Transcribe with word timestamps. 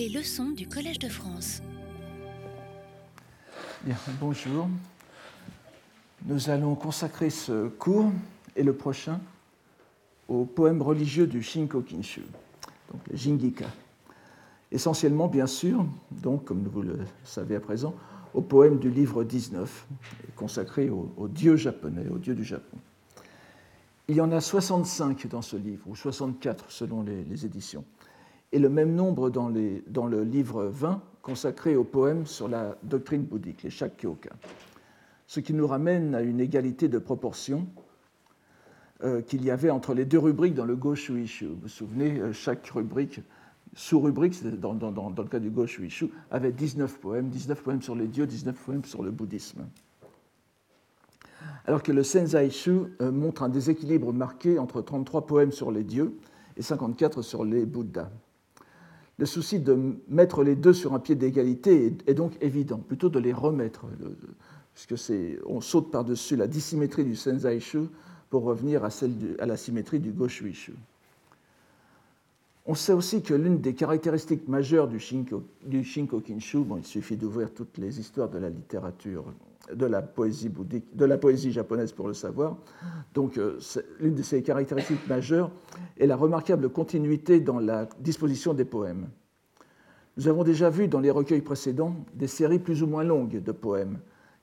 Les 0.00 0.08
leçons 0.08 0.48
du 0.48 0.66
Collège 0.66 0.98
de 0.98 1.10
France. 1.10 1.60
Bonjour. 4.18 4.66
Nous 6.24 6.48
allons 6.48 6.74
consacrer 6.74 7.28
ce 7.28 7.68
cours 7.68 8.10
et 8.56 8.62
le 8.62 8.72
prochain 8.72 9.20
au 10.26 10.46
poème 10.46 10.80
religieux 10.80 11.26
du 11.26 11.42
Shinko-kinshu, 11.42 12.22
donc 12.90 13.02
le 13.10 13.14
Jingika. 13.14 13.66
Essentiellement, 14.72 15.28
bien 15.28 15.46
sûr, 15.46 15.84
donc, 16.10 16.46
comme 16.46 16.66
vous 16.66 16.80
le 16.80 17.00
savez 17.22 17.56
à 17.56 17.60
présent, 17.60 17.94
au 18.32 18.40
poème 18.40 18.78
du 18.78 18.90
livre 18.90 19.22
19, 19.22 19.86
consacré 20.34 20.88
au, 20.88 21.28
dieu 21.28 21.56
japonais, 21.56 22.06
au 22.10 22.16
dieu 22.16 22.34
du 22.34 22.44
Japon. 22.44 22.78
Il 24.08 24.16
y 24.16 24.22
en 24.22 24.32
a 24.32 24.40
65 24.40 25.26
dans 25.26 25.42
ce 25.42 25.56
livre, 25.56 25.86
ou 25.86 25.94
64 25.94 26.70
selon 26.70 27.02
les, 27.02 27.44
éditions, 27.44 27.84
et 28.52 28.58
le 28.58 28.68
même 28.68 28.94
nombre 28.94 29.30
dans, 29.30 29.48
le 29.48 30.24
livre 30.24 30.64
20, 30.64 31.02
consacré 31.22 31.76
au 31.76 31.84
poème 31.84 32.26
sur 32.26 32.48
la 32.48 32.76
doctrine 32.82 33.22
bouddhique, 33.22 33.62
les 33.62 33.70
Shakkyoka. 33.70 34.30
Ce 35.26 35.40
qui 35.40 35.54
nous 35.54 35.66
ramène 35.66 36.14
à 36.14 36.22
une 36.22 36.40
égalité 36.40 36.88
de 36.88 36.98
proportion 36.98 37.68
euh, 39.04 39.22
qu'il 39.22 39.44
y 39.44 39.50
avait 39.50 39.70
entre 39.70 39.94
les 39.94 40.04
deux 40.04 40.18
rubriques 40.18 40.54
dans 40.54 40.64
le 40.64 40.74
Goshuishu. 40.74 41.46
Vous 41.46 41.60
vous 41.62 41.68
souvenez, 41.68 42.18
euh, 42.18 42.32
chaque 42.32 42.66
rubrique 42.66 43.20
sous-rubrique, 43.74 44.42
dans, 44.58 44.74
le 45.16 45.24
cas 45.28 45.38
du 45.38 45.50
Goshuishu, 45.50 46.10
avait 46.32 46.50
19 46.50 46.98
poèmes, 46.98 47.28
19 47.28 47.62
poèmes 47.62 47.82
sur 47.82 47.94
les 47.94 48.08
dieux, 48.08 48.26
19 48.26 48.56
poèmes 48.56 48.84
sur 48.84 49.04
le 49.04 49.12
bouddhisme. 49.12 49.64
Alors 51.66 51.82
que 51.82 51.92
le 51.92 52.02
Senzaishu 52.02 52.96
euh, 53.00 53.12
montre 53.12 53.44
un 53.44 53.48
déséquilibre 53.48 54.12
marqué 54.12 54.58
entre 54.58 54.82
33 54.82 55.26
poèmes 55.26 55.52
sur 55.52 55.70
les 55.70 55.84
dieux 55.84 56.18
et 56.56 56.62
54 56.62 57.22
sur 57.22 57.44
les 57.44 57.64
Bouddhas. 57.64 58.10
Le 59.20 59.26
souci 59.26 59.60
de 59.60 59.76
mettre 60.08 60.42
les 60.42 60.56
deux 60.56 60.72
sur 60.72 60.94
un 60.94 60.98
pied 60.98 61.14
d'égalité 61.14 61.94
est 62.06 62.14
donc 62.14 62.32
évident, 62.40 62.78
plutôt 62.78 63.10
de 63.10 63.18
les 63.18 63.34
remettre, 63.34 63.84
puisque 64.72 65.12
on 65.44 65.60
saute 65.60 65.90
par-dessus 65.90 66.36
la 66.36 66.46
dissymétrie 66.46 67.04
du 67.04 67.14
Senzaishu 67.14 67.80
pour 68.30 68.44
revenir 68.44 68.82
à, 68.82 68.88
celle 68.88 69.12
à 69.38 69.44
la 69.44 69.58
symétrie 69.58 69.98
du 70.00 70.12
Goshuishu. 70.12 70.72
On 72.64 72.74
sait 72.74 72.94
aussi 72.94 73.20
que 73.20 73.34
l'une 73.34 73.60
des 73.60 73.74
caractéristiques 73.74 74.48
majeures 74.48 74.88
du 74.88 74.98
Shinko, 74.98 75.42
du 75.66 75.84
Shinko 75.84 76.20
Kinshu, 76.20 76.60
bon, 76.60 76.78
il 76.78 76.86
suffit 76.86 77.16
d'ouvrir 77.16 77.52
toutes 77.52 77.76
les 77.76 78.00
histoires 78.00 78.30
de 78.30 78.38
la 78.38 78.48
littérature, 78.48 79.26
de 79.74 79.86
la 79.86 80.02
poésie 80.02 80.48
bouddhique, 80.48 80.96
de 80.96 81.04
la 81.04 81.18
poésie 81.18 81.52
japonaise 81.52 81.92
pour 81.92 82.08
le 82.08 82.14
savoir. 82.14 82.56
Donc, 83.14 83.38
euh, 83.38 83.58
l'une 83.98 84.14
de 84.14 84.22
ces 84.22 84.42
caractéristiques 84.42 85.06
majeures 85.08 85.50
est 85.98 86.06
la 86.06 86.16
remarquable 86.16 86.68
continuité 86.68 87.40
dans 87.40 87.58
la 87.58 87.88
disposition 87.98 88.54
des 88.54 88.64
poèmes. 88.64 89.08
Nous 90.16 90.28
avons 90.28 90.44
déjà 90.44 90.70
vu 90.70 90.88
dans 90.88 91.00
les 91.00 91.10
recueils 91.10 91.40
précédents 91.40 91.94
des 92.14 92.26
séries 92.26 92.58
plus 92.58 92.82
ou 92.82 92.86
moins 92.86 93.04
longues 93.04 93.42
de 93.42 93.52
poèmes 93.52 93.98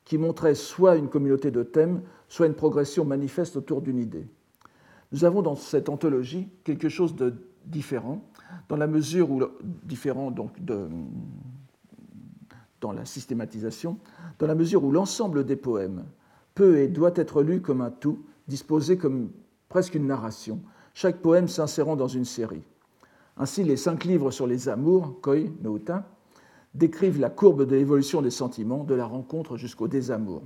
qui 0.05 0.17
montraient 0.17 0.55
soit 0.55 0.95
une 0.95 1.09
communauté 1.09 1.51
de 1.51 1.63
thèmes, 1.63 2.01
soit 2.29 2.47
une 2.47 2.53
progression 2.53 3.03
manifeste 3.03 3.57
autour 3.57 3.81
d'une 3.81 3.99
idée. 3.99 4.25
Nous 5.11 5.25
avons 5.25 5.41
dans 5.41 5.55
cette 5.55 5.89
anthologie 5.89 6.47
quelque 6.63 6.87
chose 6.87 7.15
de 7.15 7.33
différent, 7.65 8.23
dans 8.69 8.77
la 8.77 8.87
mesure 8.87 9.29
où 9.29 9.43
différent 9.83 10.31
donc 10.31 10.63
de, 10.63 10.87
dans 12.81 12.91
la 12.91 13.05
systématisation, 13.05 13.97
dans 14.39 14.47
la 14.47 14.55
mesure 14.55 14.83
où 14.83 14.91
l'ensemble 14.91 15.45
des 15.45 15.55
poèmes 15.55 16.05
peut 16.55 16.79
et 16.79 16.87
doit 16.87 17.13
être 17.15 17.43
lu 17.43 17.61
comme 17.61 17.81
un 17.81 17.91
tout, 17.91 18.19
disposé 18.47 18.97
comme 18.97 19.29
presque 19.69 19.95
une 19.95 20.07
narration, 20.07 20.61
chaque 20.93 21.21
poème 21.21 21.47
s'insérant 21.47 21.95
dans 21.95 22.07
une 22.07 22.25
série. 22.25 22.63
Ainsi, 23.37 23.63
les 23.63 23.77
cinq 23.77 24.03
livres 24.05 24.31
sur 24.31 24.47
les 24.47 24.67
amours, 24.69 25.19
Koi 25.21 25.49
no 25.61 25.77
Uta, 25.77 26.05
décrivent 26.73 27.19
la 27.19 27.29
courbe 27.29 27.65
de 27.65 27.75
l'évolution 27.75 28.21
des 28.21 28.31
sentiments, 28.31 28.83
de 28.83 28.95
la 28.95 29.05
rencontre 29.05 29.57
jusqu'au 29.57 29.87
désamour. 29.87 30.41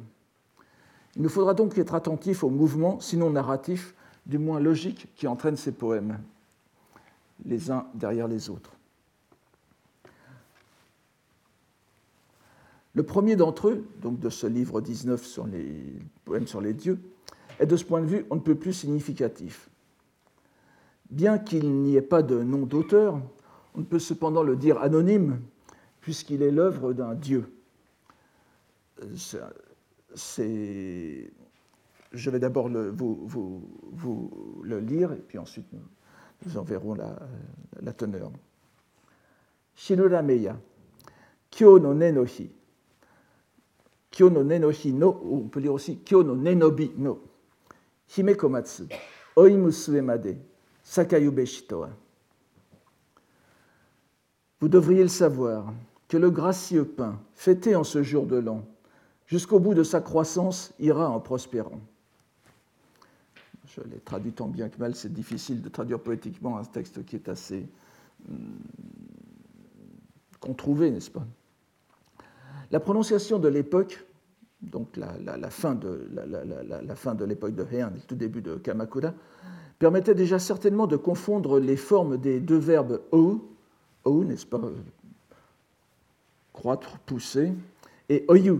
Il 1.16 1.22
nous 1.22 1.30
faudra 1.30 1.54
donc 1.54 1.78
être 1.78 1.96
attentif 1.96 2.44
au 2.44 2.50
mouvement, 2.50 3.00
sinon 3.00 3.30
narratif, 3.30 3.96
du 4.26 4.38
moins 4.38 4.60
logique, 4.60 5.08
qui 5.16 5.28
entraîne 5.28 5.58
ces 5.58 5.72
poèmes 5.72 6.20
les 7.46 7.72
uns 7.72 7.88
derrière 7.96 8.28
les 8.28 8.50
autres. 8.50 8.72
Le 12.94 13.04
premier 13.04 13.36
d'entre 13.36 13.70
eux, 13.70 13.86
donc 14.02 14.20
de 14.20 14.30
ce 14.30 14.48
livre 14.48 14.82
19 14.82 15.24
sur 15.26 15.48
les 15.48 15.96
poèmes 16.26 16.48
sur 16.48 16.60
les 16.60 16.74
dieux, 16.74 17.00
est 17.60 17.66
de 17.66 17.78
ce 17.78 17.86
point 17.86 18.02
de 18.02 18.06
vue 18.06 18.26
on 18.30 18.36
ne 18.36 18.42
peut 18.42 18.56
plus 18.56 18.74
significatif. 18.74 19.70
Bien 21.10 21.40
qu'il 21.40 21.72
n'y 21.72 21.96
ait 21.96 22.02
pas 22.02 22.24
de 22.24 22.42
nom 22.44 22.66
d'auteur, 22.66 23.22
on 23.76 23.84
peut 23.84 24.00
cependant 24.00 24.44
le 24.44 24.56
dire 24.56 24.82
anonyme, 24.82 25.40
puisqu'il 26.02 26.42
est 26.42 26.52
l'œuvre 26.52 26.94
d'un 26.94 27.16
dieu. 27.16 27.54
Je 32.14 32.30
vais 32.30 32.40
d'abord 32.40 32.70
vous, 32.70 34.62
le 34.64 34.80
lire, 34.80 35.14
et 35.14 35.22
puis 35.28 35.38
ensuite 35.38 35.68
nous 36.46 36.58
en 36.58 36.64
verrons 36.64 36.96
la, 36.96 37.20
la 37.82 37.94
teneur. 37.94 38.32
Shirurameya, 39.76 40.60
Kyo 41.50 41.80
no 41.80 41.94
ne 41.94 42.12
no 42.12 42.26
hi. 42.26 42.50
Kyo 44.12 44.30
no 44.30 44.44
ne 44.44 44.58
no 44.58 44.72
ou 45.24 45.44
on 45.46 45.48
peut 45.48 45.60
lire 45.60 45.74
aussi 45.74 45.98
Kyo 46.00 46.24
no 46.24 46.36
ne 46.36 46.54
no. 46.54 47.22
Hime 48.16 48.36
komatsu, 48.36 48.84
oi 49.38 49.52
musue 49.52 50.02
made, 50.02 50.38
sakayube 50.84 51.46
shitoa. 51.46 51.90
Vous 54.60 54.68
devriez 54.68 55.04
le 55.04 55.08
savoir, 55.08 55.74
que 56.08 56.18
le 56.18 56.30
gracieux 56.30 56.86
pain, 56.86 57.20
fêté 57.34 57.76
en 57.76 57.86
ce 57.86 58.04
jour 58.04 58.26
de 58.28 58.36
l'an, 58.36 58.64
jusqu'au 59.26 59.60
bout 59.60 59.74
de 59.74 59.84
sa 59.84 60.02
croissance, 60.02 60.74
ira 60.78 61.10
en 61.10 61.20
prospérant 61.22 61.80
je 63.76 63.82
l'ai 63.90 64.00
traduit 64.00 64.34
tant 64.34 64.48
bien 64.48 64.70
que 64.70 64.78
mal, 64.78 64.96
c'est 64.96 65.12
difficile 65.14 65.62
de 65.62 65.70
traduire 65.70 66.00
poétiquement 66.00 66.58
un 66.58 66.64
texte 66.64 67.06
qui 67.06 67.16
est 67.16 67.30
assez 67.30 67.68
hum, 68.30 68.60
controuvé, 70.40 70.92
n'est-ce 70.92 71.12
pas? 71.12 71.26
La 72.72 72.80
prononciation 72.80 73.40
de 73.40 73.48
l'époque, 73.48 74.04
donc 74.62 74.98
la, 74.98 75.50
fin 75.50 75.76
de, 75.76 77.26
l'époque 77.26 77.56
de 77.56 77.66
Heian, 77.72 77.92
le 77.94 78.02
tout 78.02 78.16
début 78.16 78.42
de 78.42 78.56
Kamakura, 78.56 79.14
permettait 79.80 80.16
déjà 80.16 80.40
certainement 80.40 80.88
de 80.88 80.96
confondre 80.96 81.60
les 81.60 81.78
formes 81.78 82.18
des 82.18 82.40
deux 82.40 82.58
verbes 82.58 83.02
o, 83.12 83.42
o, 84.06 84.24
n'est-ce 84.24 84.46
pas, 84.46 84.62
croître, 86.54 87.00
pousser, 87.00 87.52
et 88.10 88.26
oyu, 88.28 88.60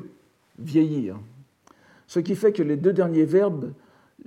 vieillir. 0.58 1.18
Ce 2.08 2.20
qui 2.20 2.36
fait 2.36 2.52
que 2.52 2.64
les 2.64 2.78
deux 2.78 2.94
derniers 2.94 3.26
verbes 3.26 3.72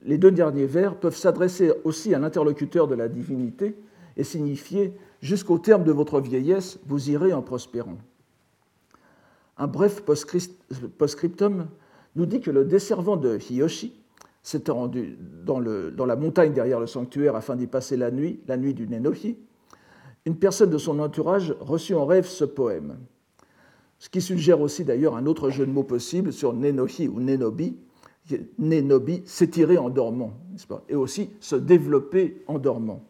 les 0.02 0.18
deux 0.18 0.32
derniers 0.32 0.66
vers 0.66 0.96
peuvent 0.96 1.16
s'adresser 1.16 1.72
aussi 1.84 2.14
à 2.14 2.18
l'interlocuteur 2.18 2.88
de 2.88 2.96
la 2.96 3.08
divinité 3.08 3.76
et 4.16 4.24
signifier 4.24 4.92
Jusqu'au 5.24 5.56
terme 5.56 5.84
de 5.84 5.92
votre 5.92 6.20
vieillesse, 6.20 6.78
vous 6.86 7.08
irez 7.08 7.32
en 7.32 7.40
prospérant. 7.40 7.96
Un 9.56 9.66
bref 9.66 10.02
post-scriptum 10.02 11.68
nous 12.16 12.26
dit 12.26 12.40
que 12.40 12.50
le 12.50 12.64
desservant 12.64 13.16
de 13.16 13.38
Hiyoshi 13.38 13.94
s'étant 14.42 14.74
rendu 14.74 15.18
dans, 15.44 15.58
la 15.58 16.16
montagne 16.16 16.52
derrière 16.52 16.78
le 16.78 16.86
sanctuaire 16.86 17.34
afin 17.34 17.56
d'y 17.56 17.66
passer 17.66 17.96
la 17.96 18.10
nuit, 18.10 18.40
la 18.46 18.56
nuit 18.56 18.74
du 18.74 18.86
Nenohi, 18.86 19.38
une 20.26 20.36
personne 20.36 20.70
de 20.70 20.78
son 20.78 20.98
entourage 20.98 21.54
reçut 21.60 21.94
en 21.94 22.04
rêve 22.04 22.26
ce 22.26 22.44
poème. 22.44 22.98
Ce 23.98 24.10
qui 24.10 24.20
suggère 24.20 24.60
aussi 24.60 24.84
d'ailleurs 24.84 25.16
un 25.16 25.26
autre 25.26 25.48
jeu 25.50 25.64
de 25.64 25.70
mots 25.70 25.82
possible 25.82 26.32
sur 26.32 26.52
Nenohi 26.52 27.08
ou 27.08 27.20
Nenobi, 27.20 27.76
Nenobi, 28.58 29.22
s'étirer 29.24 29.78
en 29.78 29.88
dormant, 29.88 30.34
et 30.88 30.94
aussi 30.94 31.30
se 31.40 31.56
développer 31.56 32.42
en 32.46 32.58
dormant. 32.58 33.02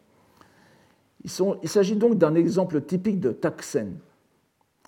il 1.23 1.69
s'agit 1.69 1.95
donc 1.95 2.17
d'un 2.17 2.35
exemple 2.35 2.81
typique 2.81 3.19
de 3.19 3.31
taksen, 3.31 3.97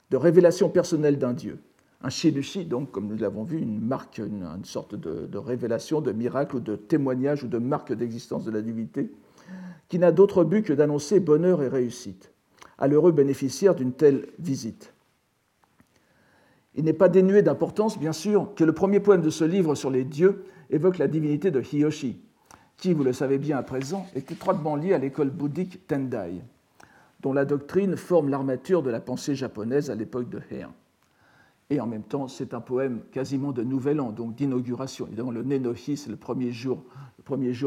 de 0.10 0.18
révélation 0.18 0.70
personnelle 0.70 1.18
d'un 1.18 1.34
dieu. 1.34 1.60
Un 2.02 2.10
shirushi, 2.10 2.66
donc, 2.66 2.92
comme 2.92 3.08
nous 3.08 3.18
l'avons 3.18 3.44
vu, 3.44 3.60
une 3.60 3.82
marque, 3.82 4.20
une, 4.20 4.64
sorte 4.64 4.96
de, 4.96 5.38
révélation, 5.38 6.00
de 6.00 6.12
miracle 6.12 6.62
de 6.62 6.76
témoignage 6.76 7.44
ou 7.44 7.48
de 7.48 7.58
marque 7.58 7.92
d'existence 7.92 8.46
de 8.46 8.52
la 8.52 8.62
divinité, 8.62 9.12
qui 9.90 9.98
n'a 9.98 10.12
d'autre 10.12 10.44
but 10.44 10.64
que 10.64 10.74
d'annoncer 10.74 11.20
bonheur 11.20 11.64
et 11.64 11.68
réussite 11.68 12.32
à 12.78 12.88
l'heureux 12.88 13.12
bénéficiaire 13.12 13.74
d'une 13.74 13.94
telle 13.94 14.28
visite. 14.38 14.94
Il 16.76 16.84
n'est 16.84 16.94
pas 16.94 17.10
dénué 17.10 17.42
d'importance, 17.42 17.98
bien 17.98 18.14
sûr, 18.14 18.54
que 18.56 18.64
le 18.64 18.74
premier 18.74 19.00
poème 19.00 19.22
de 19.22 19.32
ce 19.32 19.44
livre 19.44 19.74
sur 19.74 19.90
les 19.90 20.04
dieux 20.04 20.46
évoque 20.70 21.00
la 21.00 21.08
divinité 21.08 21.50
de 21.50 21.62
Hiyoshi, 21.62 22.22
qui, 22.78 22.94
vous 22.94 23.04
le 23.04 23.14
savez 23.14 23.40
bien 23.40 23.58
à 23.58 23.64
présent, 23.64 24.06
est 24.14 24.32
étroitement 24.32 24.76
liée 24.76 24.94
à 24.94 25.00
l'école 25.00 25.32
bouddhique 25.32 25.88
Tendai, 25.88 26.44
dont 27.22 27.34
la 27.34 27.46
doctrine 27.46 27.98
forme 27.98 28.30
l'armature 28.30 28.84
de 28.84 28.90
la 28.90 29.00
pensée 29.00 29.36
japonaise 29.36 29.90
à 29.90 29.96
l'époque 29.96 30.30
de 30.30 30.40
Heian. 30.52 30.74
Et 31.70 31.82
en 31.82 31.88
même 31.88 32.04
temps, 32.04 32.30
c'est 32.30 32.54
un 32.54 32.62
poème 32.62 33.02
quasiment 33.12 33.52
de 33.52 33.62
nouvel 33.62 34.00
an, 34.00 34.12
donc 34.12 34.36
d'inauguration. 34.36 35.06
Évidemment, 35.08 35.32
le 35.32 35.44
Nenohi, 35.44 35.98
c'est 35.98 36.10
le 36.10 36.16
premier 36.16 36.52
jour, 36.54 36.86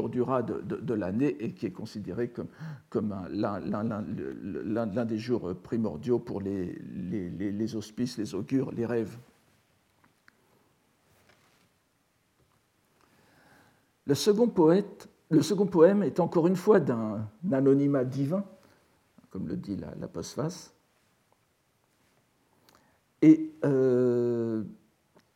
du 0.08 0.23
Ra 0.23 0.43
de, 0.43 0.94
l'année 0.94 1.37
et 1.41 1.52
qui 1.52 1.67
est 1.67 1.70
considéré 1.70 2.32
comme, 2.88 3.14
l'un 3.31 5.05
des 5.05 5.19
jours 5.19 5.55
primordiaux 5.62 6.19
pour 6.19 6.41
les, 6.41 7.76
auspices, 7.76 8.17
les 8.17 8.35
augures, 8.35 8.73
les 8.73 8.87
rêves. 8.87 9.19
Le 14.06 14.14
second 14.14 14.49
poème 14.49 16.02
est 16.02 16.20
encore 16.20 16.47
une 16.47 16.56
fois 16.56 16.81
d'un 16.81 17.29
anonymat 17.52 18.05
divin, 18.05 18.44
comme 19.31 19.49
le 19.49 19.56
dit 19.56 19.77
la, 19.77 19.94
la 19.94 20.09
postface. 20.09 20.75
Et 23.23 23.53
euh, 23.65 24.65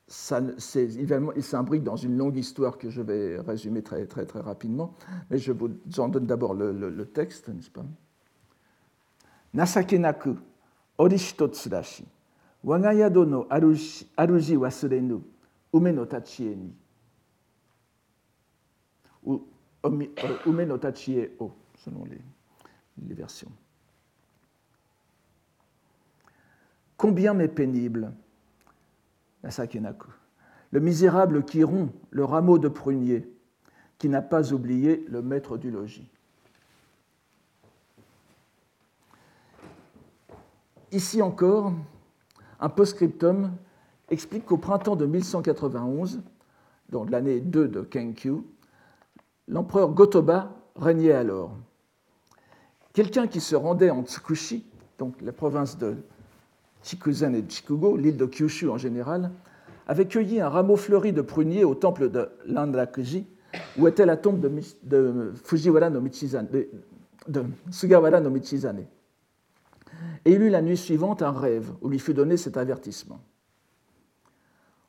il 0.06 1.42
s'imbrique 1.42 1.82
dans 1.82 1.96
une 1.96 2.16
longue 2.16 2.36
histoire 2.36 2.78
que 2.78 2.90
je 2.90 3.02
vais 3.02 3.40
résumer 3.40 3.82
très, 3.82 4.06
très, 4.06 4.26
très 4.26 4.40
rapidement, 4.40 4.94
mais 5.30 5.38
je 5.38 5.52
vous 5.52 5.70
en 5.98 6.08
donne 6.08 6.26
d'abord 6.26 6.54
le, 6.54 7.04
texte, 7.06 7.48
n'est-ce 7.48 7.70
pas? 7.70 7.84
Nasakenaku, 9.54 10.36
orishito 10.98 11.48
tsurashi, 11.48 12.04
wagayado 12.62 13.24
no 13.24 13.46
aruji 13.48 14.56
wasurenu, 14.56 15.22
ume 15.72 15.92
no 15.92 16.04
tachie 16.06 16.56
ni. 16.56 16.74
Ou 19.24 19.46
ume 19.84 20.64
no 20.66 20.78
tachie 20.78 21.30
o, 21.38 21.52
selon 21.76 22.04
les 22.04 23.14
versions. 23.14 23.52
Combien 26.96 27.34
m'est 27.34 27.48
pénible, 27.48 28.12
la 29.42 29.50
Sakenaku, 29.50 30.08
le 30.70 30.80
misérable 30.80 31.44
qui 31.44 31.64
rompt 31.64 31.92
le 32.10 32.24
rameau 32.24 32.58
de 32.58 32.68
prunier, 32.68 33.28
qui 33.98 34.08
n'a 34.08 34.22
pas 34.22 34.52
oublié 34.52 35.04
le 35.08 35.22
maître 35.22 35.56
du 35.56 35.70
logis. 35.70 36.08
Ici 40.92 41.22
encore, 41.22 41.72
un 42.60 42.68
postscriptum 42.68 43.50
explique 44.08 44.46
qu'au 44.46 44.58
printemps 44.58 44.96
de 44.96 45.06
1191, 45.06 46.22
donc 46.90 47.10
l'année 47.10 47.40
2 47.40 47.68
de 47.68 47.80
Kenkyu, 47.80 48.42
l'empereur 49.48 49.90
Gotoba 49.90 50.54
régnait 50.76 51.12
alors. 51.12 51.56
Quelqu'un 52.92 53.26
qui 53.26 53.40
se 53.40 53.56
rendait 53.56 53.90
en 53.90 54.04
Tsukushi, 54.04 54.64
donc 54.98 55.20
la 55.20 55.32
province 55.32 55.76
de 55.78 55.96
Chikuzen 56.84 57.34
et 57.34 57.44
Chikugo, 57.48 57.96
l'île 57.96 58.16
de 58.16 58.26
Kyushu 58.26 58.68
en 58.68 58.76
général, 58.76 59.30
avaient 59.88 60.06
cueilli 60.06 60.40
un 60.40 60.48
rameau 60.48 60.76
fleuri 60.76 61.12
de 61.12 61.22
prunier 61.22 61.64
au 61.64 61.74
temple 61.74 62.10
de 62.10 62.28
Landakuji, 62.46 63.26
où 63.78 63.88
était 63.88 64.06
la 64.06 64.16
tombe 64.16 64.40
de, 64.82 65.32
Fujiwara 65.42 65.90
no 65.90 66.00
Michizane, 66.00 66.48
de, 67.26 67.44
Sugawara 67.70 68.20
no 68.20 68.30
Michizane. 68.30 68.86
Et 70.24 70.32
il 70.32 70.42
eut 70.42 70.50
la 70.50 70.62
nuit 70.62 70.76
suivante 70.76 71.22
un 71.22 71.32
rêve 71.32 71.70
où 71.80 71.88
lui 71.88 71.98
fut 71.98 72.14
donné 72.14 72.36
cet 72.36 72.56
avertissement. 72.56 73.20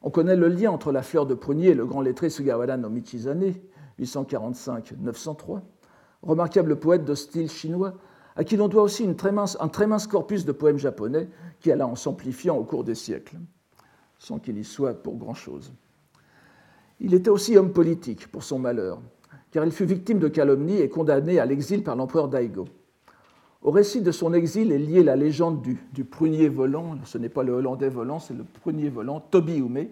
On 0.02 0.10
connaît 0.10 0.36
le 0.36 0.48
lien 0.48 0.72
entre 0.72 0.92
la 0.92 1.02
fleur 1.02 1.26
de 1.26 1.34
prunier 1.34 1.70
et 1.70 1.74
le 1.74 1.86
grand 1.86 2.02
lettré 2.02 2.30
Sugawara 2.30 2.78
no 2.78 2.90
Michizane, 2.90 3.54
845-903, 4.02 5.62
remarquable 6.22 6.78
poète 6.78 7.06
de 7.06 7.16
style 7.16 7.50
chinois 7.50 7.94
à 8.36 8.44
qui 8.44 8.58
l'on 8.58 8.68
doit 8.68 8.84
aussi 8.84 9.08
un 9.08 9.14
très 9.14 9.88
mince 9.88 10.08
corpus 10.08 10.46
de 10.46 10.52
poèmes 10.52 10.78
japonais 10.78 11.30
qui 11.60 11.72
alla 11.72 11.88
en 11.88 11.96
s'amplifiant 11.96 12.58
au 12.58 12.64
cours 12.64 12.84
des 12.84 12.96
siècles, 12.96 13.38
sans 14.20 14.40
qu'il 14.40 14.58
y 14.58 14.64
soit 14.64 14.94
pour 14.94 15.16
grand-chose. 15.16 15.74
Il 17.00 17.14
était 17.14 17.30
aussi 17.30 17.58
homme 17.58 17.72
politique, 17.72 18.28
pour 18.28 18.44
son 18.44 18.60
malheur, 18.60 19.02
car 19.52 19.66
il 19.66 19.72
fut 19.72 19.86
victime 19.86 20.20
de 20.20 20.28
calomnies 20.28 20.80
et 20.80 20.90
condamné 20.90 21.40
à 21.40 21.46
l'exil 21.46 21.84
par 21.84 21.96
l'empereur 21.96 22.28
Daigo. 22.28 22.66
Au 23.62 23.72
récit 23.72 24.02
de 24.02 24.12
son 24.12 24.34
exil 24.34 24.72
est 24.72 24.78
liée 24.78 25.04
la 25.04 25.16
légende 25.16 25.62
du, 25.62 26.06
prunier 26.06 26.50
volant, 26.50 26.98
ce 27.04 27.18
n'est 27.18 27.30
pas 27.30 27.42
le 27.42 27.54
hollandais 27.54 27.90
volant, 27.90 28.20
c'est 28.20 28.36
le 28.36 28.44
prunier 28.44 28.90
volant, 28.90 29.20
Tobi 29.20 29.58
Ume, 29.58 29.88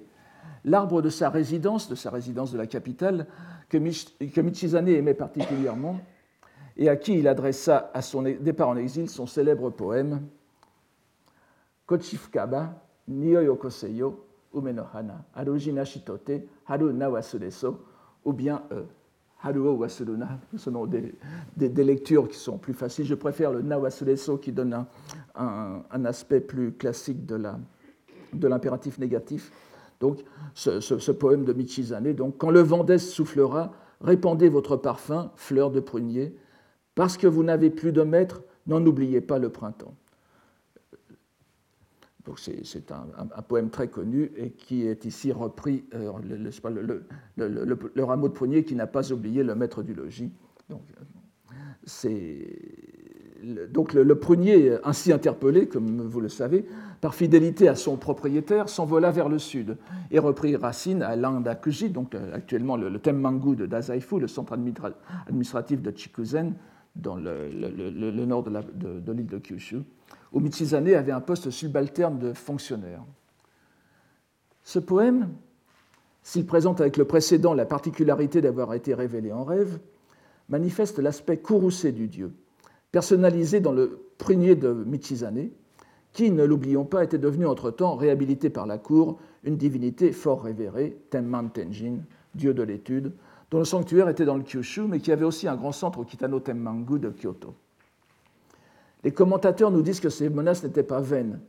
l'arbre 0.63 1.01
de 1.01 1.09
sa 1.09 1.29
résidence, 1.29 1.89
de 1.89 1.95
sa 1.95 2.09
résidence 2.11 2.51
de 2.51 2.57
la 2.57 2.67
capitale, 2.67 3.25
que, 3.69 3.77
Michizane 3.77 4.87
aimait 4.87 5.13
particulièrement 5.13 5.99
et 6.77 6.89
à 6.89 6.95
qui 6.95 7.17
il 7.19 7.27
adressa 7.27 7.91
à 7.93 8.01
son 8.01 8.23
départ 8.23 8.69
en 8.69 8.77
exil 8.77 9.09
son 9.09 9.27
célèbre 9.27 9.69
poème 9.69 10.21
Kochifukaba, 11.85 12.81
Niyoi 13.07 13.47
Okoseyo, 13.49 14.25
Umenohana, 14.53 15.25
Haruji 15.35 15.73
Nashitote, 15.73 16.31
Haru 16.65 16.93
na 16.93 17.09
ou 18.25 18.33
bien 18.33 18.63
euh, 18.71 18.83
Haruo 19.43 19.73
Wasuruna. 19.75 20.39
Ce 20.55 20.71
sont 20.71 20.85
des, 20.85 21.13
des, 21.57 21.83
lectures 21.83 22.29
qui 22.29 22.37
sont 22.37 22.57
plus 22.57 22.73
faciles. 22.73 23.05
Je 23.05 23.15
préfère 23.15 23.51
le 23.51 23.61
Na 23.61 23.77
qui 24.41 24.51
donne 24.53 24.85
un, 25.35 26.05
aspect 26.05 26.39
plus 26.39 26.71
classique 26.71 27.25
de 27.25 28.47
l'impératif 28.47 28.97
de 28.97 29.01
négatif. 29.03 29.51
Donc, 29.99 30.23
ce, 30.53 30.79
ce, 30.79 31.11
poème 31.11 31.43
de 31.43 31.51
Michizane. 31.53 32.13
Donc, 32.13 32.37
quand 32.37 32.51
le 32.51 32.61
vent 32.61 32.83
d'Est 32.85 32.99
soufflera, 32.99 33.73
répandez 33.99 34.47
votre 34.47 34.77
parfum, 34.77 35.31
fleur 35.35 35.71
de 35.71 35.81
prunier. 35.81 36.35
Parce 36.95 37.17
que 37.17 37.27
vous 37.27 37.43
n'avez 37.43 37.69
plus 37.69 37.91
de 37.91 38.03
maître, 38.03 38.43
n'en 38.67 38.85
oubliez 38.85 39.21
pas 39.21 39.39
le 39.39 39.49
printemps 39.49 39.95
c'est 42.37 42.91
un, 42.91 43.41
poème 43.41 43.69
très 43.69 43.87
connu 43.87 44.31
et 44.37 44.51
qui 44.51 44.87
est 44.87 45.05
ici 45.05 45.31
repris, 45.31 45.85
euh, 45.93 46.11
le, 47.37 48.03
rameau 48.03 48.29
de 48.29 48.33
prunier 48.33 48.63
qui 48.63 48.75
n'a 48.75 48.87
pas 48.87 49.11
oublié 49.11 49.43
le 49.43 49.55
maître 49.55 49.83
du 49.83 49.93
logis. 49.93 50.31
Donc, 50.69 50.81
le, 53.93 54.13
prunier, 54.13 54.77
ainsi 54.85 55.11
interpellé, 55.11 55.67
comme 55.67 56.01
vous 56.01 56.21
le 56.21 56.29
savez, 56.29 56.65
par 57.01 57.13
fidélité 57.13 57.67
à 57.67 57.75
son 57.75 57.97
propriétaire, 57.97 58.69
s'envola 58.69 59.11
vers 59.11 59.27
le 59.27 59.37
sud 59.37 59.77
et 60.09 60.19
reprit 60.19 60.55
racine 60.55 61.01
à 61.01 61.17
l'Indakuji, 61.17 61.89
donc 61.89 62.15
euh, 62.15 62.33
actuellement 62.33 62.77
le, 62.77 62.97
Temmangu 62.99 63.57
de 63.57 63.65
Dazaifu, 63.65 64.19
le 64.19 64.27
centre 64.27 64.53
administratif 65.27 65.81
de 65.81 65.91
Chikuzen, 65.91 66.53
dans 66.95 67.15
le, 67.15 68.25
nord 68.25 68.43
de 68.43 69.11
l'île 69.11 69.27
de 69.27 69.39
Kyushu 69.39 69.81
où 70.33 70.39
Michizane 70.39 70.89
avait 70.89 71.11
un 71.11 71.21
poste 71.21 71.49
subalterne 71.51 72.17
de 72.19 72.33
fonctionnaire. 72.33 73.03
Ce 74.63 74.79
poème, 74.79 75.29
s'il 76.23 76.45
présente 76.45 76.81
avec 76.81 76.97
le 76.97 77.05
précédent 77.05 77.53
la 77.53 77.65
particularité 77.65 78.41
d'avoir 78.41 78.73
été 78.73 78.93
révélé 78.93 79.31
en 79.31 79.43
rêve, 79.43 79.79
manifeste 80.49 80.99
l'aspect 80.99 81.37
courroucé 81.37 81.91
du 81.91 82.07
dieu, 82.07 82.33
personnalisé 82.91 83.59
dans 83.59 83.71
le 83.71 84.01
prunier 84.17 84.55
de 84.55 84.73
Michizane, 84.73 85.49
qui, 86.11 86.31
ne 86.31 86.43
l'oublions 86.43 86.85
pas, 86.85 87.03
était 87.03 87.17
devenu 87.17 87.45
entre-temps, 87.45 87.95
réhabilité 87.95 88.49
par 88.49 88.65
la 88.65 88.77
cour, 88.77 89.19
une 89.43 89.57
divinité 89.57 90.11
fort 90.11 90.43
révérée, 90.43 90.97
Tenman 91.09 91.49
Tenjin, 91.51 91.97
dieu 92.35 92.53
de 92.53 92.63
l'étude, 92.63 93.13
dont 93.53 93.59
le 93.59 93.65
sanctuaire 93.65 94.09
était 94.09 94.25
dans 94.25 94.35
le 94.35 94.41
Kyushu, 94.41 94.81
mais 94.81 94.99
qui 94.99 95.11
avait 95.11 95.25
aussi 95.25 95.47
un 95.47 95.55
grand 95.55 95.71
centre 95.71 95.99
au 95.99 96.03
Kitano 96.03 96.39
Temmangu 96.39 96.97
de 96.97 97.11
Kyoto. 97.11 97.53
Les 99.03 99.11
commentateurs 99.11 99.69
nous 99.69 99.83
disent 99.83 99.99
que 99.99 100.09
ces 100.09 100.27
menaces 100.27 100.63
n'étaient 100.63 100.81
pas 100.81 101.01
vaines. 101.01 101.39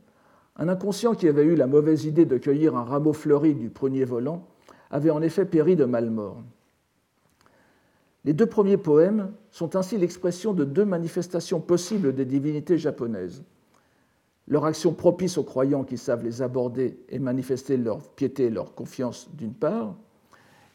Un 0.55 0.67
inconscient 0.67 1.15
qui 1.15 1.27
avait 1.27 1.45
eu 1.45 1.55
la 1.55 1.65
mauvaise 1.65 2.05
idée 2.05 2.25
de 2.25 2.37
cueillir 2.37 2.75
un 2.75 2.83
rameau 2.83 3.11
fleuri 3.11 3.55
du 3.55 3.71
premier 3.71 4.05
volant 4.05 4.45
avait 4.91 5.09
en 5.09 5.23
effet 5.23 5.45
péri 5.45 5.75
de 5.75 5.85
malmort. 5.85 6.43
Les 8.23 8.33
deux 8.33 8.45
premiers 8.45 8.77
poèmes 8.77 9.31
sont 9.49 9.75
ainsi 9.75 9.97
l'expression 9.97 10.53
de 10.53 10.63
deux 10.63 10.85
manifestations 10.85 11.59
possibles 11.59 12.13
des 12.13 12.25
divinités 12.25 12.77
japonaises. 12.77 13.43
Leur 14.47 14.65
action 14.65 14.93
propice 14.93 15.39
aux 15.39 15.43
croyants 15.43 15.83
qui 15.83 15.97
savent 15.97 16.23
les 16.23 16.43
aborder 16.43 16.99
et 17.09 17.17
manifester 17.17 17.77
leur 17.77 17.97
piété 18.09 18.43
et 18.43 18.49
leur 18.51 18.75
confiance 18.75 19.27
d'une 19.33 19.55
part, 19.55 19.95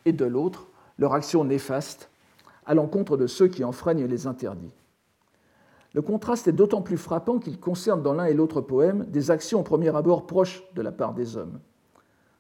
et 0.05 0.13
de 0.13 0.25
l'autre, 0.25 0.67
leur 1.01 1.15
action 1.15 1.43
néfaste 1.45 2.11
à 2.67 2.75
l'encontre 2.75 3.17
de 3.17 3.27
ceux 3.27 3.49
qui 3.49 3.65
enfreignent 3.65 4.05
les 4.05 4.27
interdits. 4.29 4.75
Le 5.93 6.03
contraste 6.03 6.47
est 6.47 6.53
d'autant 6.53 6.83
plus 6.83 6.99
frappant 6.99 7.41
qu'il 7.41 7.59
concerne 7.59 8.03
dans 8.03 8.15
l'un 8.15 8.27
et 8.27 8.35
l'autre 8.35 8.61
poème 8.61 9.07
des 9.07 9.33
actions 9.33 9.61
au 9.61 9.65
premier 9.65 9.95
abord 9.97 10.27
proches 10.27 10.63
de 10.75 10.83
la 10.83 10.93
part 10.93 11.15
des 11.15 11.37
hommes. 11.37 11.59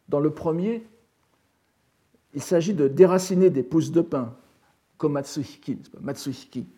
Dans 0.08 0.20
le 0.20 0.30
premier, 0.30 0.86
il 2.34 2.42
s'agit 2.42 2.74
de 2.74 2.86
déraciner 2.86 3.50
des 3.50 3.64
pousses 3.64 3.90
de 3.90 4.02
pin, 4.02 4.36
comme 4.98 5.14
Matsuhiki, 5.14 6.68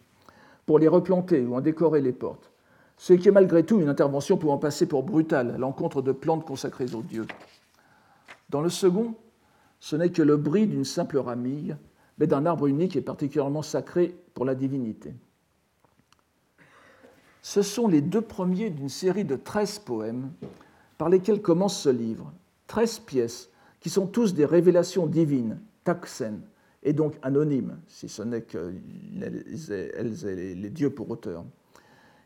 pour 0.65 0.79
les 0.79 0.89
replanter 0.89 1.45
ou 1.45 1.57
en 1.57 1.61
décorer 1.61 2.01
les 2.01 2.13
portes, 2.13 2.53
ce 2.97 3.13
qui 3.13 3.29
est 3.29 3.33
malgré 3.33 3.65
tout 3.65 3.81
une 3.81 3.89
intervention 3.89 4.39
pouvant 4.39 4.59
passer 4.59 4.87
pour 4.87 5.03
brutale 5.03 5.51
à 5.51 5.59
l'encontre 5.59 6.01
de 6.01 6.13
plantes 6.13 6.47
consacrées 6.47 6.95
aux 6.95 7.03
dieux. 7.03 7.27
Dans 8.49 8.61
le 8.63 8.71
second, 8.71 9.15
ce 9.83 9.97
n'est 9.97 10.11
que 10.11 10.23
le 10.23 10.37
bris 10.37 10.69
d'une 10.69 10.85
simple 10.85 11.19
ramille, 11.19 11.77
mais 12.17 12.29
d'un 12.29 12.47
arbre 12.47 12.69
unique 12.69 12.95
et 12.95 13.01
particulièrement 13.01 13.63
sacré 13.63 14.15
pour 14.33 14.45
la 14.45 14.55
divinité. 14.55 15.13
Ce 17.43 17.63
sont 17.63 17.89
les 17.89 18.01
deux 18.01 18.21
premiers 18.21 18.71
d'une 18.71 18.89
série 18.89 19.25
de 19.25 19.35
13 19.35 19.81
poèmes 19.81 20.31
par 20.99 21.09
lesquelles 21.09 21.43
commence 21.43 21.81
ce 21.81 21.89
livre. 21.89 22.33
Treize 22.69 23.01
pièces 23.01 23.51
qui 23.81 23.91
sont 23.91 24.07
tous 24.07 24.35
des 24.35 24.45
révélations 24.45 25.09
divines, 25.09 25.59
taksen, 25.83 26.43
et 26.85 26.93
donc 26.93 27.17
anonymes, 27.23 27.77
si 27.89 28.09
ce 28.09 28.23
n'est 28.23 28.43
qu'elles 28.43 29.73
aient 29.73 30.55
les 30.55 30.71
dieux 30.71 30.91
pour 30.91 31.11
auteur, 31.11 31.45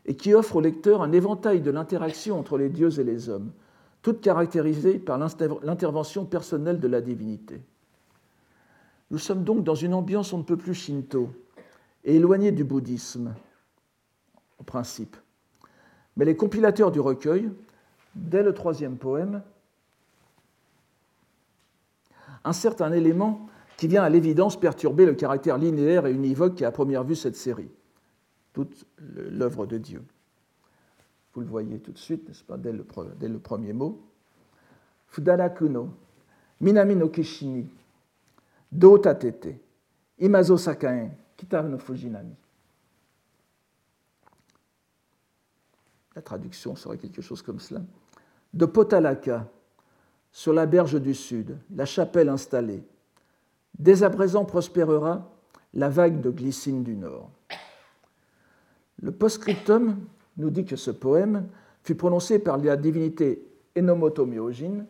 et 0.05 0.15
qui 0.15 0.35
offrent 0.35 0.57
au 0.57 0.61
lecteur 0.61 1.01
un 1.01 1.11
éventail 1.11 1.61
de 1.61 1.71
l'interaction 1.71 2.37
entre 2.37 2.59
les 2.59 2.69
dieux 2.69 2.99
et 2.99 3.03
les 3.03 3.29
hommes, 3.29 3.51
toute 4.07 4.21
caractérisée 4.21 4.99
par 4.99 5.17
l'intervention 5.17 6.23
personnelle 6.23 6.79
de 6.79 6.87
la 6.87 7.01
divinité. 7.01 7.59
Nous 9.11 9.17
sommes 9.17 9.43
donc 9.43 9.65
dans 9.65 9.75
une 9.75 9.93
ambiance 9.93 10.31
on 10.31 10.37
ne 10.37 10.43
peut 10.43 10.55
plus 10.55 10.75
shinto 10.75 11.29
et 12.05 12.15
éloignée 12.15 12.53
du 12.53 12.63
bouddhisme, 12.63 13.35
au 14.59 14.63
principe. 14.63 15.17
Mais 16.15 16.23
les 16.23 16.37
compilateurs 16.37 16.93
du 16.93 17.01
recueil, 17.01 17.51
dès 18.15 18.43
le 18.43 18.53
troisième 18.53 18.95
poème, 18.95 19.43
insèrent 22.45 22.81
un 22.81 22.93
élément 22.93 23.49
qui 23.75 23.89
vient 23.89 24.03
à 24.03 24.09
l'évidence 24.09 24.57
perturber 24.57 25.05
le 25.05 25.15
caractère 25.15 25.57
linéaire 25.57 26.05
et 26.05 26.13
univoque 26.13 26.55
qui 26.55 26.63
a 26.63 26.69
à 26.69 26.71
première 26.71 27.03
vue 27.03 27.15
cette 27.15 27.35
série, 27.35 27.71
toute 28.53 28.85
l'œuvre 28.99 29.65
de 29.65 29.77
Dieu. 29.77 30.01
Vous 31.37 31.41
le 31.41 31.49
voyez 31.49 31.77
tout 31.77 31.91
de 31.91 31.99
suite, 31.99 32.27
n'est-ce 32.27 32.43
pas, 32.43 32.57
dès 32.57 32.71
le, 32.71 33.37
premier 33.37 33.71
mot. 33.71 34.01
Fudarakuno, 35.05 35.93
Minami 36.59 36.95
no 36.95 37.09
Kishini, 37.09 37.69
Do 38.71 38.97
tatete, 38.97 39.59
Imazo 40.17 40.57
sakaen, 40.57 41.11
Kitaru 41.35 41.69
no 41.69 41.77
Fujinami. 41.77 42.33
La 46.15 46.23
traduction 46.23 46.75
serait 46.75 46.97
quelque 46.97 47.21
chose 47.21 47.43
comme 47.43 47.59
cela. 47.59 47.81
De 48.51 48.65
Potalaka, 48.65 49.47
sur 50.31 50.53
la 50.53 50.65
berge 50.65 50.99
du 50.99 51.13
sud, 51.13 51.55
la 51.69 51.85
chapelle 51.85 52.29
installée. 52.29 52.83
Dès 53.77 54.01
à 54.01 54.09
présent 54.09 54.43
prospérera 54.43 55.31
la 55.75 55.89
vague 55.89 56.19
de 56.19 56.31
glycine 56.31 56.83
du 56.83 56.95
nord. 56.95 57.29
Le 58.99 59.11
postscriptum 59.11 59.99
nous 60.37 60.49
dit 60.49 60.65
que 60.65 60.75
ce 60.75 60.91
poème 60.91 61.47
fut 61.83 61.95
prononcé 61.95 62.39
par 62.39 62.57
la 62.57 62.77
divinité 62.77 63.45
Enomoto 63.77 64.25
Myojin, 64.25 64.85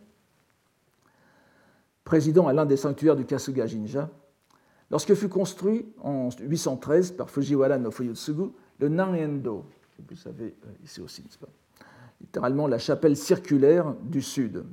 président 2.04 2.48
à 2.48 2.54
l'un 2.54 2.66
des 2.66 2.77
sanctuaires 2.77 3.16
du 3.16 3.25
Kasuga 3.25 3.66
Jinja, 3.66 4.10
lorsque 4.89 5.13
fut 5.13 5.30
construit 5.30 5.86
en 6.01 6.30
813 6.39 7.12
par 7.12 7.30
Fujiwara 7.30 7.77
no 7.77 7.92
Fuyutsugu 7.92 8.50
le 8.80 8.89
Nanendo, 8.89 9.66
que 9.98 10.13
vous 10.13 10.20
savez 10.20 10.56
euh, 10.66 10.70
ici 10.84 11.01
aussi, 11.01 11.24
littéralement 12.22 12.68
la 12.68 12.77
chapelle 12.77 13.18
circulaire 13.18 13.94
du 14.04 14.22
sud. 14.22 14.63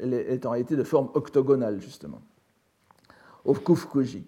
Elle 0.00 0.14
est 0.14 0.46
en 0.46 0.50
réalité 0.50 0.76
de 0.76 0.84
forme 0.84 1.10
octogonale, 1.14 1.80
justement. 1.80 2.22
Au 3.44 3.54
Kufukuji, 3.54 4.24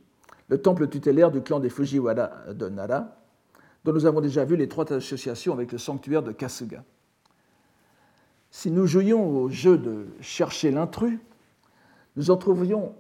le 0.48 0.60
temple 0.60 0.88
tutélaire 0.88 1.30
du 1.30 1.40
clan 1.40 1.60
des 1.60 1.70
Fujiwara 1.70 2.52
de 2.52 2.68
Nara, 2.68 3.21
dont 3.84 3.92
nous 3.92 4.06
avons 4.06 4.20
déjà 4.20 4.44
vu 4.44 4.56
l'étroite 4.56 4.92
association 4.92 5.52
avec 5.52 5.72
le 5.72 5.78
sanctuaire 5.78 6.22
de 6.22 6.32
Kasuga. 6.32 6.84
Si 8.50 8.70
nous 8.70 8.86
jouions 8.86 9.26
au 9.28 9.48
jeu 9.48 9.78
de 9.78 10.06
chercher 10.20 10.70
l'intrus, 10.70 11.18
nous 12.16 12.30
en, 12.30 12.36
trouverions 12.36 12.94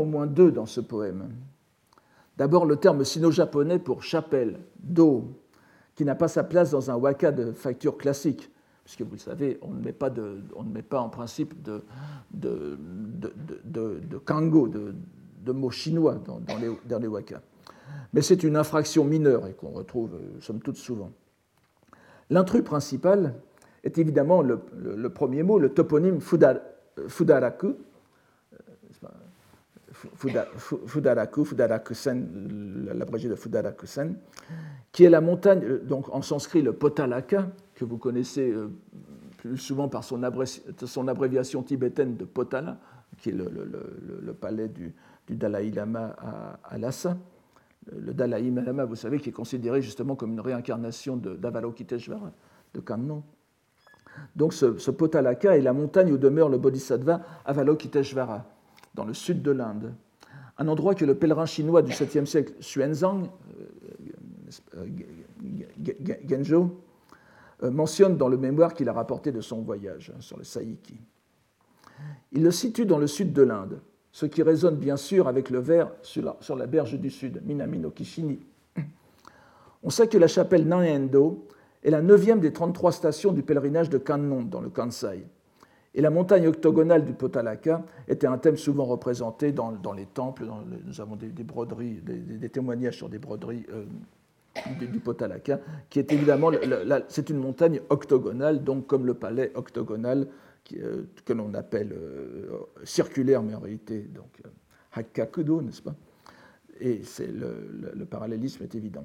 au 0.00 0.04
moins 0.04 0.26
deux 0.26 0.52
dans 0.52 0.66
ce 0.66 0.80
poème. 0.80 1.30
D'abord 2.36 2.66
le 2.66 2.76
terme 2.76 3.02
sino-japonais 3.04 3.78
pour 3.78 4.02
chapelle, 4.02 4.60
do, 4.80 5.24
qui 5.96 6.04
n'a 6.04 6.14
pas 6.14 6.28
sa 6.28 6.44
place 6.44 6.70
dans 6.70 6.90
un 6.90 6.94
waka 6.94 7.32
de 7.32 7.52
facture 7.52 7.96
classique, 7.96 8.50
puisque 8.84 9.02
vous 9.02 9.12
le 9.12 9.18
savez, 9.18 9.58
on 9.62 9.72
ne 9.72 9.80
met 9.80 10.82
pas, 10.82 11.00
en 11.00 11.08
principe 11.08 11.60
de 11.62 11.82
kango, 14.26 14.68
de, 14.68 15.52
mots 15.52 15.70
chinois 15.70 16.16
dans, 16.16 16.58
les, 16.60 16.78
dans 16.86 16.98
les 16.98 17.08
wakas. 17.08 17.40
Mais 18.12 18.22
c'est 18.22 18.42
une 18.42 18.56
infraction 18.56 19.04
mineure 19.04 19.46
et 19.46 19.52
qu'on 19.52 19.70
retrouve, 19.70 20.14
euh, 20.14 20.40
somme 20.40 20.60
toute, 20.60 20.76
souvent. 20.76 21.10
L'intrus 22.30 22.62
principal 22.62 23.34
est 23.84 23.98
évidemment 23.98 24.42
le, 24.42 24.58
premier 25.08 25.42
mot, 25.42 25.58
le 25.58 25.70
toponyme 25.70 26.20
Fudaraku, 26.20 27.76
Fudaraku, 29.92 31.44
Fudarakusen, 31.44 32.88
l'abrégé 32.94 33.28
de 33.28 33.34
Fudarakusen, 33.34 34.16
qui 34.92 35.04
est 35.04 35.10
la 35.10 35.20
montagne, 35.20 35.62
euh, 35.64 35.78
donc 35.84 36.08
en 36.14 36.22
sanskrit 36.22 36.62
le 36.62 36.72
Potalaka, 36.72 37.50
que 37.74 37.84
vous 37.84 37.98
connaissez 37.98 38.50
euh, 38.50 38.68
plus 39.38 39.56
souvent 39.56 39.88
par 39.88 40.04
son, 40.04 40.22
abréviation 40.22 41.62
tibétaine 41.62 42.16
de 42.16 42.24
Potala, 42.24 42.78
qui 43.18 43.30
est 43.30 43.32
le, 43.32 44.32
palais 44.32 44.68
du, 44.68 44.94
Dalai 45.28 45.70
Lama 45.70 46.16
à, 46.64 46.78
Lhasa. 46.78 47.16
Le 47.96 48.12
Dalai 48.12 48.50
Lama, 48.50 48.84
vous 48.84 48.96
savez, 48.96 49.18
qui 49.18 49.30
est 49.30 49.32
considéré 49.32 49.80
justement 49.82 50.16
comme 50.16 50.32
une 50.32 50.40
réincarnation 50.40 51.16
d'Avalokiteshvara, 51.16 52.32
de 52.74 52.80
Kannon. 52.80 53.22
Donc 54.36 54.52
ce, 54.52 54.90
Potalaka 54.90 55.56
est 55.56 55.62
la 55.62 55.72
montagne 55.72 56.12
où 56.12 56.18
demeure 56.18 56.48
le 56.48 56.58
bodhisattva 56.58 57.22
Avalokiteshvara 57.44 58.44
dans 58.94 59.04
le 59.04 59.14
sud 59.14 59.42
de 59.42 59.50
l'Inde, 59.52 59.94
un 60.58 60.68
endroit 60.68 60.94
que 60.94 61.04
le 61.04 61.14
pèlerin 61.14 61.46
chinois 61.46 61.82
du 61.82 61.92
7e 61.92 62.26
siècle 62.26 62.54
Xuanzang, 62.60 63.28
euh, 64.76 64.86
Genjo, 66.28 66.82
euh, 67.62 67.70
mentionne 67.70 68.16
dans 68.16 68.28
le 68.28 68.36
mémoire 68.36 68.74
qu'il 68.74 68.88
a 68.88 68.92
rapporté 68.92 69.30
de 69.30 69.40
son 69.40 69.62
voyage 69.62 70.12
hein, 70.14 70.20
sur 70.20 70.36
le 70.36 70.44
Saïki. 70.44 71.00
Il 72.32 72.42
le 72.42 72.50
situe 72.50 72.86
dans 72.86 72.98
le 72.98 73.06
sud 73.06 73.32
de 73.32 73.42
l'Inde, 73.42 73.80
ce 74.12 74.26
qui 74.26 74.42
résonne 74.42 74.76
bien 74.76 74.96
sûr 74.96 75.28
avec 75.28 75.50
le 75.50 75.58
vers 75.58 75.90
sur 76.02 76.56
la, 76.56 76.66
berge 76.66 76.98
du 76.98 77.10
sud, 77.10 77.42
Minami 77.44 77.78
no 77.78 77.90
Kishini. 77.90 78.40
On 79.82 79.90
sait 79.90 80.08
que 80.08 80.18
la 80.18 80.28
chapelle 80.28 80.66
Nanendo 80.66 81.46
est 81.84 81.90
la 81.90 82.02
neuvième 82.02 82.40
des 82.40 82.52
33 82.52 82.92
stations 82.92 83.32
du 83.32 83.42
pèlerinage 83.42 83.90
de 83.90 83.98
Kannon 83.98 84.42
dans 84.42 84.60
le 84.60 84.70
Kansai. 84.70 85.24
Et 85.94 86.00
la 86.00 86.10
montagne 86.10 86.46
octogonale 86.46 87.04
du 87.04 87.12
Potalaka 87.12 87.82
était 88.06 88.26
un 88.26 88.38
thème 88.38 88.56
souvent 88.56 88.84
représenté 88.84 89.52
dans, 89.52 89.72
les 89.96 90.06
temples. 90.06 90.46
nous 90.84 91.00
avons 91.00 91.16
des, 91.16 91.28
broderies, 91.42 92.00
des, 92.04 92.48
témoignages 92.48 92.96
sur 92.96 93.08
des 93.08 93.18
broderies 93.18 93.64
euh, 93.72 93.84
du, 94.78 95.00
Potalaka, 95.00 95.60
qui 95.88 95.98
est 95.98 96.12
évidemment, 96.12 96.50
c'est 97.08 97.30
une 97.30 97.38
montagne 97.38 97.80
octogonale, 97.88 98.62
donc 98.62 98.86
comme 98.86 99.06
le 99.06 99.14
palais 99.14 99.50
octogonal 99.54 100.28
que 101.24 101.32
l'on 101.32 101.54
appelle 101.54 101.92
euh, 101.92 102.60
circulaire, 102.84 103.42
mais 103.42 103.54
en 103.54 103.60
réalité 103.60 104.00
donc 104.00 104.40
Hakkakudo, 104.92 105.62
n'est-ce 105.62 105.82
pas? 105.82 105.94
Et 106.80 107.02
c'est 107.04 107.26
le, 107.26 108.04
parallélisme 108.04 108.62
est 108.62 108.74
évident. 108.74 109.04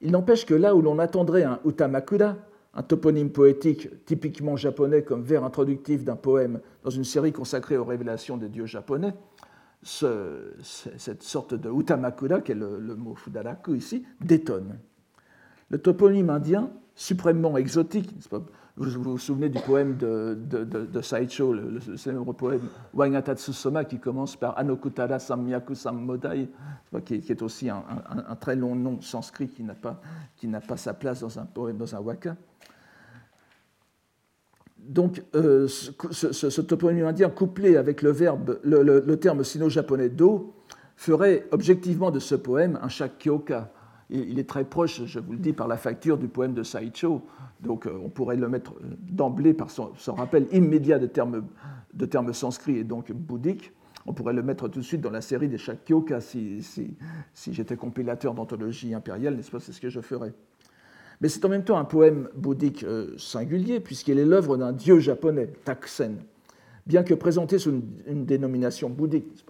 Il 0.00 0.12
n'empêche 0.12 0.46
que 0.46 0.54
là 0.54 0.76
où 0.76 0.82
l'on 0.82 0.98
attendrait 0.98 1.42
un 1.42 1.60
Utamakuda, 1.64 2.36
un 2.74 2.82
toponyme 2.82 3.30
poétique 3.30 4.04
typiquement 4.04 4.56
japonais 4.56 5.02
comme 5.02 5.22
vers 5.22 5.42
introductif 5.42 6.04
d'un 6.04 6.16
poème 6.16 6.60
dans 6.84 6.90
une 6.90 7.04
série 7.04 7.32
consacrée 7.32 7.76
aux 7.76 7.84
révélations 7.84 8.36
des 8.36 8.48
dieux 8.48 8.66
japonais, 8.66 9.12
cette 9.82 11.22
sorte 11.22 11.54
de 11.54 11.70
Utamakuda, 11.70 12.40
qui 12.40 12.52
est 12.52 12.56
le, 12.56 12.94
mot 12.94 13.14
Fudaraku 13.14 13.74
ici, 13.74 14.04
détonne. 14.20 14.78
Le 15.70 15.78
toponyme 15.78 16.30
indien, 16.30 16.70
suprêmement 16.94 17.56
exotique, 17.56 18.10
vous, 18.78 19.02
vous 19.02 19.18
souvenez 19.18 19.48
du 19.48 19.60
poème 19.60 19.96
de, 19.96 21.00
Saicho, 21.02 21.52
le, 21.52 21.80
célèbre 21.96 22.32
poème 22.32 22.62
Wangatatsusoma, 22.94 23.84
qui 23.84 23.98
commence 23.98 24.36
par 24.36 24.56
Anokutara 24.58 25.18
Samyaku 25.18 25.74
Sammodai, 25.74 26.48
qui, 27.04 27.14
est 27.14 27.42
aussi 27.42 27.68
un, 27.68 27.82
très 28.40 28.56
long 28.56 28.74
nom 28.74 29.00
sanskrit 29.00 29.48
qui 29.48 29.62
n'a 29.64 29.74
pas, 29.74 30.00
pas, 30.66 30.76
sa 30.76 30.94
place 30.94 31.20
dans 31.20 31.38
un 31.38 31.44
poème, 31.44 31.76
dans 31.76 31.94
un 31.94 32.00
waka 32.00 32.36
donc, 34.78 35.22
euh, 35.34 35.68
ce, 35.68 36.60
toponyme 36.62 37.04
indien 37.04 37.28
couplé 37.28 37.76
avec 37.76 38.00
le, 38.00 38.10
verbe, 38.10 38.58
le, 38.62 39.14
terme 39.16 39.44
sino-japonais 39.44 40.08
do 40.08 40.54
ferait 40.96 41.46
objectivement 41.50 42.10
de 42.10 42.18
ce 42.18 42.34
poème 42.34 42.78
un 42.82 42.88
shakyoka. 42.88 43.70
Il, 44.10 44.38
est 44.38 44.48
très 44.48 44.64
proche, 44.64 45.04
je 45.04 45.20
vous 45.20 45.32
le 45.32 45.38
dis, 45.38 45.52
par 45.52 45.68
la 45.68 45.76
facture 45.76 46.16
du 46.16 46.28
poème 46.28 46.54
de 46.54 46.62
Saicho. 46.62 47.22
Donc, 47.60 47.86
euh, 47.86 47.92
on 48.02 48.08
pourrait 48.08 48.36
le 48.36 48.48
mettre 48.48 48.72
euh, 48.72 48.96
d'emblée 49.10 49.52
par 49.52 49.70
son, 49.70 49.92
rappel 50.08 50.46
immédiat 50.52 50.98
de 50.98 51.06
termes, 51.06 51.44
de 51.92 52.32
sanscrits 52.32 52.78
et 52.78 52.84
donc 52.84 53.12
bouddhiques. 53.12 53.72
On 54.06 54.14
pourrait 54.14 54.32
le 54.32 54.42
mettre 54.42 54.68
tout 54.68 54.78
de 54.78 54.84
suite 54.84 55.02
dans 55.02 55.10
la 55.10 55.20
série 55.20 55.48
des 55.48 55.58
shakyoka 55.58 56.22
si, 56.22 56.62
si, 56.62 57.52
j'étais 57.52 57.76
compilateur 57.76 58.32
d'anthologie 58.32 58.94
impériale, 58.94 59.36
n'est-ce 59.36 59.50
pas? 59.50 59.60
C'est 59.60 59.72
ce 59.72 59.80
que 59.80 59.90
je 59.90 60.00
ferais. 60.00 60.32
Mais 61.20 61.28
c'est 61.28 61.44
en 61.44 61.50
même 61.50 61.64
temps 61.64 61.76
un 61.76 61.84
poème 61.84 62.30
bouddhique 62.34 62.84
euh, 62.84 63.14
singulier, 63.18 63.80
puisqu'il 63.80 64.18
est 64.18 64.24
l'œuvre 64.24 64.56
d'un 64.56 64.72
dieu 64.72 65.00
japonais, 65.00 65.48
Taksen, 65.64 66.16
bien 66.86 67.02
que 67.02 67.12
présenté 67.12 67.58
sous 67.58 67.82
une, 68.06 68.24
dénomination 68.24 68.88
bouddhique. 68.88 69.44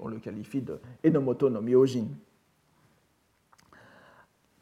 On, 0.00 0.08
le 0.08 0.18
qualifie 0.18 0.62
de 0.62 0.80
Enomoto 1.04 1.50
no 1.50 1.60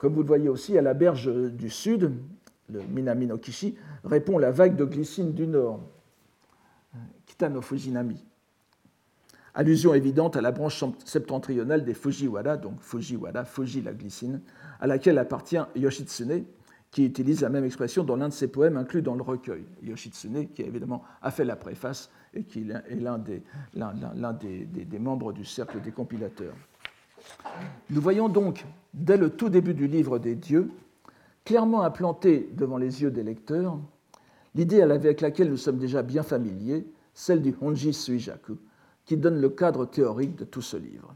Comme 0.04 0.12
vous 0.12 0.20
le 0.20 0.28
voyez 0.28 0.50
aussi, 0.50 0.76
à 0.76 0.82
la 0.82 0.92
berge 0.92 1.32
du 1.32 1.70
sud, 1.70 2.12
le 2.68 2.82
Minami 2.90 3.26
no 3.26 3.38
Kishi, 3.38 3.74
répond 4.04 4.36
la 4.36 4.50
vague 4.50 4.76
de 4.76 4.84
glycine 4.84 5.32
du 5.32 5.46
nord, 5.46 5.80
Kitano 7.24 7.62
Fujinami. 7.62 8.22
Allusion 9.54 9.94
évidente 9.94 10.36
à 10.36 10.42
la 10.42 10.52
branche 10.52 10.84
septentrionale 11.06 11.86
des 11.86 11.94
Fujiwara, 11.94 12.58
donc 12.58 12.82
Fujiwara, 12.82 13.46
Fuji 13.46 13.80
la 13.80 13.94
glycine, 13.94 14.42
à 14.78 14.86
laquelle 14.86 15.16
appartient 15.16 15.56
Yoshitsune, 15.74 16.44
qui 16.90 17.06
utilise 17.06 17.40
la 17.40 17.48
même 17.48 17.64
expression 17.64 18.04
dans 18.04 18.16
l'un 18.16 18.28
de 18.28 18.34
ses 18.34 18.48
poèmes 18.48 18.76
inclus 18.76 19.00
dans 19.00 19.14
le 19.14 19.22
recueil. 19.22 19.64
Yoshitsune, 19.82 20.50
qui 20.50 20.60
évidemment 20.60 21.02
a 21.22 21.30
fait 21.30 21.46
la 21.46 21.56
préface 21.56 22.10
et 22.34 22.44
qui 22.44 22.70
est 22.70 23.00
l'un 23.00 23.18
des, 23.18 24.98
membres 24.98 25.32
du 25.32 25.46
cercle 25.46 25.80
des 25.80 25.92
compilateurs. 25.92 26.52
Nous 27.90 28.00
voyons 28.00 28.28
donc, 28.28 28.64
dès 28.92 29.16
le 29.16 29.30
tout 29.30 29.48
début 29.48 29.74
du 29.74 29.86
livre 29.86 30.18
des 30.18 30.34
dieux, 30.34 30.70
clairement 31.44 31.82
implantée 31.82 32.48
devant 32.52 32.78
les 32.78 33.02
yeux 33.02 33.10
des 33.10 33.22
lecteurs, 33.22 33.78
l'idée 34.54 34.82
avec 34.82 35.20
laquelle 35.20 35.50
nous 35.50 35.56
sommes 35.56 35.78
déjà 35.78 36.02
bien 36.02 36.22
familiers, 36.22 36.86
celle 37.12 37.42
du 37.42 37.54
Honji 37.60 37.92
Suijaku, 37.92 38.56
qui 39.04 39.16
donne 39.16 39.40
le 39.40 39.50
cadre 39.50 39.86
théorique 39.86 40.36
de 40.36 40.44
tout 40.44 40.62
ce 40.62 40.76
livre. 40.76 41.14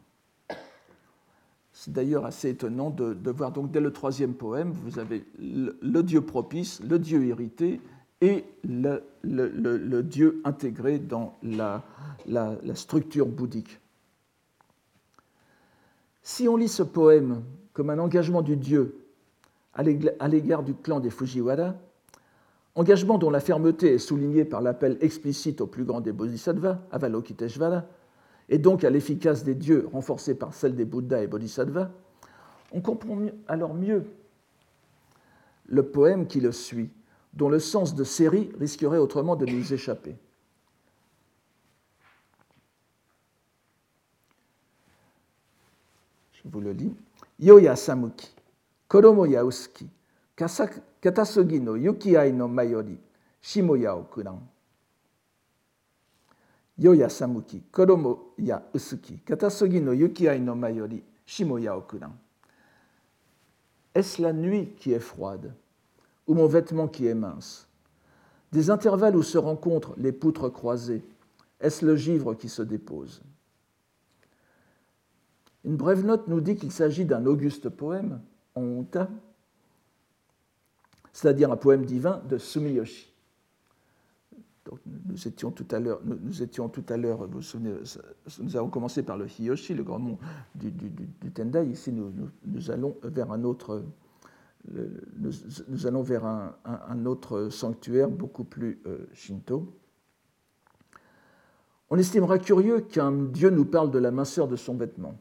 C'est 1.72 1.92
d'ailleurs 1.92 2.26
assez 2.26 2.50
étonnant 2.50 2.90
de, 2.90 3.30
voir 3.30 3.52
donc 3.52 3.70
dès 3.70 3.80
le 3.80 3.92
troisième 3.92 4.34
poème, 4.34 4.72
vous 4.72 4.98
avez 4.98 5.24
le, 5.38 6.02
dieu 6.02 6.20
propice, 6.20 6.80
le 6.82 6.98
dieu 6.98 7.24
irrité 7.24 7.80
et 8.20 8.44
le, 8.64 10.00
dieu 10.02 10.40
intégré 10.44 10.98
dans 10.98 11.36
la, 11.42 11.84
structure 12.74 13.26
bouddhique. 13.26 13.78
Si 16.30 16.46
on 16.46 16.58
lit 16.58 16.68
ce 16.68 16.82
poème 16.82 17.42
comme 17.72 17.88
un 17.88 17.98
engagement 17.98 18.42
du 18.42 18.54
dieu 18.54 18.98
à 19.72 19.82
l'égard 19.82 20.62
du 20.62 20.74
clan 20.74 21.00
des 21.00 21.08
Fujiwara, 21.08 21.74
engagement 22.74 23.16
dont 23.16 23.30
la 23.30 23.40
fermeté 23.40 23.94
est 23.94 23.98
soulignée 23.98 24.44
par 24.44 24.60
l'appel 24.60 24.98
explicite 25.00 25.62
au 25.62 25.66
plus 25.66 25.84
grand 25.84 26.02
des 26.02 26.12
bodhisattvas, 26.12 26.80
Avalokiteshvara, 26.92 27.86
et 28.50 28.58
donc 28.58 28.84
à 28.84 28.90
l'efficace 28.90 29.42
des 29.42 29.54
dieux 29.54 29.88
renforcée 29.90 30.34
par 30.34 30.52
celle 30.52 30.76
des 30.76 30.84
Bouddhas 30.84 31.22
et 31.22 31.28
Bodhisattvas, 31.28 31.88
on 32.72 32.82
comprend 32.82 33.18
alors 33.48 33.72
mieux 33.72 34.04
le 35.64 35.82
poème 35.82 36.26
qui 36.26 36.40
le 36.40 36.52
suit, 36.52 36.90
dont 37.32 37.48
le 37.48 37.58
sens 37.58 37.94
de 37.94 38.04
série 38.04 38.50
risquerait 38.60 38.98
autrement 38.98 39.34
de 39.34 39.46
nous 39.46 39.72
échapper. 39.72 40.18
Vous 46.48 46.60
le 46.60 46.72
lis. 46.72 46.94
Yoya 47.38 47.76
Samuki, 47.76 48.28
Koromo 48.88 49.26
Yauski, 49.26 49.86
Katasugi 50.36 51.60
no 51.60 51.76
Yukiai 51.76 52.32
no 52.32 52.48
Mayori, 52.48 52.98
Shimoya 53.40 53.94
Okuran. 53.96 54.40
Yoya 56.78 57.08
Samuki, 57.08 57.62
Koromo 57.70 58.32
ya 58.38 58.62
Usuki, 58.74 59.18
Katasugi 59.24 59.80
no 59.80 59.92
Yukiai 59.92 60.40
no 60.40 60.54
Mayori, 60.54 61.02
Shimoya 61.26 61.76
Okuran. 61.76 62.12
Est-ce 63.94 64.20
la 64.20 64.32
nuit 64.32 64.74
qui 64.76 64.92
est 64.92 65.00
froide, 65.00 65.52
ou 66.26 66.34
mon 66.34 66.46
vêtement 66.46 66.88
qui 66.88 67.06
est 67.06 67.14
mince? 67.14 67.66
Des 68.52 68.70
intervalles 68.70 69.16
où 69.16 69.22
se 69.22 69.38
rencontrent 69.38 69.94
les 69.96 70.12
poutres 70.12 70.48
croisées, 70.48 71.02
est-ce 71.60 71.84
le 71.84 71.96
givre 71.96 72.34
qui 72.34 72.48
se 72.48 72.62
dépose? 72.62 73.22
Une 75.64 75.76
brève 75.76 76.04
note 76.04 76.28
nous 76.28 76.40
dit 76.40 76.56
qu'il 76.56 76.72
s'agit 76.72 77.04
d'un 77.04 77.26
auguste 77.26 77.68
poème, 77.68 78.20
en 78.54 78.62
honta, 78.62 79.08
c'est-à-dire 81.12 81.50
un 81.50 81.56
poème 81.56 81.84
divin 81.84 82.22
de 82.28 82.38
Sumiyoshi. 82.38 83.12
nous 84.86 85.26
étions 85.26 85.50
tout 85.50 85.66
à 85.70 85.80
l'heure, 85.80 86.00
nous, 86.04 86.16
vous 87.32 87.42
souvenez, 87.42 87.74
nous 88.40 88.56
avons 88.56 88.68
commencé 88.68 89.02
par 89.02 89.16
le 89.16 89.26
Hiyoshi, 89.26 89.74
le 89.74 89.82
grand 89.82 89.98
nom 89.98 90.18
du, 90.54 90.72
Tendai. 91.34 91.66
Ici, 91.66 91.92
nous, 91.92 92.70
allons 92.70 92.96
vers 93.02 93.32
un 93.32 93.42
autre, 93.42 93.84
nous, 94.70 95.86
allons 95.86 96.02
vers 96.02 96.24
un, 96.24 97.04
autre 97.06 97.48
sanctuaire 97.48 98.08
beaucoup 98.08 98.44
plus 98.44 98.80
euh, 98.86 98.98
shinto. 99.12 99.74
On 101.90 101.98
estimera 101.98 102.38
curieux 102.38 102.80
qu'un 102.80 103.12
dieu 103.12 103.50
nous 103.50 103.64
parle 103.64 103.90
de 103.90 103.98
la 103.98 104.10
minceur 104.10 104.46
de 104.46 104.56
son 104.56 104.76
vêtement. 104.76 105.18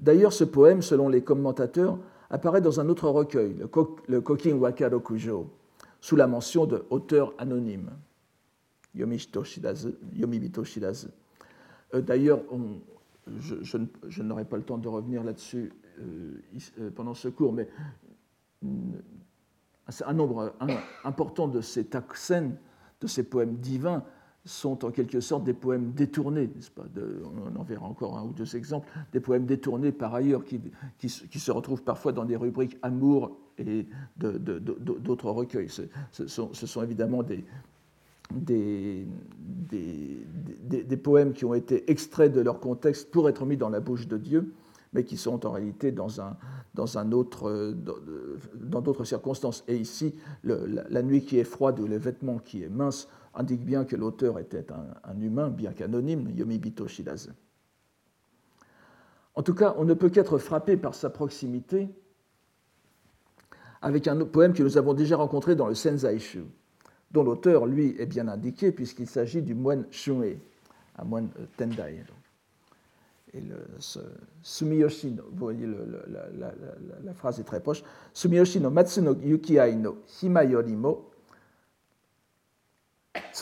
D'ailleurs, 0.00 0.32
ce 0.32 0.44
poème, 0.44 0.82
selon 0.82 1.08
les 1.08 1.22
commentateurs, 1.22 1.98
apparaît 2.30 2.60
dans 2.60 2.80
un 2.80 2.88
autre 2.88 3.08
recueil, 3.08 3.56
le, 4.08 4.20
Kokin 4.20 4.56
Waka 4.56 4.88
Rokujo, 4.88 5.50
sous 6.00 6.16
la 6.16 6.26
mention 6.26 6.66
de 6.66 6.84
auteur 6.90 7.34
anonyme, 7.38 7.90
Yomibito 8.94 9.44
Shirazu. 9.44 11.08
Euh, 11.94 12.00
d'ailleurs, 12.00 12.42
je, 13.38 14.22
n'aurai 14.22 14.44
pas 14.44 14.56
le 14.56 14.62
temps 14.62 14.78
de 14.78 14.88
revenir 14.88 15.22
là-dessus 15.24 15.72
euh, 15.98 16.34
euh, 16.80 16.90
pendant 16.90 17.14
ce 17.14 17.28
cours, 17.28 17.52
mais 17.52 17.68
un 20.04 20.14
nombre 20.14 20.54
important 21.04 21.48
de 21.48 21.60
ces 21.60 21.84
taksen, 21.84 22.56
de 23.00 23.06
ces 23.06 23.22
poèmes 23.22 23.56
divins, 23.56 24.04
sont 24.46 24.84
en 24.84 24.90
quelque 24.90 25.20
sorte 25.20 25.44
des 25.44 25.52
poèmes 25.52 25.92
détournés, 25.92 26.48
n'est-ce 26.54 26.70
pas 26.70 26.84
On 27.44 27.58
en 27.58 27.64
verra 27.64 27.86
encore 27.86 28.16
un 28.16 28.22
ou 28.22 28.32
deux 28.32 28.56
exemples, 28.56 28.88
des 29.12 29.20
poèmes 29.20 29.44
détournés 29.44 29.92
par 29.92 30.14
ailleurs 30.14 30.44
qui, 30.44 30.60
qui, 30.98 31.08
se 31.08 31.50
retrouvent 31.50 31.82
parfois 31.82 32.12
dans 32.12 32.24
des 32.24 32.36
rubriques 32.36 32.78
amour 32.82 33.36
et 33.58 33.86
d'autres 34.16 35.30
recueils. 35.30 35.68
Ce, 36.12 36.26
sont, 36.26 36.82
évidemment 36.82 37.22
des, 37.22 37.44
des, 38.30 39.06
des, 40.62 40.96
poèmes 40.96 41.32
qui 41.32 41.44
ont 41.44 41.54
été 41.54 41.90
extraits 41.90 42.32
de 42.32 42.40
leur 42.40 42.60
contexte 42.60 43.10
pour 43.10 43.28
être 43.28 43.44
mis 43.44 43.56
dans 43.56 43.68
la 43.68 43.80
bouche 43.80 44.06
de 44.06 44.16
Dieu, 44.16 44.52
mais 44.92 45.02
qui 45.04 45.16
sont 45.16 45.44
en 45.44 45.50
réalité 45.50 45.90
dans 45.90 46.20
un, 46.20 46.36
dans 46.74 46.98
un 46.98 47.10
autre, 47.10 47.74
dans 48.54 48.80
d'autres 48.80 49.04
circonstances. 49.04 49.64
Et 49.66 49.76
ici, 49.76 50.14
le, 50.42 50.84
la, 50.88 51.02
nuit 51.02 51.22
qui 51.22 51.38
est 51.38 51.44
froide 51.44 51.80
ou 51.80 51.86
le 51.86 51.98
vêtement 51.98 52.38
qui 52.38 52.62
est 52.62 52.68
mince 52.68 53.08
indique 53.36 53.64
bien 53.64 53.84
que 53.84 53.94
l'auteur 53.96 54.38
était 54.38 54.66
un, 54.72 55.20
humain, 55.20 55.50
bien 55.50 55.72
qu'anonyme, 55.72 56.30
Yomibito 56.34 56.88
Shirazu. 56.88 57.30
En 59.34 59.42
tout 59.42 59.54
cas, 59.54 59.74
on 59.76 59.84
ne 59.84 59.94
peut 59.94 60.08
qu'être 60.08 60.38
frappé 60.38 60.76
par 60.76 60.94
sa 60.94 61.10
proximité 61.10 61.88
avec 63.82 64.08
un 64.08 64.24
poème 64.24 64.54
que 64.54 64.62
nous 64.62 64.78
avons 64.78 64.94
déjà 64.94 65.16
rencontré 65.16 65.54
dans 65.54 65.68
le 65.68 65.74
Senzaishu, 65.74 66.44
dont 67.10 67.22
l'auteur, 67.22 67.66
lui, 67.66 67.94
est 67.98 68.06
bien 68.06 68.26
indiqué 68.26 68.72
puisqu'il 68.72 69.06
s'agit 69.06 69.42
du 69.42 69.54
moine 69.54 69.84
Shun'e, 69.90 70.38
un 70.98 71.04
moine 71.04 71.28
euh, 71.38 71.44
Tendai. 71.58 72.02
Et 73.34 73.42
Sumiyoshi, 74.42 75.10
vous 75.10 75.38
voyez, 75.38 75.66
la, 77.04 77.12
phrase 77.12 77.38
est 77.38 77.44
très 77.44 77.60
proche, 77.60 77.82
Sumiyoshi 78.14 78.60
no 78.60 78.70
Matsuno 78.70 79.14
Yukiai 79.14 79.76
no 79.76 79.98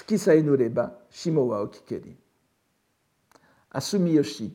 Hima 0.03 0.35
Yorimo 0.35 0.91
Shimo 1.11 1.47
wa 1.47 1.61
okikeri. 1.63 2.17
À 3.71 3.81
Sumiyoshi, 3.81 4.53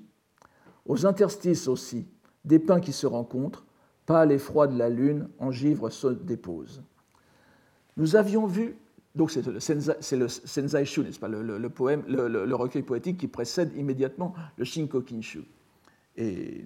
aux 0.85 1.05
interstices 1.05 1.67
aussi, 1.67 2.07
des 2.45 2.59
pins 2.59 2.79
qui 2.79 2.93
se 2.93 3.05
rencontrent, 3.05 3.65
pâle 4.05 4.31
et 4.31 4.39
froid 4.39 4.67
de 4.67 4.77
la 4.77 4.89
lune, 4.89 5.29
en 5.39 5.51
givre 5.51 5.89
se 5.89 6.07
dépose. 6.07 6.81
Nous 7.97 8.15
avions 8.15 8.47
vu, 8.47 8.77
donc 9.13 9.29
c'est 9.31 9.45
le, 9.45 9.59
Senzai, 10.29 10.85
Shu, 10.85 11.01
n'est-ce 11.01 11.19
pas, 11.19 11.27
le, 11.27 11.41
le, 11.43 12.55
recueil 12.55 12.83
poétique 12.83 13.17
qui 13.17 13.27
précède 13.27 13.75
immédiatement 13.75 14.33
le 14.57 14.63
Shinkokinshu, 14.63 15.43
et 16.15 16.65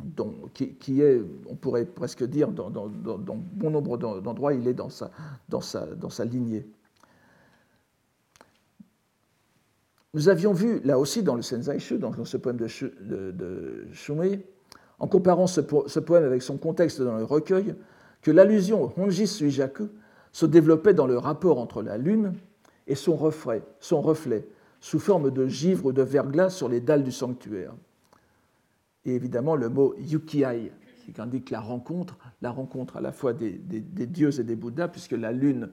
donc, 0.00 0.52
qui, 0.52 1.00
est, 1.00 1.20
on 1.48 1.54
pourrait 1.54 1.84
presque 1.86 2.24
dire, 2.24 2.48
dans, 2.48 2.70
bon 2.70 3.70
nombre 3.70 3.96
d'endroits, 3.96 4.54
il 4.54 4.66
est 4.66 4.74
dans 4.74 4.90
sa 4.90 6.24
lignée. 6.24 6.66
Nous 10.12 10.28
avions 10.28 10.52
vu, 10.52 10.80
là 10.84 10.98
aussi, 10.98 11.22
dans 11.22 11.36
le 11.36 11.42
Senzaishu, 11.42 11.98
dans 11.98 12.24
ce 12.24 12.36
poème 12.36 12.56
de, 12.56 13.30
de, 13.30 13.86
en 14.98 15.06
comparant 15.06 15.46
ce, 15.46 15.60
poème 15.60 16.24
avec 16.24 16.42
son 16.42 16.56
contexte 16.56 17.00
dans 17.00 17.16
le 17.16 17.24
recueil, 17.24 17.74
que 18.22 18.30
l'allusion 18.30 18.84
au 18.84 18.92
Honji 18.96 19.26
Suijaku 19.26 19.88
se 20.32 20.46
développait 20.46 20.94
dans 20.94 21.06
le 21.06 21.16
rapport 21.16 21.58
entre 21.58 21.82
la 21.82 21.96
lune 21.96 22.34
et 22.86 22.96
son 22.96 23.14
reflet, 23.16 23.62
sous 24.80 24.98
forme 24.98 25.30
de 25.30 25.46
givre 25.46 25.86
ou 25.86 25.92
de 25.92 26.02
verglas 26.02 26.50
sur 26.50 26.68
les 26.68 26.80
dalles 26.80 27.04
du 27.04 27.12
sanctuaire. 27.12 27.72
Et 29.04 29.14
évidemment, 29.14 29.54
le 29.54 29.68
mot 29.68 29.94
yukiai, 29.98 30.72
qui 31.14 31.20
indique 31.20 31.50
la 31.50 31.60
rencontre, 31.60 32.18
la 32.42 32.50
rencontre 32.50 32.96
à 32.96 33.00
la 33.00 33.12
fois 33.12 33.32
des 33.32 33.58
dieux 34.06 34.38
et 34.40 34.44
des 34.44 34.56
bouddhas, 34.56 34.88
puisque 34.88 35.12
la 35.12 35.30
lune 35.30 35.70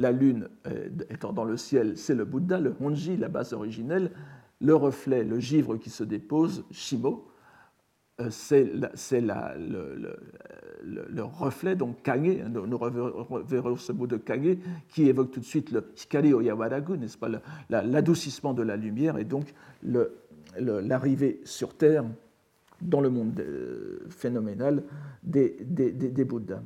la 0.00 0.10
lune 0.10 0.48
euh, 0.66 0.88
étant 1.10 1.32
dans 1.32 1.44
le 1.44 1.56
ciel, 1.56 1.96
c'est 1.96 2.14
le 2.14 2.24
Bouddha, 2.24 2.58
le 2.58 2.74
Honji, 2.80 3.16
la 3.16 3.28
base 3.28 3.52
originelle, 3.52 4.10
le 4.60 4.74
reflet, 4.74 5.22
le 5.22 5.38
givre 5.38 5.76
qui 5.76 5.90
se 5.90 6.02
dépose, 6.02 6.64
Shimo, 6.70 7.28
c'est 8.28 8.64
le, 8.64 10.18
le, 10.82 11.22
reflet, 11.22 11.76
donc 11.76 12.02
kage, 12.02 12.38
nous 12.48 12.76
reverrons 12.78 13.76
ce 13.76 13.92
mot 13.92 14.06
de 14.06 14.16
kage, 14.16 14.58
qui 14.88 15.08
évoque 15.08 15.30
tout 15.30 15.40
de 15.40 15.44
suite 15.44 15.70
le 15.70 15.84
hikari 15.96 16.34
oyawaragu, 16.34 16.98
n'est-ce 16.98 17.16
pas, 17.16 17.28
l'adoucissement 17.70 18.52
de 18.52 18.62
la 18.62 18.76
lumière 18.76 19.16
et 19.18 19.24
donc 19.24 19.54
l'arrivée 20.58 21.40
sur 21.44 21.74
Terre 21.74 22.04
dans 22.80 23.00
le 23.00 23.10
monde 23.10 23.38
euh, 23.40 24.06
phénoménal 24.08 24.82
des, 25.22 25.56
Bouddhas. 26.24 26.62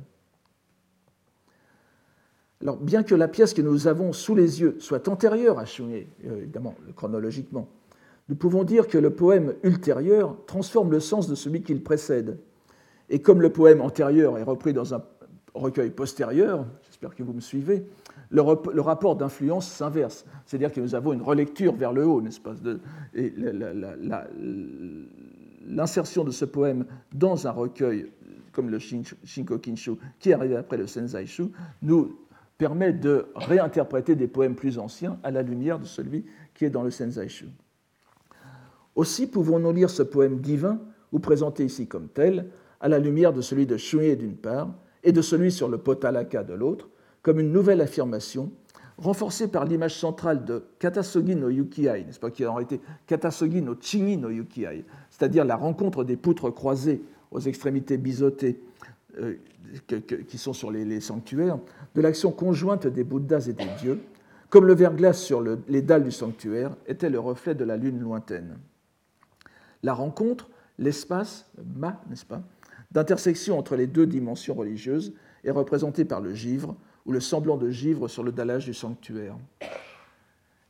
Alors, 2.61 2.77
bien 2.77 3.03
que 3.03 3.15
la 3.15 3.27
pièce 3.27 3.53
que 3.53 3.61
nous 3.61 3.87
avons 3.87 4.13
sous 4.13 4.35
les 4.35 4.61
yeux 4.61 4.77
soit 4.79 5.07
antérieure 5.07 5.59
à 5.59 5.65
Shungé, 5.65 6.07
euh, 6.25 6.37
évidemment, 6.37 6.75
chronologiquement, 6.95 7.67
nous 8.29 8.35
pouvons 8.35 8.63
dire 8.63 8.87
que 8.87 8.97
le 8.97 9.11
poème 9.11 9.53
ultérieur 9.63 10.35
transforme 10.47 10.91
le 10.91 10.99
sens 10.99 11.27
de 11.27 11.35
celui 11.35 11.61
qui 11.61 11.73
le 11.73 11.81
précède. 11.81 12.39
Et 13.09 13.19
comme 13.19 13.41
le 13.41 13.51
poème 13.51 13.81
antérieur 13.81 14.37
est 14.37 14.43
repris 14.43 14.73
dans 14.73 14.95
un 14.95 15.03
recueil 15.53 15.91
postérieur, 15.91 16.65
j'espère 16.83 17.13
que 17.13 17.23
vous 17.23 17.33
me 17.33 17.41
suivez, 17.41 17.85
le, 18.31 18.41
rapport 18.81 19.15
d'influence 19.15 19.69
s'inverse. 19.69 20.25
C'est-à-dire 20.45 20.71
que 20.71 20.81
nous 20.81 20.95
avons 20.95 21.13
une 21.13 21.21
relecture 21.21 21.75
vers 21.75 21.93
le 21.93 22.05
haut, 22.05 22.21
n'est-ce 22.21 22.39
pas 22.39 22.55
Et 23.13 23.31
l'insertion 25.67 26.23
de 26.23 26.31
ce 26.31 26.45
poème 26.45 26.85
dans 27.13 27.47
un 27.47 27.51
recueil 27.51 28.11
comme 28.51 28.69
le 28.69 28.79
Shinko 28.79 29.59
Kinshu, 29.59 29.91
qui 30.17 30.31
arrive 30.31 30.55
après 30.55 30.77
le 30.77 30.87
Senzaishu, 30.87 31.51
nous 31.81 32.17
permet 32.57 32.93
de 32.93 33.27
réinterpréter 33.35 34.15
des 34.15 34.27
poèmes 34.27 34.55
plus 34.55 34.79
anciens 34.79 35.19
à 35.23 35.31
la 35.31 35.41
lumière 35.41 35.79
de 35.79 35.85
celui 35.85 36.25
qui 36.53 36.65
est 36.65 36.69
dans 36.69 36.83
le 36.83 36.91
Senzaishu. 36.91 37.47
Aussi 38.95 39.27
pouvons-nous 39.27 39.73
lire 39.73 39.89
ce 39.89 40.03
poème 40.03 40.39
divin, 40.39 40.79
ou 41.11 41.19
présenté 41.19 41.65
ici 41.65 41.87
comme 41.87 42.07
tel, 42.07 42.49
à 42.79 42.87
la 42.87 42.99
lumière 42.99 43.33
de 43.33 43.41
celui 43.41 43.65
de 43.65 43.77
Shuye 43.77 44.15
d'une 44.15 44.37
part 44.37 44.69
et 45.03 45.11
de 45.11 45.21
celui 45.21 45.51
sur 45.51 45.67
le 45.67 45.77
Potalaka 45.77 46.43
de 46.43 46.53
l'autre, 46.53 46.89
comme 47.21 47.39
une 47.39 47.51
nouvelle 47.51 47.81
affirmation, 47.81 48.51
renforcée 48.97 49.49
par 49.49 49.65
l'image 49.65 49.95
centrale 49.95 50.45
de 50.45 50.63
Katasogi 50.79 51.35
no 51.35 51.49
Yukiai, 51.49 52.05
n'est-ce 52.05 52.19
pas, 52.19 52.31
qui 52.31 52.45
aurait 52.45 52.63
été 52.63 52.79
Katasogi 53.07 53.61
no 53.61 53.75
Chingi 53.79 54.17
no 54.17 54.29
Yukiai, 54.29 54.85
c'est-à-dire 55.09 55.43
la 55.43 55.57
rencontre 55.57 56.03
des 56.03 56.15
poutres 56.15 56.53
croisées 56.53 57.01
aux 57.31 57.39
extrémités 57.39 57.97
biseautées 57.97 58.61
qui 60.27 60.37
sont 60.37 60.53
sur 60.53 60.71
les, 60.71 60.99
sanctuaires, 60.99 61.59
de 61.95 62.01
l'action 62.01 62.31
conjointe 62.31 62.87
des 62.87 63.03
Bouddhas 63.03 63.47
et 63.49 63.53
des 63.53 63.67
dieux, 63.79 63.99
comme 64.49 64.65
le 64.65 64.75
verglas 64.75 65.13
sur 65.13 65.41
les 65.41 65.81
dalles 65.81 66.03
du 66.03 66.11
sanctuaire 66.11 66.75
était 66.87 67.09
le 67.09 67.19
reflet 67.19 67.55
de 67.55 67.63
la 67.63 67.77
lune 67.77 67.99
lointaine. 67.99 68.57
La 69.83 69.93
rencontre, 69.93 70.49
l'espace, 70.77 71.49
ma, 71.75 72.01
n'est-ce 72.09 72.25
pas, 72.25 72.41
d'intersection 72.91 73.57
entre 73.59 73.75
les 73.75 73.87
deux 73.87 74.07
dimensions 74.07 74.53
religieuses 74.53 75.13
est 75.43 75.51
représentée 75.51 76.05
par 76.05 76.21
le 76.21 76.33
givre 76.33 76.75
ou 77.05 77.11
le 77.11 77.19
semblant 77.19 77.57
de 77.57 77.69
givre 77.69 78.07
sur 78.07 78.23
le 78.23 78.31
dallage 78.31 78.65
du 78.65 78.73
sanctuaire. 78.73 79.37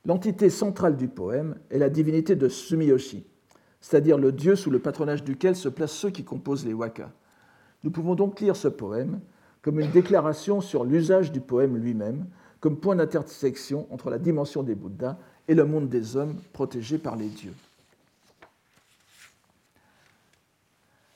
L'entité 0.05 0.49
centrale 0.49 0.97
du 0.97 1.07
poème 1.07 1.55
est 1.69 1.79
la 1.79 1.89
divinité 1.89 2.35
de 2.35 2.47
Sumiyoshi, 2.47 3.25
c'est-à-dire 3.81 4.17
le 4.17 4.31
dieu 4.31 4.55
sous 4.55 4.69
le 4.69 4.79
patronage 4.79 5.23
duquel 5.23 5.55
se 5.55 5.69
placent 5.69 5.93
ceux 5.93 6.09
qui 6.09 6.23
composent 6.23 6.65
les 6.65 6.73
wakas. 6.73 7.11
Nous 7.85 7.91
pouvons 7.91 8.15
donc 8.15 8.41
lire 8.41 8.55
ce 8.55 8.67
poème 8.67 9.21
comme 9.61 9.79
une 9.79 9.91
déclaration 9.91 10.59
sur 10.59 10.83
l'usage 10.83 11.31
du 11.31 11.39
poème 11.39 11.77
lui-même, 11.77 12.25
comme 12.59 12.77
point 12.77 12.95
d'intersection 12.95 13.87
entre 13.91 14.09
la 14.09 14.17
dimension 14.17 14.63
des 14.63 14.75
Bouddhas 14.75 15.17
et 15.47 15.53
le 15.53 15.65
monde 15.65 15.87
des 15.87 16.17
hommes 16.17 16.35
protégé 16.51 16.97
par 16.97 17.15
les 17.15 17.29
dieux. 17.29 17.53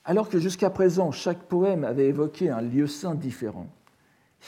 Alors 0.06 0.30
que 0.30 0.40
jusqu'à 0.40 0.70
présent, 0.70 1.12
chaque 1.12 1.44
poème 1.44 1.84
avait 1.84 2.08
évoqué 2.08 2.50
un 2.50 2.62
lieu 2.62 2.86
saint 2.86 3.16
différent, 3.16 3.68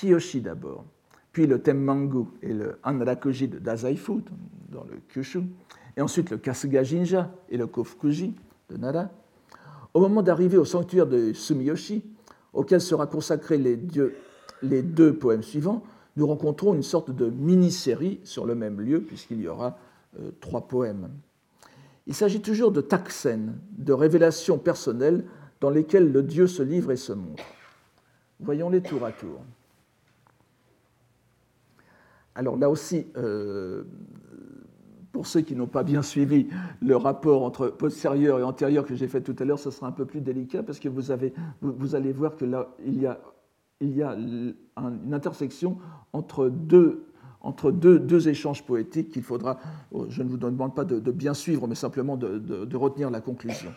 Hiyoshi 0.01 0.41
d'abord, 0.41 0.85
puis 1.31 1.47
le 1.47 1.61
Temmangu 1.61 2.25
et 2.43 2.53
le 2.53 2.79
Anrakuji 2.83 3.47
de 3.47 3.57
Dazaifu, 3.57 4.23
dans 4.69 4.83
le 4.83 4.99
Kyushu, 5.09 5.41
et 5.97 6.01
ensuite 6.01 6.29
le 6.29 6.37
Kasuga 6.37 6.83
Jinja 6.83 7.31
et 7.49 7.57
le 7.57 7.65
Kofukuji 7.65 8.35
de 8.69 8.77
Nara, 8.77 9.09
au 9.93 9.99
moment 9.99 10.21
d'arriver 10.21 10.57
au 10.57 10.65
sanctuaire 10.65 11.07
de 11.07 11.33
Sumiyoshi, 11.33 12.03
auquel 12.53 12.81
sera 12.81 13.07
consacré 13.07 13.57
les, 13.57 14.81
deux 14.81 15.13
poèmes 15.13 15.43
suivants, 15.43 15.83
nous 16.17 16.27
rencontrons 16.27 16.73
une 16.73 16.83
sorte 16.83 17.11
de 17.11 17.29
mini-série 17.29 18.19
sur 18.23 18.45
le 18.45 18.55
même 18.55 18.81
lieu, 18.81 19.01
puisqu'il 19.01 19.41
y 19.41 19.47
aura 19.47 19.77
euh, 20.19 20.31
trois 20.41 20.67
poèmes. 20.67 21.09
Il 22.07 22.13
s'agit 22.13 22.41
toujours 22.41 22.71
de 22.71 22.81
taksen, 22.81 23.57
de 23.77 23.93
révélations 23.93 24.57
personnelles 24.57 25.25
dans 25.61 25.69
lesquelles 25.69 26.11
le 26.11 26.23
Dieu 26.23 26.47
se 26.47 26.63
livre 26.63 26.91
et 26.91 26.97
se 26.97 27.13
montre. 27.13 27.43
Voyons-les 28.39 28.81
tour 28.81 29.05
à 29.05 29.11
tour. 29.11 29.41
Alors 32.35 32.57
là 32.57 32.69
aussi, 32.69 33.07
euh, 33.17 33.83
pour 35.11 35.27
ceux 35.27 35.41
qui 35.41 35.55
n'ont 35.55 35.67
pas 35.67 35.83
bien 35.83 36.01
suivi 36.01 36.47
le 36.81 36.95
rapport 36.95 37.43
entre 37.43 37.67
postérieur 37.67 38.39
et 38.39 38.43
antérieur 38.43 38.85
que 38.85 38.95
j'ai 38.95 39.07
fait 39.07 39.21
tout 39.21 39.35
à 39.39 39.45
l'heure, 39.45 39.59
ce 39.59 39.71
sera 39.71 39.87
un 39.87 39.91
peu 39.91 40.05
plus 40.05 40.21
délicat 40.21 40.63
parce 40.63 40.79
que 40.79 40.89
vous, 40.89 41.11
allez 41.11 42.13
voir 42.13 42.35
que 42.35 42.45
là, 42.45 42.69
il 42.85 42.99
y 42.99 43.05
a, 43.07 44.15
une 44.15 45.13
intersection 45.13 45.77
entre 46.13 46.49
deux, 46.49 47.07
échanges 48.27 48.63
poétiques 48.63 49.11
qu'il 49.11 49.23
faudra, 49.23 49.59
oh, 49.91 50.05
je 50.09 50.23
ne 50.23 50.29
vous 50.29 50.37
demande 50.37 50.75
pas 50.75 50.85
de, 50.85 51.11
bien 51.11 51.33
suivre, 51.33 51.67
mais 51.67 51.75
simplement 51.75 52.15
de, 52.15 52.75
retenir 52.75 53.09
la 53.09 53.21
conclusion. 53.21 53.71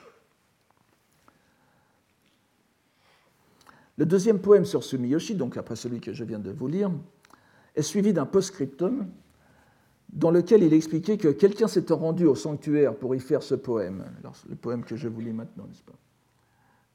Le 3.96 4.06
deuxième 4.06 4.40
poème 4.40 4.64
sur 4.64 4.82
Sumiyoshi, 4.82 5.36
donc 5.36 5.56
après 5.56 5.76
celui 5.76 6.00
que 6.00 6.12
je 6.12 6.24
viens 6.24 6.40
de 6.40 6.50
vous 6.50 6.66
lire, 6.66 6.90
est 7.76 7.82
suivi 7.82 8.12
d'un 8.12 8.26
post-scriptum 8.26 9.06
dans 10.14 10.30
lequel 10.30 10.62
il 10.62 10.72
expliquait 10.72 11.18
que 11.18 11.28
quelqu'un 11.28 11.66
s'était 11.66 11.92
rendu 11.92 12.24
au 12.24 12.36
sanctuaire 12.36 12.94
pour 12.94 13.14
y 13.16 13.20
faire 13.20 13.42
ce 13.42 13.56
poème. 13.56 14.04
Le 14.48 14.54
poème 14.54 14.84
que 14.84 14.94
je 14.96 15.08
vous 15.08 15.20
lis 15.20 15.32
maintenant, 15.32 15.66
n'est-ce 15.66 15.82
pas? 15.82 15.98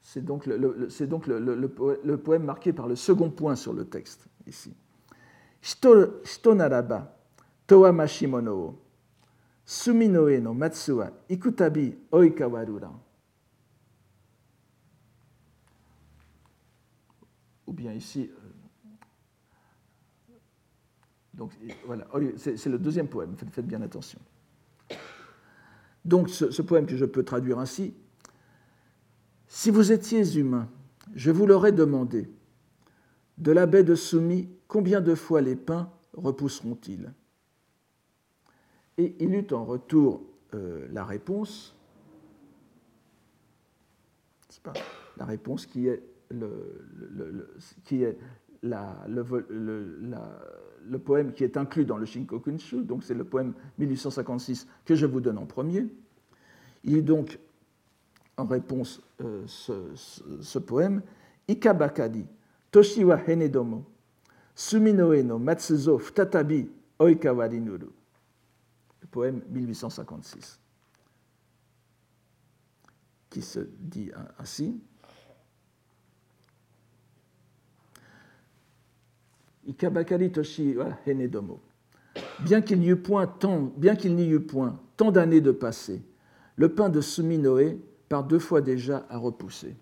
C'est 0.02 0.24
donc, 0.24 0.46
le, 0.46 2.16
poème 2.16 2.44
marqué 2.44 2.72
par 2.72 2.88
le 2.88 2.96
second 2.96 3.30
point 3.30 3.54
sur 3.54 3.74
le 3.74 3.84
texte, 3.84 4.26
ici. 4.46 4.74
Shito 5.60 6.54
naraba, 6.54 7.14
towa 7.66 7.92
mashimono 7.92 8.78
suminoe 9.66 10.40
no 10.40 10.54
matsuwa 10.54 11.12
ikutabi 11.28 11.94
oikawarura. 12.10 12.90
Ou 17.66 17.72
bien 17.74 17.92
ici, 17.92 18.30
donc 21.34 21.52
voilà, 21.86 22.06
oh, 22.14 22.18
c'est 22.36 22.66
le 22.66 22.78
deuxième 22.78 23.08
poème, 23.08 23.36
faites, 23.36 23.66
bien 23.66 23.80
attention. 23.82 24.18
Donc 26.04 26.28
ce, 26.28 26.62
poème 26.62 26.86
que 26.86 26.96
je 26.96 27.04
peux 27.04 27.22
traduire 27.22 27.58
ainsi, 27.58 27.94
si 29.46 29.70
vous 29.70 29.92
étiez 29.92 30.36
humain, 30.36 30.68
je 31.14 31.30
vous 31.30 31.46
l'aurais 31.46 31.72
demandé, 31.72 32.30
de 33.38 33.52
la 33.52 33.66
baie 33.66 33.84
de 33.84 33.94
Soumi, 33.94 34.48
combien 34.68 35.00
de 35.00 35.14
fois 35.14 35.40
les 35.40 35.56
pins 35.56 35.90
repousseront-ils? 36.14 37.12
Et 38.98 39.16
il 39.18 39.34
eut 39.34 39.46
en 39.52 39.64
retour 39.64 40.22
euh, 40.54 40.86
la 40.92 41.04
réponse, 41.04 41.74
la 45.16 45.24
réponse 45.24 45.64
qui 45.64 45.86
est, 45.86 46.02
le, 46.30 47.54
qui 47.84 48.02
est 48.02 48.18
le 48.62 49.22
poème 50.98 51.32
qui 51.32 51.44
est 51.44 51.56
inclus 51.56 51.84
dans 51.84 51.96
le 51.96 52.06
Shinkokunshu, 52.06 52.82
donc 52.84 53.04
c'est 53.04 53.14
le 53.14 53.24
poème 53.24 53.54
1856 53.78 54.66
que 54.84 54.94
je 54.94 55.06
vous 55.06 55.20
donne 55.20 55.38
en 55.38 55.46
premier. 55.46 55.86
Il 56.84 56.96
est 56.96 57.02
donc 57.02 57.38
en 58.36 58.46
réponse 58.46 59.02
euh, 59.20 59.44
ce, 59.46 60.58
poème 60.58 61.02
Ikabakadi, 61.48 62.26
Toshiwa 62.70 63.20
Henedomo, 63.26 63.84
Suminoe 64.54 65.22
no 65.22 65.38
Matsuzo 65.38 65.98
Futatabi 65.98 66.68
Oikawarinuru. 66.98 67.88
Le 69.02 69.06
poème 69.10 69.42
1856, 69.48 70.60
qui 73.30 73.42
se 73.42 73.60
dit 73.78 74.10
ainsi. 74.38 74.80
Bien 82.44 82.60
qu'il 82.62 82.80
n'y 82.80 82.88
eût 82.88 82.96
point 82.96 83.26
tant, 83.26 83.72
bien 83.76 83.96
qu'il 83.96 84.14
n'y 84.16 84.28
eût 84.28 84.40
point 84.40 84.78
tant 84.96 85.10
d'années 85.10 85.40
de 85.40 85.52
passé, 85.52 86.02
le 86.56 86.74
pain 86.74 86.88
de 86.88 87.00
Suminoé 87.00 87.78
par 88.08 88.24
deux 88.24 88.38
fois 88.38 88.60
déjà 88.60 89.06
a 89.08 89.18
repoussé. 89.18 89.76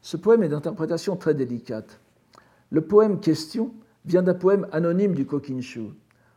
Ce 0.00 0.16
poème 0.16 0.42
est 0.42 0.48
d'interprétation 0.48 1.16
très 1.16 1.34
délicate. 1.34 2.00
Le 2.70 2.82
poème 2.82 3.20
question 3.20 3.72
vient 4.04 4.22
d'un 4.22 4.34
poème 4.34 4.68
anonyme 4.70 5.14
du 5.14 5.24
Kokinshu, 5.24 5.90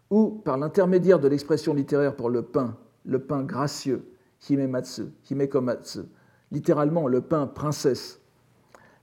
où, 0.09 0.41
par 0.45 0.57
l'intermédiaire 0.57 1.19
de 1.19 1.27
l'expression 1.27 1.73
littéraire 1.73 2.15
pour 2.15 2.29
le 2.29 2.43
pain, 2.43 2.77
le 3.05 3.19
pain 3.19 3.43
gracieux, 3.43 4.07
himematsu, 4.49 5.03
himekomatsu, 5.29 6.01
littéralement 6.51 7.07
le 7.07 7.21
pain 7.21 7.47
princesse. 7.47 8.21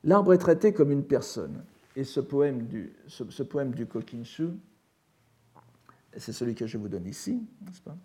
L'arbre 0.03 0.33
est 0.33 0.39
traité 0.39 0.73
comme 0.73 0.91
une 0.91 1.05
personne. 1.05 1.63
Et 1.97 2.05
ce 2.05 2.21
poème 2.21 2.67
du, 2.67 2.93
ce, 3.07 3.43
poème 3.43 3.73
du 3.73 3.87
Kokinshu, 3.87 4.49
c'est 6.17 6.33
celui 6.33 6.55
que 6.55 6.67
je 6.67 6.77
vous 6.77 6.89
donne 6.89 7.07
ici, 7.07 7.43
n'est-ce 7.63 7.81
pas? 7.81 7.97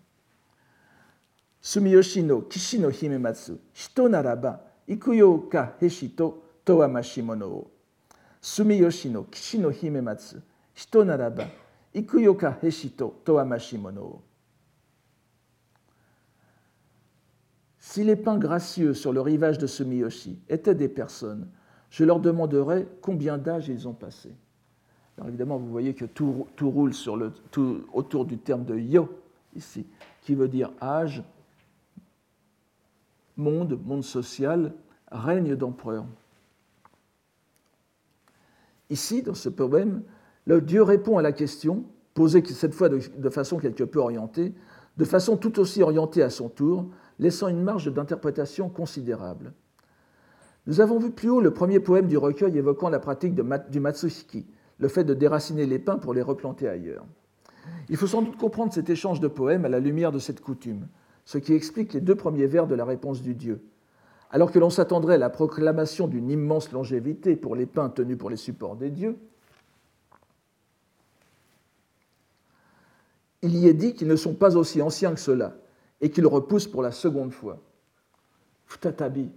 Sumiyoshi 1.60 2.22
no 2.22 2.40
kishi 2.42 2.78
no 2.78 2.88
himematsu, 2.88 3.58
hito 3.74 4.08
naraba, 4.08 4.64
ikuyo 4.86 5.38
ka 5.50 5.76
heshito 5.80 6.42
towa 6.64 6.88
mashimono 6.88 7.46
o. 7.46 7.70
Sumiyoshi 8.40 9.10
no 9.10 9.24
kishi 9.24 9.58
no 9.58 9.70
himematsu, 9.70 10.40
hito 10.74 11.04
naraba, 11.04 11.48
ikuyo 11.92 12.34
ka 12.34 12.56
heshito 12.62 13.20
towa 13.24 13.44
mashimono. 13.44 14.22
Si 17.78 18.04
les 18.04 18.16
pins 18.16 18.38
gracieux 18.38 18.94
sur 18.94 19.12
le 19.12 19.20
rivage 19.20 19.58
de 19.58 19.66
Sumiyoshi 19.66 20.38
étaient 20.48 20.74
des 20.74 20.88
personnes, 20.88 21.48
je 21.90 22.04
leur 22.04 22.20
demanderais 22.20 22.86
combien 23.00 23.36
d'âge 23.36 23.68
ils 23.68 23.86
ont 23.88 23.92
passé. 23.92 24.30
Alors 25.16 25.28
évidemment, 25.28 25.58
vous 25.58 25.70
voyez 25.70 25.94
que 25.94 26.04
tout, 26.04 26.46
roule 26.60 26.92
autour 27.92 28.24
du 28.24 28.38
terme 28.38 28.64
de 28.64 28.78
yo, 28.78 29.08
ici, 29.54 29.86
qui 30.22 30.34
veut 30.34 30.48
dire 30.48 30.72
âge, 30.80 31.22
monde, 33.36 33.78
monde 33.84 34.04
social, 34.04 34.72
règne 35.10 35.56
d'empereur. 35.56 36.06
Ici, 38.88 39.22
dans 39.22 39.34
ce 39.34 39.48
poème, 39.48 40.02
le 40.46 40.60
Dieu 40.60 40.82
répond 40.82 41.18
à 41.18 41.22
la 41.22 41.32
question, 41.32 41.84
posée 42.14 42.44
cette 42.46 42.74
fois 42.74 42.88
de 42.88 43.30
façon 43.30 43.58
quelque 43.58 43.84
peu 43.84 43.98
orientée, 43.98 44.54
de 44.96 45.04
façon 45.04 45.36
tout 45.36 45.58
aussi 45.58 45.82
orientée 45.82 46.22
à 46.22 46.30
son 46.30 46.48
tour, 46.48 46.86
laissant 47.18 47.48
une 47.48 47.62
marge 47.62 47.92
d'interprétation 47.92 48.68
considérable. 48.68 49.52
Nous 50.66 50.80
avons 50.80 50.98
vu 50.98 51.10
plus 51.10 51.30
haut 51.30 51.40
le 51.40 51.52
premier 51.52 51.80
poème 51.80 52.06
du 52.06 52.16
recueil 52.16 52.56
évoquant 52.58 52.90
la 52.90 52.98
pratique 52.98 53.34
du 53.34 53.80
Matsushiki, 53.80 54.46
le 54.78 54.88
fait 54.88 55.04
de 55.04 55.14
déraciner 55.14 55.66
les 55.66 55.78
pins 55.78 55.98
pour 55.98 56.14
les 56.14 56.22
replanter 56.22 56.68
ailleurs. 56.68 57.04
Il 57.88 57.96
faut 57.96 58.06
sans 58.06 58.22
doute 58.22 58.36
comprendre 58.36 58.72
cet 58.72 58.90
échange 58.90 59.20
de 59.20 59.28
poèmes 59.28 59.64
à 59.64 59.68
la 59.68 59.80
lumière 59.80 60.12
de 60.12 60.18
cette 60.18 60.40
coutume, 60.40 60.86
ce 61.24 61.38
qui 61.38 61.54
explique 61.54 61.92
les 61.92 62.00
deux 62.00 62.14
premiers 62.14 62.46
vers 62.46 62.66
de 62.66 62.74
la 62.74 62.84
réponse 62.84 63.22
du 63.22 63.34
dieu. 63.34 63.62
Alors 64.30 64.52
que 64.52 64.58
l'on 64.58 64.70
s'attendrait 64.70 65.14
à 65.14 65.18
la 65.18 65.30
proclamation 65.30 66.06
d'une 66.06 66.30
immense 66.30 66.70
longévité 66.72 67.36
pour 67.36 67.56
les 67.56 67.66
pins 67.66 67.88
tenus 67.88 68.18
pour 68.18 68.30
les 68.30 68.36
supports 68.36 68.76
des 68.76 68.90
dieux, 68.90 69.16
il 73.42 73.56
y 73.56 73.66
est 73.66 73.74
dit 73.74 73.94
qu'ils 73.94 74.08
ne 74.08 74.16
sont 74.16 74.34
pas 74.34 74.56
aussi 74.56 74.82
anciens 74.82 75.14
que 75.14 75.20
cela, 75.20 75.56
et 76.00 76.10
qu'il 76.10 76.26
repousse 76.26 76.66
pour 76.66 76.82
la 76.82 76.92
seconde 76.92 77.32
fois. 77.32 77.58
Futatabi 78.66 79.30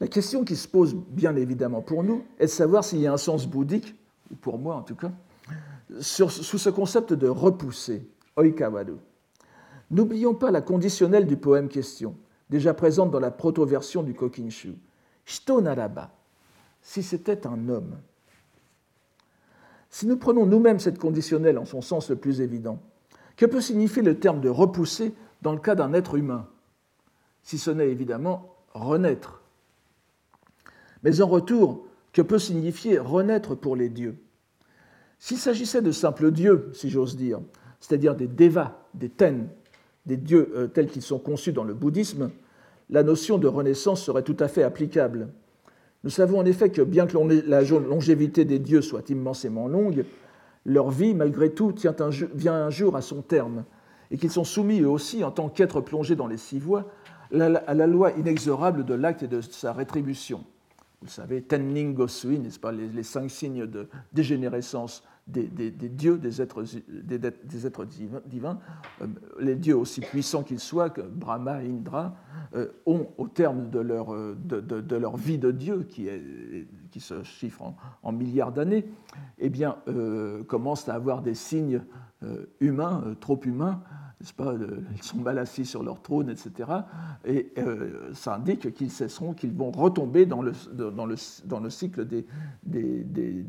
La 0.00 0.08
question 0.08 0.44
qui 0.44 0.56
se 0.56 0.68
pose 0.68 0.94
bien 0.94 1.36
évidemment 1.36 1.82
pour 1.82 2.02
nous 2.02 2.24
est 2.38 2.46
de 2.46 2.50
savoir 2.50 2.84
s'il 2.84 3.00
y 3.00 3.06
a 3.06 3.12
un 3.12 3.18
sens 3.18 3.46
bouddhique, 3.46 3.94
ou 4.30 4.36
pour 4.36 4.58
moi 4.58 4.76
en 4.76 4.82
tout 4.82 4.94
cas, 4.94 5.12
sous 6.00 6.28
ce 6.30 6.70
concept 6.70 7.12
de 7.12 7.28
repousser, 7.28 8.08
oikawaru. 8.36 8.96
N'oublions 9.90 10.34
pas 10.34 10.50
la 10.50 10.62
conditionnelle 10.62 11.26
du 11.26 11.36
poème 11.36 11.68
question, 11.68 12.16
déjà 12.48 12.74
présente 12.74 13.10
dans 13.10 13.20
la 13.20 13.30
proto-version 13.30 14.02
du 14.02 14.14
Kokinshu. 14.14 14.74
Shito 15.24 15.62
si 16.82 17.02
c'était 17.02 17.46
un 17.46 17.68
homme. 17.68 17.98
Si 19.90 20.06
nous 20.06 20.16
prenons 20.16 20.46
nous-mêmes 20.46 20.78
cette 20.78 20.98
conditionnelle 20.98 21.58
en 21.58 21.64
son 21.64 21.82
sens 21.82 22.08
le 22.08 22.16
plus 22.16 22.40
évident, 22.40 22.80
que 23.36 23.46
peut 23.46 23.60
signifier 23.60 24.02
le 24.02 24.18
terme 24.18 24.40
de 24.40 24.48
repousser 24.48 25.12
dans 25.42 25.52
le 25.52 25.60
cas 25.60 25.74
d'un 25.74 25.92
être 25.92 26.16
humain 26.16 26.48
Si 27.42 27.58
ce 27.58 27.70
n'est 27.70 27.88
évidemment 27.88 28.56
renaître. 28.72 29.42
Mais 31.02 31.20
en 31.20 31.26
retour, 31.26 31.86
que 32.12 32.22
peut 32.22 32.38
signifier 32.38 32.98
renaître 32.98 33.54
pour 33.54 33.76
les 33.76 33.88
dieux? 33.88 34.16
S'il 35.18 35.38
s'agissait 35.38 35.82
de 35.82 35.92
simples 35.92 36.30
dieux, 36.30 36.70
si 36.72 36.90
j'ose 36.90 37.16
dire, 37.16 37.40
c'est-à-dire 37.78 38.14
des 38.14 38.26
devas, 38.26 38.78
des 38.94 39.08
ten, 39.08 39.48
des 40.06 40.16
dieux 40.16 40.50
euh, 40.54 40.66
tels 40.66 40.88
qu'ils 40.88 41.02
sont 41.02 41.18
conçus 41.18 41.52
dans 41.52 41.64
le 41.64 41.74
bouddhisme, 41.74 42.30
la 42.88 43.02
notion 43.02 43.38
de 43.38 43.46
renaissance 43.46 44.02
serait 44.02 44.22
tout 44.22 44.36
à 44.40 44.48
fait 44.48 44.62
applicable. 44.62 45.28
Nous 46.02 46.10
savons 46.10 46.38
en 46.38 46.44
effet 46.44 46.70
que 46.70 46.82
bien 46.82 47.06
que 47.06 47.16
la 47.46 47.62
longévité 47.62 48.44
des 48.44 48.58
dieux 48.58 48.80
soit 48.80 49.08
immensément 49.10 49.68
longue, 49.68 50.04
leur 50.64 50.90
vie, 50.90 51.14
malgré 51.14 51.50
tout, 51.50 51.74
vient 52.34 52.54
un 52.54 52.70
jour 52.70 52.96
à 52.96 53.02
son 53.02 53.22
terme, 53.22 53.64
et 54.10 54.18
qu'ils 54.18 54.30
sont 54.30 54.44
soumis 54.44 54.80
eux 54.80 54.88
aussi, 54.88 55.24
en 55.24 55.30
tant 55.30 55.48
qu'êtres 55.48 55.80
plongés 55.80 56.16
dans 56.16 56.26
les 56.26 56.36
six 56.36 56.58
voies, 56.58 56.86
à 57.32 57.74
la 57.74 57.86
loi 57.86 58.12
inexorable 58.12 58.84
de 58.84 58.94
l'acte 58.94 59.22
et 59.22 59.28
de 59.28 59.40
sa 59.40 59.72
rétribution. 59.72 60.44
Vous 61.02 61.08
savez, 61.08 61.40
Tenning 61.40 61.94
Gosui, 61.94 62.38
n'est-ce 62.38 62.58
pas, 62.58 62.72
les, 62.72 63.02
cinq 63.02 63.30
signes 63.30 63.66
de 63.66 63.88
dégénérescence 64.12 65.02
des, 65.26 65.70
dieux, 65.70 66.18
des 66.18 66.42
êtres, 66.42 66.64
des, 66.88 67.66
êtres 67.66 67.84
divins, 67.84 68.58
euh, 69.00 69.06
les 69.38 69.54
dieux 69.54 69.76
aussi 69.76 70.00
puissants 70.00 70.42
qu'ils 70.42 70.60
soient, 70.60 70.90
que 70.90 71.00
Brahma 71.00 71.62
et 71.62 71.68
Indra, 71.68 72.16
euh, 72.54 72.68
ont 72.84 73.06
au 73.16 73.28
terme 73.28 73.70
de 73.70 73.78
leur, 73.78 74.12
euh, 74.12 74.36
de, 74.44 74.96
leur, 74.96 75.16
vie 75.16 75.38
de 75.38 75.52
Dieu, 75.52 75.84
qui, 75.88 76.08
est, 76.08 76.66
qui 76.90 77.00
se 77.00 77.22
chiffre 77.22 77.74
en, 78.02 78.12
milliards 78.12 78.52
d'années, 78.52 78.86
eh 79.38 79.48
bien, 79.48 79.76
commencent 80.48 80.88
à 80.88 80.94
avoir 80.94 81.22
des 81.22 81.34
signes 81.34 81.82
humains, 82.60 83.02
trop 83.20 83.40
humains, 83.44 83.82
n'est-ce 84.20 84.34
pas 84.34 84.54
Ils 84.96 85.02
sont 85.02 85.18
mal 85.18 85.38
assis 85.38 85.64
sur 85.64 85.82
leur 85.82 86.02
trône, 86.02 86.28
etc. 86.30 86.70
Et 87.24 87.54
ça 88.12 88.34
indique 88.34 88.74
qu'ils 88.74 88.90
cesseront, 88.90 89.32
qu'ils 89.32 89.52
vont 89.52 89.70
retomber 89.70 90.26
dans 90.26 90.42
le, 90.42 90.52
dans 90.72 91.06
le, 91.06 91.16
dans 91.46 91.60
le 91.60 91.70
cycle 91.70 92.06
des, 92.06 92.26
des 92.64 93.44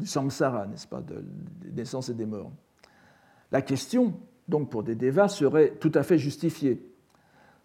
du 0.00 0.06
samsara, 0.06 0.66
n'est-ce 0.66 0.86
pas, 0.86 1.02
des 1.02 1.72
naissances 1.72 2.08
et 2.08 2.14
des 2.14 2.26
morts. 2.26 2.50
La 3.52 3.62
question, 3.62 4.14
donc 4.48 4.70
pour 4.70 4.82
des 4.82 4.94
devas, 4.94 5.28
serait 5.28 5.76
tout 5.78 5.92
à 5.94 6.02
fait 6.02 6.18
justifiée. 6.18 6.82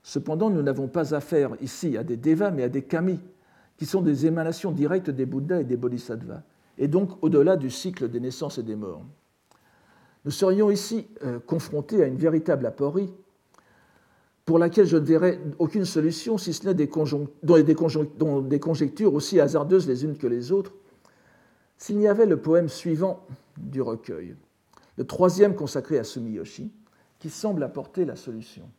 Cependant, 0.04 0.50
nous 0.50 0.62
n'avons 0.62 0.88
pas 0.88 1.16
affaire 1.16 1.52
ici 1.62 1.98
à 1.98 2.04
des 2.04 2.18
devas, 2.18 2.52
mais 2.52 2.64
à 2.64 2.70
des 2.70 2.84
kami, 2.84 3.20
qui 3.78 3.86
sont 3.86 4.02
des 4.02 4.26
émanations 4.26 4.72
directes 4.72 5.10
des 5.10 5.26
Bouddhas 5.26 5.62
et 5.62 5.64
des 5.64 5.78
Bodhisattvas, 5.78 6.42
et 6.78 6.88
donc 6.88 7.24
au-delà 7.24 7.58
du 7.58 7.70
cycle 7.70 8.10
des 8.10 8.20
naissances 8.20 8.58
et 8.58 8.64
des 8.64 8.76
morts. 8.76 9.04
Nous 10.24 10.32
serions 10.32 10.72
ici 10.72 11.08
euh, 11.24 11.40
confrontés 11.40 12.04
à 12.04 12.08
une 12.08 12.18
véritable 12.18 12.66
aporie 12.66 13.14
pour 14.46 14.60
laquelle 14.60 14.86
je 14.86 14.98
ne 14.98 15.06
verrais 15.06 15.40
aucune 15.60 15.86
solution, 15.86 16.38
si 16.38 16.54
ce 16.54 16.68
n'est 16.68 16.74
des, 16.74 16.88
des 16.88 18.60
conjectures 18.60 19.14
aussi 19.14 19.40
hasardeuses 19.40 19.88
les 19.88 20.04
unes 20.04 20.18
que 20.18 20.28
les 20.28 20.52
autres, 20.52 20.74
s'il 21.78 22.00
y 22.00 22.08
avait 22.08 22.26
le 22.26 22.38
poème 22.38 22.70
suivant 22.70 23.26
du 23.58 23.82
recueil, 23.82 24.36
le 24.98 25.04
troisième 25.04 25.56
consacré 25.56 25.98
à 25.98 26.04
Sumiyoshi, 26.04 26.72
qui 27.20 27.30
semble 27.30 27.64
apporter 27.64 28.06
la 28.06 28.16
solution. 28.16 28.70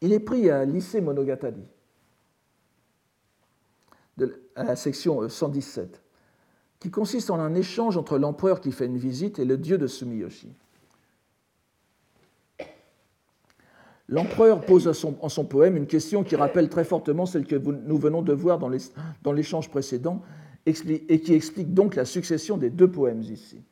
Il 0.00 0.12
est 0.12 0.20
pris 0.20 0.50
à 0.50 0.64
Lycée 0.64 1.00
Monogatari, 1.00 1.64
à 4.54 4.64
la 4.64 4.76
section 4.76 5.28
117, 5.28 6.02
qui 6.78 6.90
consiste 6.90 7.30
en 7.30 7.40
un 7.40 7.54
échange 7.54 7.96
entre 7.96 8.18
l'empereur 8.18 8.60
qui 8.60 8.72
fait 8.72 8.86
une 8.86 8.98
visite 8.98 9.38
et 9.38 9.44
le 9.44 9.56
dieu 9.56 9.78
de 9.78 9.86
Sumiyoshi. 9.86 10.52
L'empereur 14.08 14.60
pose 14.60 14.86
en 14.86 15.28
son 15.28 15.44
poème 15.44 15.76
une 15.76 15.86
question 15.86 16.22
qui 16.22 16.36
rappelle 16.36 16.68
très 16.68 16.84
fortement 16.84 17.26
celle 17.26 17.44
que 17.44 17.56
nous 17.56 17.98
venons 17.98 18.22
de 18.22 18.32
voir 18.32 18.58
dans 18.58 19.32
l'échange 19.32 19.68
précédent 19.68 20.22
et 20.64 21.20
qui 21.20 21.32
explique 21.34 21.74
donc 21.74 21.96
la 21.96 22.04
succession 22.04 22.56
des 22.56 22.70
deux 22.70 22.90
poèmes 22.90 23.22
ici. 23.22 23.62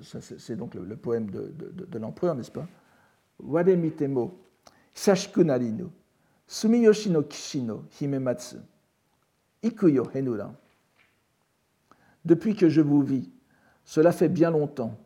C'est 0.00 0.56
donc 0.56 0.74
le, 0.74 0.96
poème 0.96 1.30
de, 1.30 1.98
l'empereur, 1.98 2.34
n'est-ce 2.34 2.50
pas? 2.50 2.66
Wade 3.38 3.76
mitemo, 3.76 4.38
sashiku 4.94 5.44
narinu, 5.44 5.86
sumiyoshi 6.46 7.10
no 7.10 7.22
kishino 7.22 7.84
himematsu, 8.00 8.56
ikuyo 9.62 10.10
henura. 10.14 10.52
Depuis 12.24 12.56
que 12.56 12.68
je 12.68 12.80
vous 12.80 13.02
vis, 13.02 13.30
cela 13.84 14.10
fait 14.10 14.28
bien 14.28 14.50
longtemps, 14.50 14.98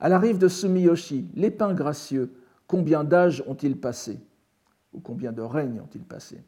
à 0.00 0.08
la 0.08 0.18
rive 0.18 0.38
de 0.38 0.48
Sumiyoshi, 0.48 1.28
les 1.34 1.50
pins 1.50 1.74
gracieux, 1.74 2.32
combien 2.66 3.04
d'âges 3.04 3.42
ont-ils 3.46 3.78
passé? 3.78 4.18
Ou 4.92 5.00
combien 5.00 5.32
de 5.32 5.42
règnes 5.42 5.80
ont-ils 5.80 6.04
passé? 6.04 6.42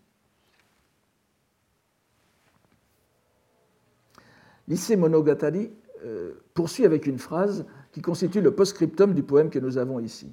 Lycée 4.69 4.97
Monogatari 4.97 5.71
euh, 6.05 6.42
poursuit 6.55 6.85
avec 6.85 7.07
une 7.07 7.19
phrase 7.19 7.65
qui 7.93 8.01
constitue 8.01 8.41
le 8.41 8.55
post-scriptum 8.55 9.15
du 9.15 9.23
poème 9.23 9.51
que 9.51 9.59
nous 9.59 9.79
avons 9.79 10.01
ici. 10.01 10.33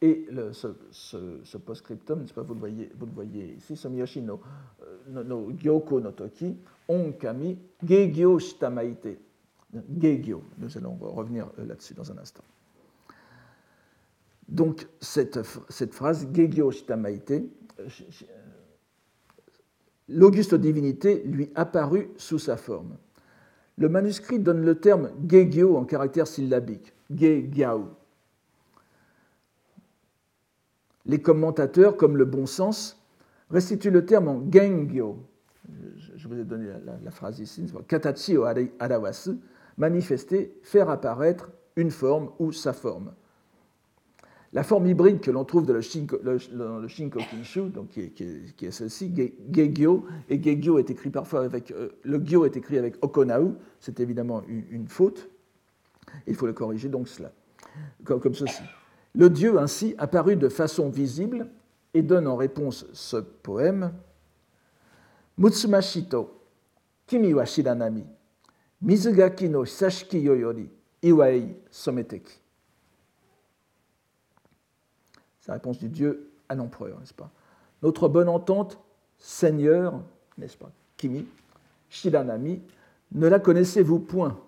Et 0.00 0.28
ce, 0.52 1.56
post-scriptum, 1.56 2.24
vous, 2.36 2.54
le 2.54 2.60
voyez, 2.60 2.90
vous 2.96 3.06
le 3.06 3.12
voyez 3.12 3.54
ici, 3.58 3.76
Sumiyoshi 3.76 4.22
no, 4.22 4.40
euh, 4.82 5.24
no 5.24 5.50
gyoko 5.50 6.00
no 6.00 6.12
toki, 6.12 6.56
onkami, 6.88 7.58
gegyo 7.84 8.38
shitamaite. 8.38 9.18
Gegyo, 10.00 10.42
nous 10.58 10.78
allons 10.78 10.96
revenir 11.00 11.50
là-dessus 11.58 11.94
dans 11.94 12.10
un 12.10 12.18
instant. 12.18 12.44
Donc, 14.48 14.86
cette, 15.00 15.40
cette 15.68 15.92
phrase, 15.92 16.26
Gegyo 16.32 16.70
Shitamaite, 16.70 17.34
l'auguste 20.08 20.54
divinité 20.54 21.22
lui 21.24 21.50
apparut 21.54 22.08
sous 22.16 22.38
sa 22.38 22.56
forme. 22.56 22.96
Le 23.78 23.88
manuscrit 23.88 24.40
donne 24.40 24.64
le 24.64 24.74
terme 24.74 25.10
Gegyo 25.26 25.76
en 25.76 25.84
caractère 25.84 26.26
syllabique, 26.26 26.92
Ge-gyao. 27.10 27.88
Les 31.06 31.22
commentateurs, 31.22 31.96
comme 31.96 32.16
le 32.16 32.24
bon 32.24 32.46
sens, 32.46 33.00
restituent 33.50 33.90
le 33.90 34.04
terme 34.04 34.28
en 34.28 34.42
Gengyo. 34.50 35.24
Je 36.16 36.28
vous 36.28 36.38
ai 36.38 36.44
donné 36.44 36.68
la, 37.02 37.10
phrase 37.10 37.38
ici, 37.38 37.72
Katachi 37.86 38.36
o 38.36 38.44
arawasu, 38.44 39.38
manifester, 39.76 40.58
faire 40.62 40.90
apparaître 40.90 41.50
une 41.76 41.90
forme 41.90 42.30
ou 42.38 42.52
sa 42.52 42.72
forme. 42.72 43.12
La 44.54 44.62
forme 44.62 44.86
hybride 44.86 45.20
que 45.20 45.30
l'on 45.30 45.44
trouve 45.44 45.66
dans 45.66 45.74
le, 45.74 45.82
Shinko, 45.82 46.18
le, 46.22 46.88
Shinko 46.88 47.20
Kinshu, 47.30 47.68
donc 47.68 47.88
qui 47.90 48.00
est, 48.00 48.70
celle-ci, 48.70 49.12
Gegyo, 49.52 50.06
et 50.30 50.42
Gegyo 50.42 50.78
est 50.78 50.88
écrit 50.88 51.10
parfois 51.10 51.44
avec. 51.44 51.70
Euh, 51.70 51.90
le 52.02 52.18
Gyo 52.18 52.46
est 52.46 52.56
écrit 52.56 52.78
avec 52.78 52.96
Okonau, 53.02 53.56
c'est 53.78 54.00
évidemment 54.00 54.42
une, 54.48 54.88
faute. 54.88 55.28
Il 56.26 56.34
faut 56.34 56.46
le 56.46 56.54
corriger 56.54 56.88
donc 56.88 57.08
cela, 57.08 57.30
comme, 58.04 58.34
ceci. 58.34 58.62
Le 59.14 59.28
dieu 59.28 59.58
ainsi 59.58 59.94
apparu 59.98 60.36
de 60.36 60.48
façon 60.48 60.88
visible 60.88 61.48
et 61.92 62.00
donne 62.00 62.26
en 62.26 62.36
réponse 62.36 62.86
ce 62.94 63.18
poème 63.18 63.92
Mutsumashito, 65.36 66.40
Kimi 67.06 67.34
wa 67.34 67.44
shiranami, 67.44 68.04
Mizugaki 68.80 69.48
no 69.48 69.64
Hisashiki 69.64 70.20
yoyori, 70.20 70.70
Iwai 71.02 71.54
someteki 71.70 72.40
la 75.48 75.54
réponse 75.54 75.78
du 75.78 75.88
Dieu 75.88 76.30
à 76.48 76.54
l'empereur, 76.54 77.00
n'est-ce 77.00 77.14
pas? 77.14 77.30
Notre 77.82 78.08
bonne 78.08 78.28
entente, 78.28 78.78
Seigneur, 79.18 80.00
n'est-ce 80.36 80.56
pas? 80.56 80.70
Kimi, 80.96 81.26
Shiranami, 81.88 82.60
ne 83.12 83.26
la 83.26 83.40
connaissez-vous 83.40 83.98
point? 83.98 84.38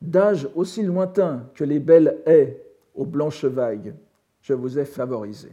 D'âge 0.00 0.48
aussi 0.56 0.82
lointain 0.82 1.48
que 1.54 1.64
les 1.64 1.78
belles 1.78 2.18
haies 2.26 2.60
aux 2.94 3.04
blanches 3.04 3.44
vagues, 3.44 3.94
je 4.40 4.54
vous 4.54 4.78
ai 4.78 4.84
favorisé. 4.84 5.52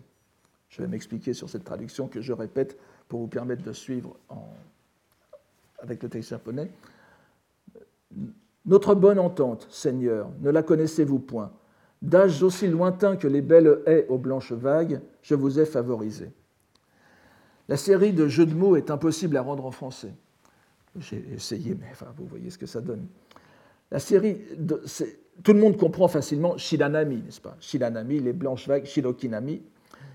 Je 0.70 0.82
vais 0.82 0.88
m'expliquer 0.88 1.34
sur 1.34 1.50
cette 1.50 1.64
traduction 1.64 2.08
que 2.08 2.22
je 2.22 2.34
répète 2.34 2.78
pour 3.08 3.20
vous 3.20 3.28
permettre 3.28 3.64
de 3.64 3.74
suivre 3.74 4.16
avec 5.80 6.02
le 6.02 6.10
texte 6.10 6.30
japonais. 6.30 6.72
Notre 8.66 8.96
bonne 8.96 9.20
entente, 9.20 9.68
Seigneur, 9.70 10.30
ne 10.42 10.50
la 10.50 10.64
connaissez-vous 10.64 11.20
point? 11.20 11.52
D'âge 12.02 12.42
aussi 12.44 12.68
lointain 12.68 13.18
que 13.18 13.28
les 13.28 13.42
belles 13.42 13.82
haies 13.86 14.06
aux 14.08 14.18
blanches 14.18 14.54
vagues, 14.54 15.02
je 15.22 15.36
vous 15.36 15.60
ai 15.60 15.66
favorisé. 15.66 16.32
La 17.68 17.78
série 17.78 18.14
de 18.14 18.28
jeux 18.28 18.46
de 18.46 18.56
mots 18.56 18.76
est 18.76 18.90
impossible 18.90 19.38
à 19.38 19.42
rendre 19.42 19.66
en 19.66 19.72
français. 19.72 20.14
J'ai 20.98 21.24
essayé, 21.34 21.76
mais 21.80 21.92
vous 22.18 22.26
voyez 22.26 22.50
ce 22.50 22.58
que 22.58 22.66
ça 22.66 22.82
donne. 22.82 23.06
La 23.92 24.00
série, 24.00 24.42
tout 25.44 25.54
le 25.54 25.60
monde 25.60 25.78
comprend 25.78 26.08
facilement 26.08 26.58
Shiranami, 26.58 27.18
n'est-ce 27.18 27.42
pas? 27.42 27.56
Shiranami, 27.60 28.20
les 28.20 28.34
blanches 28.34 28.68
vagues, 28.68 28.86
Shirokinami, 28.86 29.62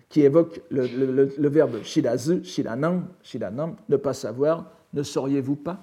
qui 0.09 0.23
évoque 0.23 0.62
le, 0.70 1.49
verbe 1.49 1.83
Shirazu, 1.83 2.44
Shiranam, 2.44 3.09
Shiranam, 3.23 3.77
ne 3.88 3.97
pas 3.97 4.14
savoir, 4.14 4.70
ne 4.92 5.03
sauriez-vous 5.03 5.57
pas? 5.57 5.81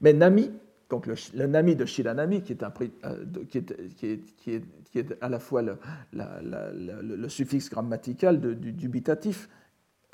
Mais 0.00 0.12
Nami, 0.12 0.50
donc 0.90 1.06
le, 1.06 1.46
nami 1.46 1.76
de 1.76 1.84
Shiranami, 1.84 2.42
qui 2.42 2.52
est, 2.52 2.62
un, 2.62 2.72
euh, 3.04 3.24
qui, 3.50 3.58
est, 3.58 3.94
qui, 3.94 4.06
est, 4.06 4.64
qui 4.90 4.98
est, 4.98 5.16
à 5.20 5.28
la 5.28 5.38
fois 5.38 5.62
le, 5.62 5.76
le 6.12 7.28
suffixe 7.28 7.68
grammatical 7.68 8.40
du 8.40 8.72
dubitatif, 8.72 9.48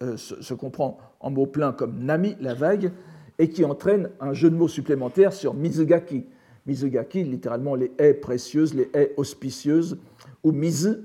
euh, 0.03 0.17
se, 0.17 0.55
comprend 0.55 0.99
en 1.21 1.31
mots 1.31 1.47
pleins 1.47 1.73
comme 1.73 2.01
nami, 2.01 2.35
la 2.41 2.55
vague, 2.55 2.91
et 3.39 3.49
qui 3.49 3.65
entraîne 3.65 4.11
un 4.19 4.33
jeu 4.33 4.51
de 4.51 4.57
mots 4.57 4.67
supplémentaire 4.67 5.33
sur 5.33 5.55
Mizugaki. 5.55 6.25
Mizugaki, 6.67 7.23
littéralement 7.23 7.77
les 7.77 7.93
haies 7.99 8.15
précieuses, 8.15 8.75
les 8.75 8.91
haies 8.93 9.15
auspicieuses, 9.17 9.99
ou 10.43 10.51
Mizu, 10.51 10.97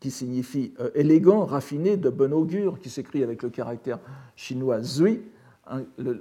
qui 0.00 0.10
signifie 0.10 0.72
euh, 0.80 0.88
élégant, 0.94 1.44
raffiné, 1.44 1.98
de 1.98 2.08
bon 2.08 2.32
augure, 2.32 2.80
qui 2.80 2.88
s'écrit 2.88 3.22
avec 3.22 3.42
le 3.42 3.50
caractère 3.50 3.98
chinois 4.36 4.80
zui, 4.80 5.20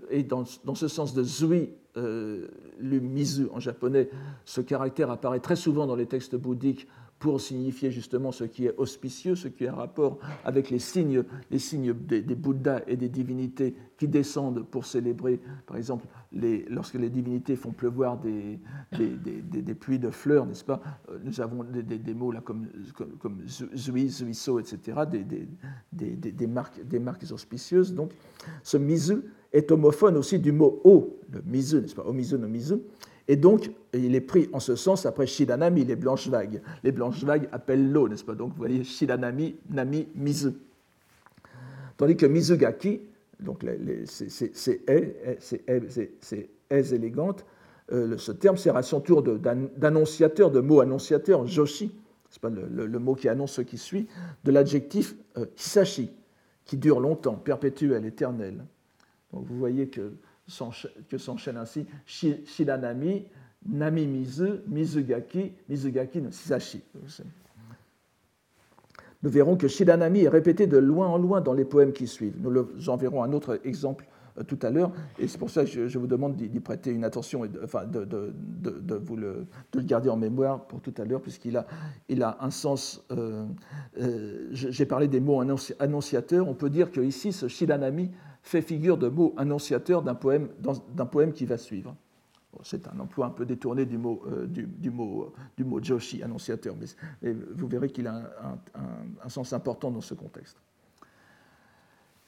et 0.09 0.23
dans, 0.23 0.43
dans, 0.65 0.75
ce 0.75 0.89
sens 0.89 1.13
de 1.13 1.23
zui, 1.23 1.69
euh, 1.97 2.47
mizu 2.79 3.47
en 3.51 3.59
japonais, 3.59 4.09
ce 4.45 4.61
caractère 4.61 5.09
apparaît 5.11 5.39
très 5.39 5.55
souvent 5.55 5.87
dans 5.87 5.95
les 5.95 6.05
textes 6.05 6.35
bouddhiques 6.35 6.87
pour 7.19 7.41
signifier 7.41 7.89
justement 7.89 8.31
ce 8.31 8.43
qui 8.43 8.65
est 8.65 8.75
auspicieux, 8.77 9.35
ce 9.35 9.47
qui 9.47 9.65
a 9.65 9.73
rapport 9.73 10.19
avec 10.45 10.69
les 10.69 10.79
signes, 10.79 11.23
les 11.49 11.59
signes 11.59 11.93
des, 11.93 12.21
Bouddhas 12.21 12.81
et 12.87 12.95
des 12.95 13.09
divinités 13.09 13.75
qui 13.97 14.07
descendent 14.07 14.63
pour 14.63 14.85
célébrer, 14.85 15.39
par 15.65 15.77
exemple, 15.77 16.05
lorsque 16.69 16.93
les 16.93 17.09
divinités 17.09 17.55
font 17.55 17.71
pleuvoir 17.71 18.19
des, 18.19 18.59
des 18.91 19.73
pluies 19.73 19.97
de 19.97 20.11
fleurs, 20.11 20.45
n'est-ce 20.45 20.63
pas? 20.63 20.81
Euh, 21.09 21.17
Nous 21.23 21.41
avons 21.41 21.63
des, 21.63 22.13
mots 22.13 22.31
là 22.31 22.41
comme, 22.41 22.67
comme, 23.19 23.41
zui, 23.47 24.09
zuiso, 24.09 24.59
etc., 24.59 24.77
des, 25.91 26.47
marques, 26.47 26.85
des 26.85 26.99
marques 26.99 27.25
auspicieuses. 27.31 27.95
Donc, 27.95 28.11
ce 28.61 28.77
mizu 28.77 29.23
est 29.53 29.71
homophone 29.71 30.17
aussi 30.17 30.39
du 30.39 30.51
mot 30.51 30.81
o, 30.83 31.17
le 31.31 31.41
mizu, 31.45 31.81
n'est-ce 31.81 31.95
pas? 31.95 32.05
Omizu 32.05 32.37
no 32.37 32.47
mizu. 32.47 32.75
Et 33.27 33.35
donc, 33.35 33.69
il 33.93 34.15
est 34.15 34.21
pris 34.21 34.49
en 34.53 34.59
ce 34.59 34.75
sens 34.75 35.05
après 35.05 35.27
Shidanami, 35.27 35.83
les 35.83 35.95
blanches 35.97 36.29
vagues. 36.29 36.61
Les 36.83 36.91
blanches 36.91 37.23
vagues 37.23 37.49
appellent 37.51 37.91
l'eau, 37.91 38.07
n'est-ce 38.07 38.23
pas? 38.23 38.35
Donc, 38.35 38.51
vous 38.51 38.57
voyez 38.57 38.83
Shidanami, 38.83 39.57
Nami, 39.69 40.07
Mizu. 40.15 40.53
Tandis 41.97 42.15
que 42.15 42.25
Mizugaki, 42.25 43.01
donc 43.39 43.65
ces 44.05 44.81
aises 46.69 46.93
élégantes, 46.93 47.45
euh, 47.91 48.17
ce 48.17 48.31
terme 48.31 48.57
sert 48.57 48.75
à 48.75 48.83
son 48.83 48.99
tour 48.99 49.23
d'annonciateur, 49.23 50.51
de, 50.51 50.59
mot 50.59 50.81
annonciateur, 50.81 51.45
Joshi, 51.47 51.91
c'est 52.29 52.41
pas? 52.41 52.49
Le, 52.49 52.99
mot 52.99 53.15
qui 53.15 53.29
annonce 53.29 53.53
ce 53.53 53.61
qui 53.61 53.77
suit, 53.77 54.07
de 54.43 54.51
l'adjectif 54.51 55.15
euh, 55.37 55.45
qui 56.65 56.77
dure 56.77 56.99
longtemps, 56.99 57.35
perpétuel, 57.35 58.05
éternel. 58.05 58.65
Vous 59.31 59.57
voyez 59.57 59.89
que 59.89 60.13
s'enchaîne 60.47 61.57
ainsi 61.57 61.85
Shiranami, 62.05 63.25
Nami 63.65 64.07
Mizu, 64.07 64.61
Mizugaki, 64.67 65.51
Mizugaki 65.67 66.21
no 66.21 66.31
Shisashi. 66.31 66.81
Nous 69.23 69.29
verrons 69.29 69.57
que 69.57 69.67
Shiranami 69.67 70.21
est 70.21 70.29
répété 70.29 70.67
de 70.67 70.77
loin 70.77 71.07
en 71.07 71.17
loin 71.17 71.41
dans 71.41 71.53
les 71.53 71.65
poèmes 71.65 71.91
qui 71.91 72.07
suivent. 72.07 72.35
Nous 72.39 72.89
en 72.89 72.97
verrons 72.97 73.23
un 73.23 73.33
autre 73.33 73.59
exemple 73.63 74.05
euh, 74.37 74.43
tout 74.43 74.59
à 74.61 74.69
l'heure, 74.69 74.91
et 75.17 75.27
c'est 75.27 75.39
pour 75.39 75.49
ça 75.49 75.65
que 75.65 75.87
je, 75.87 75.97
vous 75.97 76.07
demande 76.07 76.35
d'y 76.35 76.59
prêter 76.59 76.91
une 76.91 77.03
attention, 77.03 77.43
et 77.43 77.49
de, 77.49 77.59
enfin 77.63 77.85
de, 77.85 78.05
de, 78.05 78.95
vous 78.95 79.15
le, 79.15 79.47
de, 79.71 79.79
le, 79.79 79.81
garder 79.81 80.09
en 80.09 80.17
mémoire 80.17 80.65
pour 80.67 80.81
tout 80.81 80.93
à 80.97 81.05
l'heure, 81.05 81.21
puisqu'il 81.21 81.57
a, 81.57 81.65
il 82.09 82.21
a 82.21 82.37
un 82.41 82.51
sens. 82.51 83.03
Euh, 83.11 83.45
euh, 83.99 84.47
j'ai 84.51 84.85
parlé 84.85 85.07
des 85.07 85.19
mots 85.19 85.41
annonciateurs, 85.79 86.47
on 86.47 86.53
peut 86.53 86.69
dire 86.69 86.91
que 86.91 87.01
ici, 87.01 87.33
ce 87.33 87.47
Shiranami 87.47 88.11
fait 88.47 88.61
figure 88.61 88.97
de 88.97 89.09
mot 89.09 89.33
annonciateur 89.37 90.01
d'un 90.01 90.15
poème, 90.15 90.49
d'un 90.59 91.05
poème 91.05 91.33
qui 91.33 91.45
va 91.45 91.57
suivre. 91.57 91.95
c'est 92.63 92.87
un 92.87 92.99
emploi 92.99 93.27
un 93.27 93.29
peu 93.29 93.45
détourné 93.45 93.85
du 93.85 93.97
mot, 93.97 94.21
euh, 94.27 94.47
du, 94.47 94.89
mot, 94.89 95.33
du 95.57 95.65
mot 95.65 95.83
Joshi, 95.83 96.23
annonciateur, 96.23 96.75
mais, 96.79 97.35
vous 97.55 97.67
verrez 97.67 97.89
qu'il 97.89 98.07
a 98.07 98.31
un, 99.23 99.29
sens 99.29 99.53
important 99.53 99.91
dans 99.91 100.01
ce 100.01 100.13
contexte. 100.13 100.57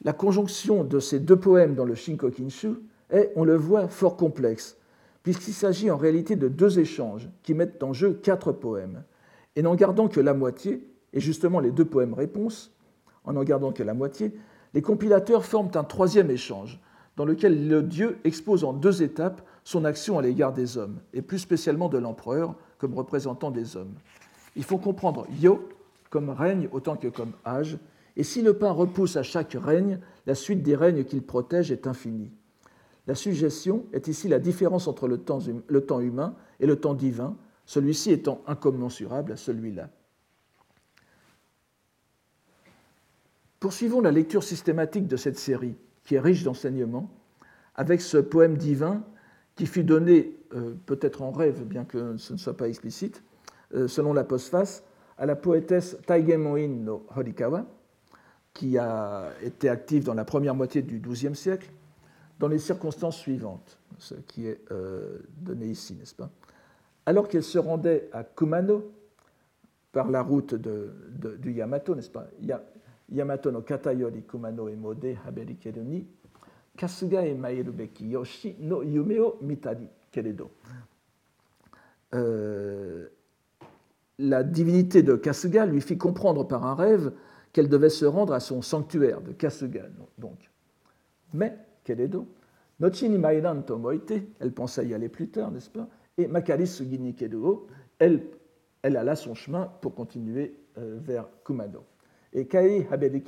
La 0.02 0.12
conjonction 0.12 0.84
de 0.84 1.00
ces 1.00 1.20
deux 1.20 1.36
poèmes 1.36 1.74
dans 1.74 1.84
le 1.84 1.94
Shinkokinshu 1.94 2.74
est, 3.10 3.32
on 3.34 3.44
le 3.44 3.56
voit, 3.56 3.88
fort 3.88 4.16
complexe, 4.16 4.76
puisqu'il 5.22 5.52
s'agit 5.52 5.90
en 5.90 5.96
réalité 5.96 6.36
de 6.36 6.48
deux 6.48 6.78
échanges 6.78 7.28
qui 7.42 7.54
mettent 7.54 7.82
en 7.82 7.92
jeu 7.92 8.12
quatre 8.12 8.52
poèmes. 8.52 9.02
Et 9.56 9.62
n'en 9.62 9.74
gardant 9.74 10.08
que 10.08 10.20
la 10.20 10.32
moitié, 10.34 10.86
et 11.12 11.20
justement 11.20 11.60
les 11.60 11.70
deux 11.70 11.84
poèmes 11.84 12.14
réponses, 12.14 12.72
en 13.24 13.32
n'en 13.32 13.42
gardant 13.42 13.72
que 13.72 13.82
la 13.82 13.94
moitié, 13.94 14.32
les 14.74 14.82
compilateurs 14.82 15.44
forment 15.44 15.70
un 15.74 15.84
troisième 15.84 16.30
échange, 16.30 16.80
dans 17.16 17.24
lequel 17.24 17.68
le 17.68 17.82
Dieu 17.82 18.18
expose 18.24 18.64
en 18.64 18.72
deux 18.72 19.02
étapes 19.02 19.42
son 19.64 19.84
action 19.84 20.18
à 20.18 20.22
l'égard 20.22 20.52
des 20.52 20.78
hommes, 20.78 21.00
et 21.12 21.22
plus 21.22 21.38
spécialement 21.38 21.88
de 21.88 21.98
l'empereur 21.98 22.54
comme 22.78 22.94
représentant 22.94 23.50
des 23.50 23.76
hommes. 23.76 23.94
Il 24.56 24.64
faut 24.64 24.78
comprendre 24.78 25.26
Yo 25.40 25.68
comme 26.08 26.30
règne 26.30 26.68
autant 26.72 26.96
que 26.96 27.08
comme 27.08 27.32
âge, 27.46 27.78
et 28.16 28.24
si 28.24 28.42
le 28.42 28.54
pain 28.54 28.70
repousse 28.70 29.16
à 29.16 29.22
chaque 29.22 29.52
règne, 29.52 29.98
la 30.26 30.34
suite 30.34 30.62
des 30.62 30.74
règnes 30.74 31.04
qu'il 31.04 31.22
protège 31.22 31.70
est 31.70 31.86
infinie. 31.86 32.32
La 33.06 33.14
suggestion 33.14 33.84
est 33.92 34.08
ici 34.08 34.28
la 34.28 34.38
différence 34.38 34.88
entre 34.88 35.08
le 35.08 35.18
temps, 35.18 35.40
hum, 35.48 35.62
le 35.66 35.80
temps 35.80 36.00
humain 36.00 36.34
et 36.58 36.66
le 36.66 36.76
temps 36.76 36.94
divin, 36.94 37.36
celui-ci 37.66 38.10
étant 38.10 38.42
incommensurable 38.46 39.32
à 39.32 39.36
celui-là. 39.36 39.88
Poursuivons 43.60 44.00
la 44.00 44.10
lecture 44.10 44.42
systématique 44.42 45.06
de 45.06 45.18
cette 45.18 45.38
série, 45.38 45.76
qui 46.04 46.14
est 46.14 46.20
riche 46.20 46.42
d'enseignements, 46.42 47.10
avec 47.74 48.00
ce 48.00 48.16
poème 48.16 48.56
divin 48.56 49.04
qui 49.54 49.66
fut 49.66 49.84
donné, 49.84 50.34
euh, 50.54 50.74
peut-être 50.86 51.20
en 51.20 51.30
rêve, 51.30 51.64
bien 51.64 51.84
que 51.84 52.16
ce 52.16 52.32
ne 52.32 52.38
soit 52.38 52.56
pas 52.56 52.68
explicite, 52.68 53.22
euh, 53.74 53.86
selon 53.86 54.14
la 54.14 54.24
postface, 54.24 54.82
à 55.18 55.26
la 55.26 55.36
poétesse 55.36 55.98
Taigemoin 56.06 56.68
no 56.68 57.04
Horikawa, 57.14 57.66
qui 58.54 58.78
a 58.78 59.30
été 59.42 59.68
active 59.68 60.04
dans 60.04 60.14
la 60.14 60.24
première 60.24 60.54
moitié 60.54 60.80
du 60.80 60.98
XIIe 60.98 61.36
siècle, 61.36 61.70
dans 62.38 62.48
les 62.48 62.58
circonstances 62.58 63.18
suivantes, 63.18 63.78
ce 63.98 64.14
qui 64.14 64.46
est 64.46 64.62
euh, 64.72 65.18
donné 65.36 65.66
ici, 65.66 65.94
n'est-ce 65.94 66.14
pas? 66.14 66.30
Alors 67.04 67.28
qu'elle 67.28 67.42
se 67.42 67.58
rendait 67.58 68.08
à 68.14 68.24
Kumano, 68.24 68.90
par 69.92 70.10
la 70.10 70.22
route 70.22 70.54
du 70.54 71.52
Yamato, 71.52 71.94
n'est-ce 71.94 72.10
pas? 72.10 72.28
Yamato 73.10 73.50
no 73.50 73.62
kata 73.62 73.92
yori 73.92 74.22
Kumano 74.22 74.68
e 74.68 74.76
mode 74.76 75.18
haberi 75.24 75.58
ni 75.84 76.06
kasuga 76.76 77.26
e 77.26 77.34
maeru 77.34 77.72
beki 77.72 78.10
yoshi 78.10 78.56
no 78.60 78.82
yume 78.82 79.18
o 79.20 79.38
mitari 79.42 79.88
keredo. 80.10 80.50
Euh, 82.14 83.08
la 84.18 84.42
divinité 84.42 85.02
de 85.02 85.14
Kasuga 85.14 85.64
lui 85.64 85.80
fit 85.80 85.96
comprendre 85.96 86.46
par 86.46 86.66
un 86.66 86.74
rêve 86.74 87.12
qu'elle 87.52 87.68
devait 87.68 87.88
se 87.88 88.04
rendre 88.04 88.32
à 88.32 88.40
son 88.40 88.62
sanctuaire 88.62 89.20
de 89.20 89.32
Kasuga. 89.32 89.84
Donc. 90.18 90.50
Mais, 91.32 91.56
Keredo, 91.84 92.26
Nochi 92.80 93.08
ni 93.08 93.18
Maidan 93.18 93.62
Tomoite, 93.62 94.12
elle 94.40 94.52
pensait 94.52 94.86
y 94.86 94.94
aller 94.94 95.08
plus 95.08 95.28
tard, 95.28 95.50
n'est-ce 95.50 95.70
pas? 95.70 95.88
Et 96.18 96.26
Makari 96.26 96.66
Sugini 96.66 97.14
elle, 97.98 98.26
elle 98.82 98.96
alla 98.96 99.16
son 99.16 99.34
chemin 99.34 99.72
pour 99.80 99.94
continuer 99.94 100.54
euh, 100.78 100.98
vers 101.00 101.28
Kumano. 101.44 101.84
Et 102.32 102.46
Kai 102.46 102.86
Haberi 102.90 103.22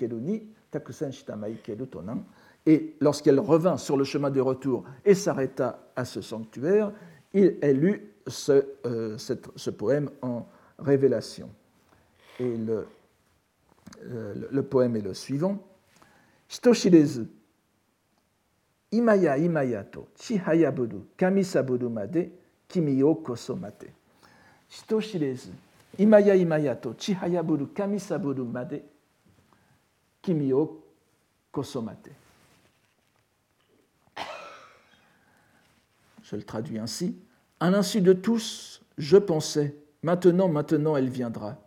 Takusan 0.70 1.10
Shitamai 1.10 1.56
Kedo 1.62 1.86
Tonan, 1.86 2.24
et 2.64 2.94
lorsqu'elle 3.00 3.40
revint 3.40 3.76
sur 3.76 3.96
le 3.96 4.04
chemin 4.04 4.30
de 4.30 4.40
retour 4.40 4.84
et 5.04 5.14
s'arrêta 5.14 5.90
à 5.96 6.04
ce 6.04 6.20
sanctuaire, 6.20 6.92
il, 7.34 7.58
elle 7.60 7.78
lut 7.78 8.14
ce, 8.26 8.64
euh, 8.86 9.18
cette, 9.18 9.48
ce 9.56 9.70
poème 9.70 10.10
en 10.22 10.46
révélation. 10.78 11.50
Et 12.38 12.56
le, 12.56 12.86
euh, 14.04 14.34
le 14.50 14.62
poème 14.62 14.96
est 14.96 15.02
le 15.02 15.14
suivant. 15.14 15.58
Shitoshirezu, 16.48 17.26
imaya 18.92 19.36
imaya 19.38 19.84
to. 19.84 20.06
Chihayaburu 20.16 21.02
kamisaburu 21.16 21.88
made. 21.88 22.30
Kimi 22.68 23.02
o 23.02 23.14
kosomate. 23.16 23.92
Shitoshirezu, 24.68 25.50
imaya 25.98 26.36
imaya 26.36 26.76
to. 26.76 26.94
Chihayaburu 26.94 27.66
kamisaburu 27.74 28.44
made 28.44 28.82
kimi 30.22 30.52
o 30.52 30.82
kosomate. 31.50 32.10
Je 36.22 36.36
le 36.36 36.42
traduis 36.42 36.78
ainsi. 36.78 37.16
À 37.60 37.70
l'insu 37.70 38.00
de 38.00 38.12
tous, 38.12 38.82
je 38.96 39.18
pensais, 39.18 39.76
maintenant, 40.02 40.48
maintenant 40.48 40.96
elle 40.96 41.10
viendra. 41.10 41.58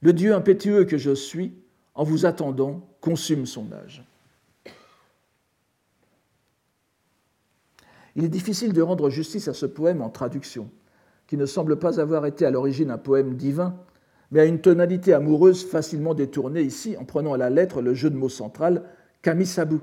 Le 0.00 0.12
Dieu 0.12 0.34
impétueux 0.34 0.84
que 0.84 0.98
je 0.98 1.14
suis, 1.14 1.54
en 1.94 2.04
vous 2.04 2.26
attendant, 2.26 2.86
consume 3.00 3.46
son 3.46 3.72
âge. 3.72 4.04
Il 8.14 8.24
est 8.24 8.28
difficile 8.28 8.72
de 8.72 8.82
rendre 8.82 9.10
justice 9.10 9.48
à 9.48 9.54
ce 9.54 9.66
poème 9.66 10.02
en 10.02 10.10
traduction, 10.10 10.70
qui 11.26 11.36
ne 11.36 11.46
semble 11.46 11.78
pas 11.78 12.00
avoir 12.00 12.26
été 12.26 12.44
à 12.44 12.50
l'origine 12.50 12.90
un 12.90 12.98
poème 12.98 13.36
divin, 13.36 13.76
mais 14.30 14.40
à 14.40 14.44
une 14.44 14.60
tonalité 14.60 15.14
amoureuse 15.14 15.64
facilement 15.64 16.14
détournée 16.14 16.62
ici 16.62 16.96
en 16.98 17.04
prenant 17.04 17.32
à 17.32 17.38
la 17.38 17.50
lettre 17.50 17.80
le 17.80 17.94
jeu 17.94 18.10
de 18.10 18.16
mots 18.16 18.28
central 18.28 18.82
kamisabu. 19.22 19.78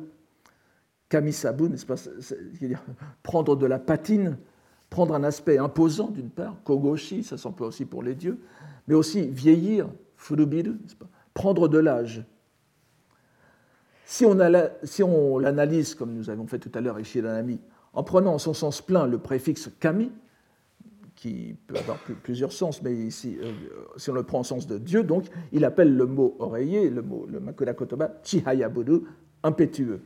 Kamisabu, 1.10 1.70
n'est-ce 1.70 1.86
pas 1.86 1.96
dire 2.60 2.84
prendre 3.24 3.56
de 3.56 3.66
la 3.66 3.80
patine, 3.80 4.38
prendre 4.90 5.16
un 5.16 5.24
aspect 5.24 5.58
imposant 5.58 6.10
d'une 6.10 6.30
part, 6.30 6.56
kogoshi, 6.64 7.24
ça 7.24 7.38
s'emploie 7.38 7.68
aussi 7.68 7.86
pour 7.86 8.04
les 8.04 8.16
dieux, 8.16 8.40
mais 8.88 8.96
aussi 8.96 9.28
vieillir, 9.28 9.88
furubiru, 10.18 10.78
prendre 11.34 11.68
de 11.68 11.78
l'âge. 11.78 12.24
Si 14.06 14.24
on, 14.26 15.40
l'analyse, 15.40 15.96
comme 15.96 16.14
nous 16.14 16.30
avons 16.30 16.46
fait 16.46 16.60
tout 16.60 16.72
à 16.76 16.82
l'heure 16.82 16.96
avec 16.96 17.08
Shiranami, 17.08 17.60
en 17.94 18.04
prenant 18.04 18.34
en 18.36 18.38
son 18.38 18.54
sens 18.54 18.82
plein 18.82 19.08
le 19.08 19.18
préfixe 19.18 19.70
kami, 19.80 20.12
qui 21.16 21.56
peut 21.68 21.78
avoir 21.78 21.98
plusieurs 22.24 22.52
sens, 22.52 22.82
mais 22.84 22.94
ici, 22.94 23.38
euh, 23.42 23.52
si 23.98 24.10
on 24.10 24.14
le 24.14 24.24
prend 24.24 24.40
en 24.40 24.44
sens 24.44 24.68
de 24.68 24.78
Dieu, 24.78 25.04
donc, 25.04 25.26
il 25.52 25.64
appelle 25.64 25.96
le 25.96 26.06
mot 26.06 26.36
oreiller, 26.40 26.90
le 26.90 27.02
mot 27.02 27.26
le 27.30 27.40
Makoda 27.40 27.74
Kotoba, 27.74 28.12
Chihayaburu, 28.24 29.04
impétueux. 29.44 30.02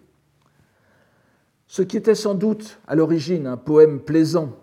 Ce 1.68 1.82
qui 1.82 1.98
était 1.98 2.16
sans 2.16 2.36
doute 2.36 2.80
à 2.88 2.96
l'origine 2.96 3.48
un 3.48 3.58
poème 3.58 4.00
plaisant 4.00 4.56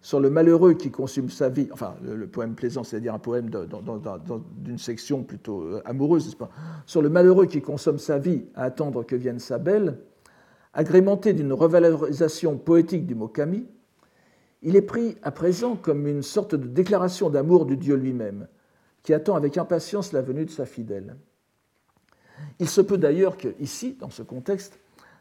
sur 0.00 0.20
le 0.20 0.30
malheureux 0.30 0.74
qui 0.74 0.90
consume 0.90 1.30
sa 1.30 1.48
vie, 1.48 1.68
enfin 1.72 1.96
le, 2.02 2.26
poème 2.26 2.54
plaisant, 2.54 2.84
c'est-à-dire 2.84 3.12
un 3.12 3.18
poème 3.18 3.50
d'une 4.58 4.78
section 4.78 5.22
plutôt 5.24 5.62
euh, 5.62 5.82
amoureuse, 5.84 6.34
pas 6.34 6.50
Sur 6.86 7.02
le 7.02 7.08
malheureux 7.08 7.46
qui 7.46 7.60
consomme 7.60 7.98
sa 7.98 8.18
vie 8.18 8.44
à 8.54 8.64
attendre 8.64 9.02
que 9.04 9.16
vienne 9.16 9.38
sa 9.38 9.58
belle, 9.58 9.98
agrémenté 10.72 11.32
d'une 11.32 11.52
revalorisation 11.52 12.56
poétique 12.56 13.06
du 13.06 13.14
mot 13.14 13.28
kami, 13.28 13.66
il 14.62 14.76
est 14.76 14.82
pris 14.82 15.16
à 15.22 15.30
présent 15.30 15.76
comme 15.76 16.06
une 16.06 16.22
sorte 16.22 16.54
de 16.54 16.66
déclaration 16.66 17.30
d'amour 17.30 17.66
du 17.66 17.76
Dieu 17.76 17.94
lui-même, 17.94 18.48
qui 19.02 19.14
attend 19.14 19.36
avec 19.36 19.58
impatience 19.58 20.12
la 20.12 20.22
venue 20.22 20.44
de 20.44 20.50
sa 20.50 20.66
fidèle. 20.66 21.16
Il 22.58 22.68
se 22.68 22.80
peut 22.80 22.98
d'ailleurs 22.98 23.36
que, 23.36 23.48
ici, 23.60 23.96
dans 23.98 24.10
ce 24.10 24.22
contexte, 24.22 24.78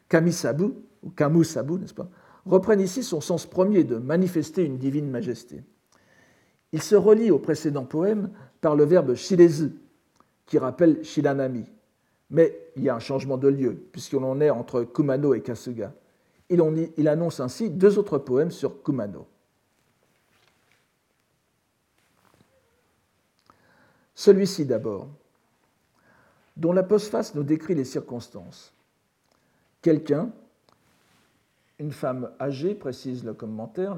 Kami-sabu, 0.09 0.65
ou 1.03 1.09
Kamu-sabu, 1.11 1.73
n'est-ce 1.73 1.93
pas, 1.93 2.09
reprennent 2.45 2.81
ici 2.81 3.03
son 3.03 3.21
sens 3.21 3.45
premier 3.45 3.83
de 3.83 3.97
manifester 3.97 4.63
une 4.63 4.77
divine 4.77 5.09
majesté. 5.09 5.63
Il 6.71 6.81
se 6.81 6.95
relie 6.95 7.31
au 7.31 7.39
précédent 7.39 7.85
poème 7.85 8.31
par 8.61 8.75
le 8.75 8.83
verbe 8.83 9.15
shirezu, 9.15 9.73
qui 10.45 10.57
rappelle 10.57 11.03
shiranami. 11.03 11.65
Mais 12.29 12.71
il 12.75 12.83
y 12.83 12.89
a 12.89 12.95
un 12.95 12.99
changement 12.99 13.37
de 13.37 13.47
lieu, 13.47 13.75
puisqu'on 13.91 14.23
en 14.23 14.41
est 14.41 14.49
entre 14.49 14.83
Kumano 14.83 15.33
et 15.33 15.41
Kasuga. 15.41 15.93
Il, 16.49 17.07
annonce 17.07 17.39
ainsi 17.39 17.69
deux 17.69 17.97
autres 17.97 18.19
poèmes 18.19 18.51
sur 18.51 18.83
Kumano. 18.83 19.27
Celui-ci 24.13 24.65
d'abord, 24.65 25.09
dont 26.55 26.71
la 26.71 26.83
postface 26.83 27.33
nous 27.35 27.43
décrit 27.43 27.73
les 27.75 27.83
circonstances. 27.83 28.73
Quelqu'un, 29.81 30.31
une 31.79 31.91
femme 31.91 32.31
âgée, 32.39 32.75
précise 32.75 33.25
le 33.25 33.33
commentaire. 33.33 33.97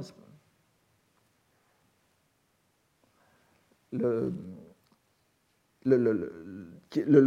Le, 3.92 4.32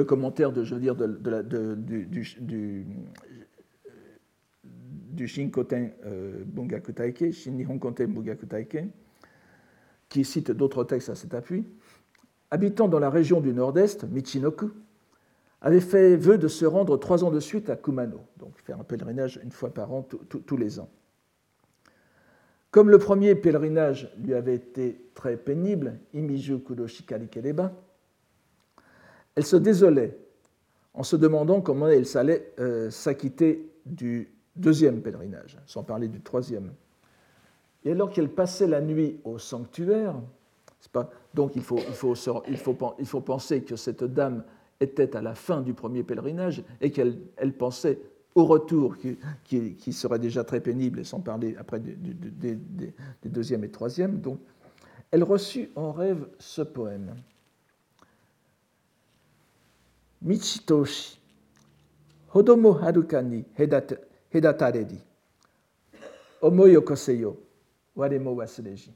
commentaire 0.05 0.53
de, 0.53 0.65
je 0.65 0.75
veux 0.75 0.81
dire, 0.81 0.97
du, 0.97 2.87
du, 5.11 5.27
Shinkoten 5.27 5.93
euh, 6.05 6.43
Bungaku 6.45 6.93
Taike, 6.93 7.25
Taike, 8.49 8.85
qui 10.09 10.25
cite 10.25 10.51
d'autres 10.51 10.85
textes 10.85 11.09
à 11.09 11.15
cet 11.15 11.35
appui, 11.35 11.65
habitant 12.51 12.89
dans 12.89 12.99
la 12.99 13.11
région 13.11 13.41
du 13.41 13.53
nord-est, 13.53 14.05
Michinoku, 14.05 14.71
avait 15.61 15.81
fait 15.81 16.17
vœu 16.17 16.39
de 16.39 16.49
se 16.49 16.65
rendre 16.65 16.97
trois 16.97 17.23
ans 17.23 17.31
de 17.31 17.41
suite 17.41 17.71
à 17.71 17.77
Kumano, 17.77 18.21
donc 18.39 18.59
faire 18.59 18.81
un 18.81 18.85
pèlerinage 18.85 19.41
une 19.45 19.53
fois 19.53 19.73
par 19.73 19.93
an, 19.93 20.03
tous 20.29 20.57
les 20.57 20.81
ans. 20.81 20.89
Comme 22.71 22.89
le 22.89 22.99
premier 22.99 23.35
pèlerinage 23.35 24.13
lui 24.23 24.33
avait 24.33 24.55
été 24.55 25.11
très 25.15 25.37
pénible, 25.37 25.99
Imiju 26.15 26.61
Kudoshikari 26.61 27.29
Kereba, 27.29 27.73
elle 29.35 29.45
se 29.45 29.57
désolait 29.57 30.17
en 30.95 31.03
se 31.03 31.17
demandant 31.17 31.61
comment 31.61 31.89
elle 31.89 32.05
allait 32.15 32.53
euh, 32.59 32.91
s'acquitter 32.91 33.71
du 33.87 34.33
deuxième 34.57 35.01
pèlerinage, 35.01 35.59
sans 35.67 35.83
parler 35.83 36.09
du 36.09 36.21
troisième. 36.21 36.73
Et 37.85 37.93
alors 37.93 38.11
qu'elle 38.11 38.29
passait 38.29 38.67
la 38.67 38.81
nuit 38.81 39.21
au 39.25 39.39
sanctuaire, 39.39 40.15
donc 41.35 41.57
il 41.57 41.63
faut, 41.63 41.79
il, 41.79 41.95
faut, 41.95 42.15
il, 42.49 42.57
faut, 42.57 42.77
il 42.99 43.07
faut 43.07 43.21
penser 43.21 43.63
que 43.63 43.77
cette 43.77 44.05
dame 44.05 44.45
était 44.81 45.17
à 45.17 45.23
la 45.23 45.35
fin 45.35 45.61
du 45.61 45.75
premier 45.75 46.03
pèlerinage 46.03 46.63
et 46.81 46.91
qu'elle 46.91 47.19
elle 47.37 47.53
pensait 47.53 48.01
au 48.35 48.45
retour 48.45 48.97
qui, 49.45 49.75
qui, 49.75 49.93
serait 49.93 50.19
déjà 50.19 50.45
très 50.45 50.61
pénible, 50.61 51.05
sans 51.05 51.21
parler 51.21 51.57
après 51.59 51.81
des, 51.81 51.95
des, 52.55 52.59
deuxième 53.25 53.65
et 53.65 53.71
troisième. 53.71 54.21
Donc, 54.21 54.39
elle 55.11 55.25
reçut 55.25 55.71
en 55.75 55.93
rêve 55.93 56.29
ce 56.39 56.63
poème. 56.63 57.17
Michitoshi, 60.23 61.19
Hodomo 62.33 62.77
harukani 62.77 63.45
hedataredi, 64.31 64.99
omoyokoseyo, 66.43 67.37
waremo 67.97 68.37
wasureji. 68.37 68.95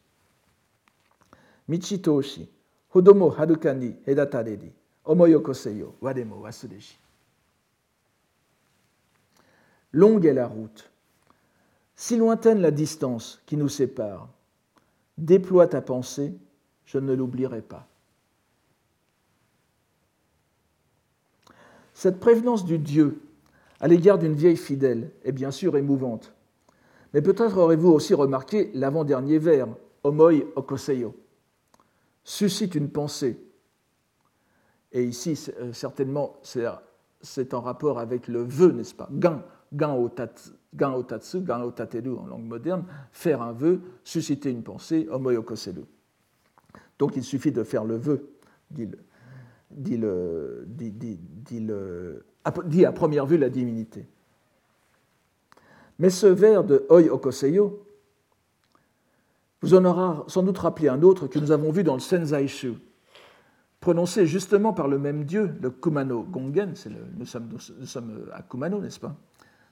Michitoshi, 1.68 2.49
Hodomo 2.89 3.30
harukani 3.30 3.97
hedataredi, 4.07 4.72
omoyokoseyo, 5.05 5.95
waremo 6.01 6.41
wasureji. 6.41 6.99
Longue 9.93 10.26
est 10.26 10.35
la 10.35 10.47
route. 10.47 10.91
Si 11.97 12.16
lointaine 12.16 12.61
la 12.61 12.72
distance 12.72 13.41
qui 13.47 13.57
nous 13.57 13.68
sépare, 13.68 14.28
déploie 15.16 15.68
ta 15.68 15.80
pensée, 15.80 16.35
je 16.85 16.99
ne 16.99 17.14
l'oublierai 17.14 17.62
pas. 17.62 17.87
Cette 21.95 22.18
prévenance 22.18 22.64
du 22.64 22.78
Dieu 22.78 23.20
à 23.85 23.87
l'égard 23.87 24.16
d'une 24.18 24.32
vieille 24.32 24.57
fidèle 24.57 25.11
est 25.24 25.32
bien 25.32 25.51
sûr 25.51 25.76
émouvante. 25.76 26.32
Mais 27.12 27.20
peut-être 27.20 27.59
aurez-vous 27.59 27.91
aussi 27.91 28.14
remarqué 28.14 28.70
l'avant-dernier 28.72 29.37
vers, 29.37 29.68
Homoi 30.03 30.45
okoseyo, 30.57 31.14
suscite 32.22 32.76
une 32.76 32.89
pensée. 32.89 33.39
Et 34.91 35.05
ici, 35.05 35.39
euh, 35.61 35.74
certainement, 35.74 36.39
c'est 37.20 37.53
en 37.53 37.61
rapport 37.61 37.99
avec 37.99 38.26
le 38.26 38.43
vœu, 38.43 38.72
n'est-ce 38.72 38.95
pas? 38.95 39.11
Gan, 39.12 39.43
gan 39.70 39.99
otatsu, 39.99 40.53
gan 40.74 40.95
otatsu, 40.95 41.43
gan 41.43 41.61
otateru 41.61 42.16
en 42.16 42.24
langue 42.24 42.47
moderne, 42.47 42.87
faire 43.12 43.43
un 43.43 43.53
vœu, 43.53 43.82
susciter 44.03 44.49
une 44.51 44.62
pensée, 44.62 45.07
Homoi 45.11 45.37
okoseru. 45.37 45.85
Donc 46.99 47.16
il 47.16 47.22
suffit 47.22 47.53
de 47.53 47.62
faire 47.62 47.85
le 47.85 47.97
vœu, 47.97 48.30
dit 48.70 49.99
le, 49.99 50.66
à 52.45 52.53
première 52.92 53.26
vue 53.26 53.38
la 53.38 53.49
divinité. 53.49 54.07
Mais 55.99 56.11
ce 56.11 56.26
vers 56.26 56.64
de 56.64 56.86
Oi 56.90 57.09
Okoseyo 57.09 57.86
vous 59.62 59.74
en 59.74 59.84
aura 59.84 60.24
sans 60.28 60.42
doute 60.42 60.59
rappelé 60.59 60.88
un 60.88 61.03
autre 61.03 61.26
que 61.26 61.38
nous 61.38 61.51
avons 61.51 61.70
vu 61.70 61.84
dans 61.84 61.95
le 61.95 62.01
Senzaishu, 62.01 62.74
prononcé 63.80 64.26
justement 64.26 64.72
par 64.74 64.88
le 64.88 64.99
même 64.99 65.24
dieu, 65.24 65.55
le 65.61 65.70
Kumano 65.70 66.22
Gongen, 66.22 66.74
nous, 67.16 67.24
sommes, 67.26 68.28
à 68.32 68.42
Kumano, 68.42 68.80
n'est-ce 68.80 69.01
pas? 69.01 69.16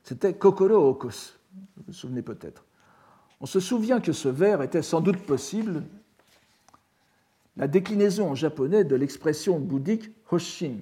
C'était 0.03 0.35
Kokoro 0.35 0.91
Okos, 0.91 1.35
vous 1.77 1.85
vous 1.89 1.93
souvenez 1.93 2.23
peut-être. 2.23 2.65
On 3.41 3.47
se 3.47 3.61
souvient 3.61 4.01
que 4.01 4.13
ce 4.13 4.29
vers 4.29 4.63
était 4.63 4.83
sans 4.83 5.01
doute 5.01 5.19
possible 5.19 5.83
la 7.57 7.69
déclinaison 7.69 8.31
en 8.31 8.35
japonais 8.35 8.85
de 8.85 8.97
l'expression 8.97 9.59
bouddhique 9.59 10.11
Hoshin, 10.31 10.77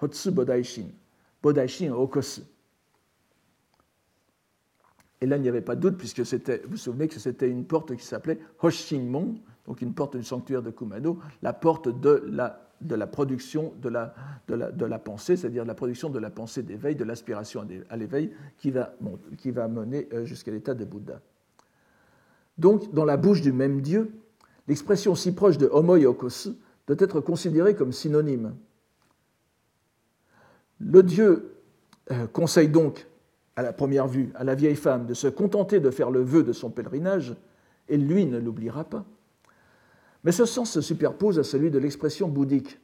Hotsu 0.00 0.32
Bodaishin, 0.32 0.86
Bodaishin 1.42 1.92
Okosu. 1.92 2.42
Et 5.20 5.26
là, 5.26 5.36
il 5.36 5.42
n'y 5.42 5.48
avait 5.48 5.60
pas 5.60 5.76
de 5.76 5.80
doute, 5.80 5.98
puisque 5.98 6.26
c'était, 6.26 6.62
vous 6.64 6.72
vous 6.72 6.76
souvenez 6.76 7.06
que 7.06 7.20
c'était 7.20 7.48
une 7.48 7.64
porte 7.64 7.94
qui 7.96 8.04
s'appelait 8.04 8.40
Hoshinmon, 8.60 9.36
donc 9.66 9.80
une 9.80 9.94
porte 9.94 10.16
du 10.16 10.24
sanctuaire 10.24 10.62
de 10.62 10.70
Kumano, 10.70 11.18
la 11.42 11.52
porte 11.52 11.88
de 11.88 12.24
la, 12.26 12.68
de 12.80 12.96
la 12.96 13.06
production 13.06 13.72
de 13.80 13.88
la, 13.88 14.14
de 14.48 14.54
la, 14.54 14.72
de 14.72 14.84
la 14.84 14.98
pensée, 14.98 15.36
c'est-à-dire 15.36 15.64
la 15.64 15.74
production 15.74 16.10
de 16.10 16.18
la 16.18 16.30
pensée 16.30 16.64
d'éveil, 16.64 16.96
de 16.96 17.04
l'aspiration 17.04 17.64
à 17.88 17.96
l'éveil, 17.96 18.32
qui 18.58 18.72
va, 18.72 18.94
qui 19.38 19.52
va 19.52 19.68
mener 19.68 20.08
euh, 20.12 20.24
jusqu'à 20.24 20.50
l'état 20.50 20.74
de 20.74 20.84
Bouddha. 20.84 21.20
Donc, 22.58 22.92
dans 22.92 23.04
la 23.04 23.16
bouche 23.16 23.42
du 23.42 23.52
même 23.52 23.80
Dieu, 23.80 24.12
l'expression 24.66 25.14
si 25.14 25.32
proche 25.32 25.56
de 25.56 25.68
homo 25.70 25.96
yokos 25.96 26.50
doit 26.88 26.96
être 26.98 27.20
considérée 27.20 27.76
comme 27.76 27.92
synonyme. 27.92 28.56
Le 30.84 31.02
Dieu 31.02 31.54
euh, 32.10 32.26
conseille 32.26 32.68
donc, 32.68 33.06
à 33.56 33.62
la 33.62 33.72
première 33.72 34.08
vue, 34.08 34.30
à 34.34 34.44
la 34.44 34.54
vieille 34.54 34.76
femme 34.76 35.06
de 35.06 35.14
se 35.14 35.28
contenter 35.28 35.78
de 35.78 35.90
faire 35.90 36.10
le 36.10 36.22
vœu 36.22 36.42
de 36.42 36.52
son 36.52 36.70
pèlerinage, 36.70 37.34
et 37.88 37.96
lui 37.96 38.26
ne 38.26 38.38
l'oubliera 38.38 38.84
pas. 38.84 39.04
Mais 40.24 40.32
ce 40.32 40.44
sens 40.44 40.70
se 40.70 40.80
superpose 40.80 41.38
à 41.38 41.44
celui 41.44 41.70
de 41.70 41.78
l'expression 41.78 42.28
bouddhique, 42.28 42.80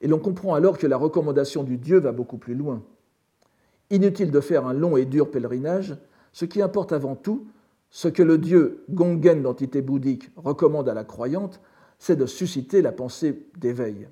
et 0.00 0.08
l'on 0.08 0.18
comprend 0.18 0.54
alors 0.54 0.78
que 0.78 0.86
la 0.86 0.96
recommandation 0.96 1.62
du 1.62 1.78
Dieu 1.78 1.98
va 1.98 2.12
beaucoup 2.12 2.38
plus 2.38 2.54
loin. 2.54 2.82
Inutile 3.90 4.30
de 4.30 4.40
faire 4.40 4.66
un 4.66 4.74
long 4.74 4.96
et 4.96 5.06
dur 5.06 5.30
pèlerinage, 5.30 5.96
ce 6.32 6.44
qui 6.44 6.60
importe 6.60 6.92
avant 6.92 7.16
tout, 7.16 7.46
ce 7.88 8.08
que 8.08 8.22
le 8.22 8.36
dieu 8.36 8.84
Gongen 8.90 9.42
d'entité 9.42 9.80
bouddhique 9.80 10.30
recommande 10.36 10.88
à 10.88 10.94
la 10.94 11.04
croyante, 11.04 11.60
c'est 11.98 12.16
de 12.16 12.26
susciter 12.26 12.82
la 12.82 12.92
pensée 12.92 13.46
d'éveil. 13.56 14.08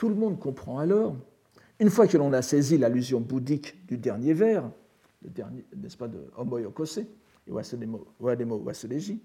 Tout 0.00 0.08
le 0.08 0.14
monde 0.14 0.38
comprend 0.38 0.78
alors, 0.78 1.14
une 1.78 1.90
fois 1.90 2.06
que 2.06 2.16
l'on 2.16 2.32
a 2.32 2.40
saisi 2.40 2.78
l'allusion 2.78 3.20
bouddhique 3.20 3.86
du 3.86 3.98
dernier 3.98 4.32
vers, 4.32 4.70
n'est-ce 5.76 5.98
pas, 5.98 6.08
de 6.08 6.24
Homo 6.38 6.56
Yokose, 6.56 7.02
Wademo 7.46 8.56
Waseleji, 8.64 9.20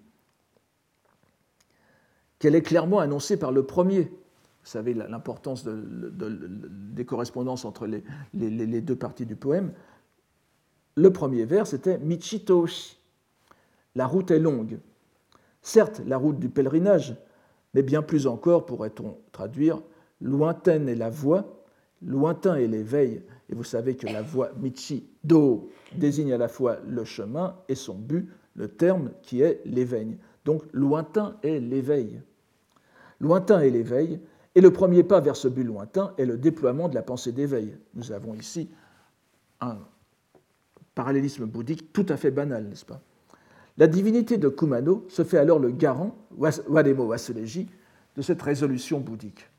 qu'elle 2.40 2.56
est 2.56 2.62
clairement 2.62 3.00
annoncée 3.00 3.38
par 3.38 3.54
le 3.54 3.66
premier. 3.66 4.02
Vous 4.02 4.66
savez 4.66 4.94
l'importance 4.94 5.66
des 5.66 7.06
correspondances 7.06 7.64
entre 7.64 7.88
les, 7.88 8.04
les, 8.34 8.82
deux 8.82 8.98
parties 8.98 9.26
du 9.26 9.38
poème. 9.38 9.72
Le 10.96 11.14
premier 11.14 11.46
vers, 11.46 11.68
c'était 11.68 12.00
Michitoshi. 12.00 13.00
La 13.96 14.08
route 14.08 14.30
est 14.30 14.40
longue. 14.40 14.80
Certes, 15.62 16.02
la 16.06 16.18
route 16.18 16.38
du 16.38 16.50
pèlerinage, 16.50 17.16
mais 17.74 17.82
bien 17.82 18.02
plus 18.02 18.28
encore, 18.28 18.66
pourrait-on 18.66 19.18
traduire, 19.32 19.82
lointaine 20.22 20.90
est 20.90 20.96
la 20.96 21.10
voie, 21.10 21.64
lointain 22.02 22.56
est 22.56 22.68
l'éveil. 22.68 23.24
Et 23.50 23.56
vous 23.56 23.64
savez 23.64 23.96
que 23.96 24.08
la 24.08 24.22
voie 24.22 24.52
Michi 24.60 25.08
Do 25.24 25.70
désigne 25.96 26.34
à 26.34 26.38
la 26.38 26.48
fois 26.48 26.78
le 26.88 27.04
chemin 27.04 27.58
et 27.70 27.76
son 27.76 27.96
but, 27.96 28.30
le 28.56 28.68
terme 28.68 29.12
qui 29.22 29.42
est 29.42 29.62
l'éveil. 29.66 30.18
Donc 30.46 30.64
lointain 30.74 31.38
est 31.44 31.60
l'éveil. 31.60 32.22
Lointain 33.20 33.62
est 33.62 33.70
l'éveil, 33.70 34.20
et 34.56 34.62
le 34.62 34.72
premier 34.72 35.04
pas 35.04 35.20
vers 35.20 35.36
ce 35.36 35.48
but 35.48 35.64
lointain 35.64 36.14
est 36.18 36.26
le 36.26 36.38
déploiement 36.38 36.88
de 36.88 36.96
la 36.96 37.02
pensée 37.02 37.32
d'éveil. 37.32 37.76
Nous 37.94 38.12
avons 38.12 38.34
ici 38.34 38.70
un 39.60 39.78
parallélisme 40.96 41.46
bouddhique 41.46 41.92
tout 41.92 42.06
à 42.10 42.18
fait 42.18 42.32
banal, 42.32 42.66
n'est-ce 42.66 42.86
pas 42.86 43.02
La 43.78 43.88
divinité 43.88 44.38
de 44.38 44.48
Kumano 44.48 45.06
se 45.10 45.24
fait 45.24 45.38
alors 45.38 45.60
le 45.60 45.72
garant, 45.72 46.16
Wademo 46.38 47.06
Waseleji, 47.06 47.68
de 48.16 48.22
cette 48.22 48.42
résolution 48.42 49.02
bouddhique. 49.02 49.50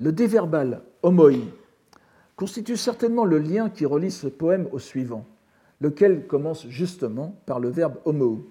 Le 0.00 0.12
déverbal 0.12 0.82
homoi 1.02 1.32
constitue 2.36 2.76
certainement 2.76 3.24
le 3.24 3.38
lien 3.38 3.70
qui 3.70 3.86
relie 3.86 4.10
ce 4.10 4.26
poème 4.26 4.68
au 4.72 4.78
suivant, 4.78 5.24
lequel 5.80 6.26
commence 6.26 6.66
justement 6.68 7.36
par 7.46 7.60
le 7.60 7.68
verbe 7.68 7.96
homo. 8.04 8.44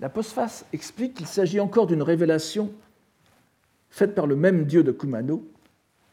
La 0.00 0.08
postface 0.08 0.66
explique 0.72 1.14
qu'il 1.14 1.26
s'agit 1.26 1.60
encore 1.60 1.86
d'une 1.86 2.02
révélation 2.02 2.72
faite 3.88 4.14
par 4.14 4.26
le 4.26 4.36
même 4.36 4.64
dieu 4.64 4.82
de 4.82 4.92
Kumano 4.92 5.46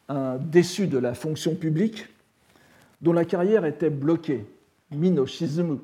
un 0.09 0.37
déçu 0.37 0.87
de 0.87 0.97
la 0.97 1.13
fonction 1.13 1.55
publique 1.55 2.07
dont 3.01 3.13
la 3.13 3.25
carrière 3.25 3.65
était 3.65 3.89
bloquée, 3.89 4.45
Mino 4.91 5.25
Shizumu, 5.25 5.79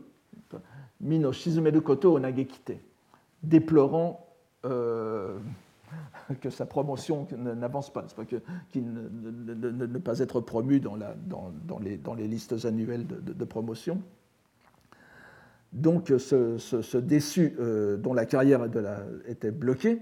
Mino 1.01 1.31
Shizumeru 1.31 1.81
Koto 1.81 2.15
Onagekite, 2.15 2.73
déplorant 3.43 4.25
euh, 4.65 5.37
que 6.41 6.49
sa 6.49 6.65
promotion 6.65 7.27
n'avance 7.37 7.91
pas, 7.91 8.03
pas 8.15 8.25
qu'il 8.25 8.93
ne, 8.93 9.53
ne, 9.53 9.97
pas 9.99 10.19
être 10.19 10.41
promu 10.41 10.79
dans, 10.79 10.97
les, 12.15 12.27
listes 12.27 12.65
annuelles 12.65 13.05
de, 13.07 13.45
promotion. 13.45 14.01
Donc 15.73 16.11
ce, 16.17 16.97
déçu 16.97 17.55
euh, 17.59 17.97
dont 17.97 18.13
la 18.13 18.25
carrière 18.25 18.67
était 19.27 19.51
bloquée 19.51 20.01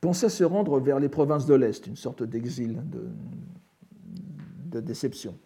pensait 0.00 0.28
se 0.28 0.44
rendre 0.44 0.80
vers 0.80 0.98
les 0.98 1.08
provinces 1.08 1.46
de 1.46 1.54
l'Est, 1.54 1.86
une 1.86 1.96
sorte 1.96 2.22
d'exil, 2.22 2.78
de, 2.90 3.04
de, 4.66 4.80
déception. 4.80 5.36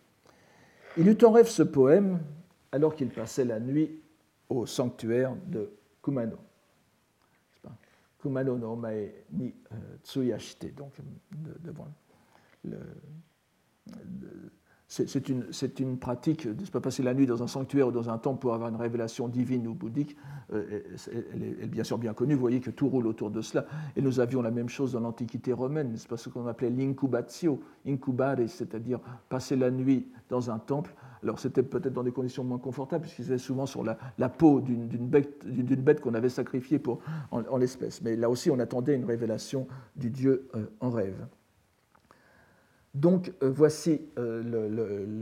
Il 0.96 1.08
eut 1.08 1.18
en 1.24 1.30
rêve 1.30 1.48
ce 1.48 1.62
poème 1.62 2.20
alors 2.72 2.94
qu'il 2.94 3.10
passait 3.10 3.44
la 3.44 3.60
nuit 3.60 4.00
au 4.48 4.64
sanctuaire 4.66 5.34
de 5.46 5.70
Kumano. 6.02 6.36
C'est 14.88 15.28
une, 15.80 15.98
pratique, 15.98 16.46
n'est 16.46 16.70
pas 16.70 16.80
passer 16.80 17.02
la 17.02 17.12
nuit 17.12 17.26
dans 17.26 17.42
un 17.42 17.48
sanctuaire 17.48 17.88
ou 17.88 17.90
dans 17.90 18.08
un 18.08 18.18
temple 18.18 18.38
pour 18.40 18.54
avoir 18.54 18.68
une 18.68 18.76
révélation 18.76 19.26
divine 19.26 19.66
ou 19.66 19.74
bouddhique, 19.74 20.16
euh, 20.52 20.80
elle, 21.12 21.42
est, 21.42 21.66
bien 21.66 21.82
sûr 21.82 21.98
bien 21.98 22.14
connue, 22.14 22.34
vous 22.34 22.40
voyez 22.40 22.60
que 22.60 22.70
tout 22.70 22.88
roule 22.88 23.08
autour 23.08 23.32
de 23.32 23.40
cela. 23.40 23.66
Et 23.96 24.00
nous 24.00 24.20
avions 24.20 24.42
la 24.42 24.52
même 24.52 24.68
chose 24.68 24.92
dans 24.92 25.00
l'Antiquité 25.00 25.52
romaine, 25.52 25.92
c'est 25.96 26.08
pas 26.08 26.16
ce 26.16 26.28
qu'on 26.28 26.46
appelait 26.46 26.70
l'incubatio, 26.70 27.60
incubare, 27.84 28.36
c'est-à-dire 28.46 29.00
passer 29.28 29.56
la 29.56 29.72
nuit 29.72 30.06
dans 30.28 30.52
un 30.52 30.58
temple. 30.60 30.94
Alors 31.26 31.40
c'était 31.40 31.64
peut-être 31.64 31.92
dans 31.92 32.04
des 32.04 32.12
conditions 32.12 32.44
moins 32.44 32.58
confortables, 32.58 33.02
puisqu'ils 33.02 33.24
étaient 33.24 33.38
souvent 33.38 33.66
sur 33.66 33.82
la, 33.82 34.28
peau 34.28 34.60
d'une 34.60 35.08
bête, 35.08 36.00
qu'on 36.00 36.14
avait 36.14 36.28
sacrifiée 36.28 36.78
pour, 36.78 37.00
en, 37.32 37.56
l'espèce. 37.56 38.00
Mais 38.00 38.14
là 38.14 38.30
aussi, 38.30 38.48
on 38.48 38.60
attendait 38.60 38.94
une 38.94 39.04
révélation 39.04 39.66
du 39.96 40.10
Dieu 40.10 40.46
euh, 40.54 40.66
en 40.78 40.90
rêve. 40.90 41.26
Donc 42.94 43.32
euh, 43.42 43.50
voici 43.50 44.02
euh, 44.18 45.20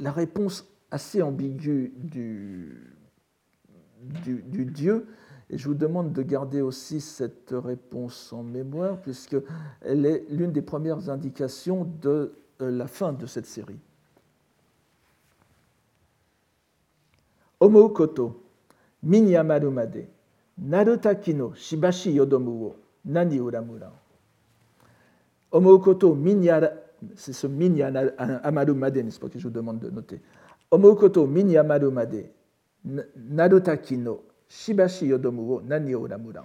la 0.00 0.10
réponse 0.10 0.68
assez 0.90 1.22
ambiguë 1.22 1.92
du, 1.96 2.76
Dieu 4.02 5.06
Et 5.48 5.58
je 5.58 5.68
vous 5.68 5.74
demande 5.74 6.12
de 6.12 6.22
garder 6.22 6.60
aussi 6.60 7.00
cette 7.00 7.54
réponse 7.56 8.32
en 8.32 8.42
mémoire, 8.42 9.00
puisqu'elle 9.00 10.06
est 10.06 10.24
l'une 10.28 10.50
des 10.50 10.62
premières 10.62 11.08
indications 11.08 11.84
de 12.02 12.32
la 12.66 12.86
fin 12.86 13.12
de 13.12 13.26
cette 13.26 13.46
série. 13.46 13.78
Omo 17.60 17.88
koto, 17.90 18.42
minyamaru 19.02 19.70
made, 19.70 20.08
shibashi 21.54 22.16
yodomu 22.16 22.50
wo 22.62 22.76
nani 23.04 23.38
uramura. 23.38 23.92
Omo 25.52 25.78
koto, 25.78 26.16
c'est 27.16 27.32
ce 27.32 27.46
minyamaru 27.46 28.74
made, 28.74 28.96
n'est-ce 28.98 29.20
pas, 29.20 29.28
que 29.28 29.38
je 29.38 29.44
vous 29.44 29.52
demande 29.52 29.80
de 29.80 29.90
noter. 29.90 30.20
Omo 30.70 30.94
koto, 30.94 31.26
minyamaru 31.26 31.90
made, 31.90 32.30
shibashi 34.48 35.06
yodomu 35.06 35.42
wo 35.42 35.60
nani 35.60 35.94
uramura. 35.94 36.44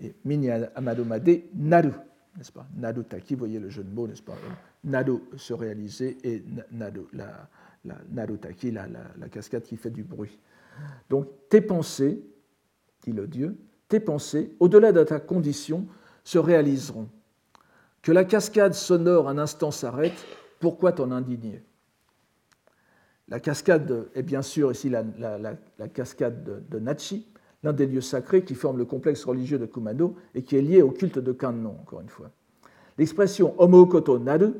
Et 0.00 0.14
minyamaru 0.24 1.04
made, 1.04 1.44
naru, 1.54 1.92
n'est-ce 2.38 2.52
pas? 2.52 2.66
Narutaki, 2.76 3.34
vous 3.34 3.40
voyez 3.40 3.58
le 3.58 3.68
jeu 3.68 3.82
de 3.82 3.90
mots, 3.90 4.06
n'est-ce 4.06 4.22
pas? 4.22 4.36
Naru 4.84 5.18
se 5.36 5.52
réaliser 5.52 6.16
et 6.22 6.44
naru, 6.70 7.06
la, 7.12 7.48
la 7.84 7.96
Narutaki, 8.10 8.70
la, 8.70 8.86
la, 8.86 9.28
cascade 9.28 9.64
qui 9.64 9.76
fait 9.76 9.90
du 9.90 10.04
bruit. 10.04 10.38
Donc 11.10 11.28
tes 11.50 11.60
pensées, 11.60 12.22
dit 13.02 13.12
le 13.12 13.26
Dieu, 13.26 13.58
tes 13.88 13.98
pensées, 13.98 14.54
au-delà 14.60 14.92
de 14.92 15.02
ta 15.02 15.18
condition, 15.18 15.86
se 16.22 16.38
réaliseront. 16.38 17.08
Que 18.02 18.12
la 18.12 18.24
cascade 18.24 18.74
sonore 18.74 19.28
un 19.28 19.38
instant 19.38 19.72
s'arrête, 19.72 20.24
pourquoi 20.60 20.92
t'en 20.92 21.10
indigner? 21.10 21.62
La 23.26 23.40
cascade 23.40 24.08
est 24.14 24.22
bien 24.22 24.42
sûr 24.42 24.70
ici 24.70 24.88
la, 24.88 25.88
cascade 25.92 26.44
de, 26.44 26.62
de 26.70 26.78
l'un 27.62 27.72
des 27.72 27.86
lieux 27.86 28.00
sacrés 28.00 28.44
qui 28.44 28.54
forment 28.54 28.78
le 28.78 28.84
complexe 28.84 29.24
religieux 29.24 29.58
de 29.58 29.66
Kumano 29.66 30.14
et 30.34 30.42
qui 30.42 30.56
est 30.56 30.62
lié 30.62 30.82
au 30.82 30.90
culte 30.90 31.18
de 31.18 31.32
Kannon, 31.32 31.76
encore 31.80 32.00
une 32.00 32.08
fois. 32.08 32.30
L'expression 32.98 33.54
Homokoto 33.58 34.18
Naru, 34.18 34.54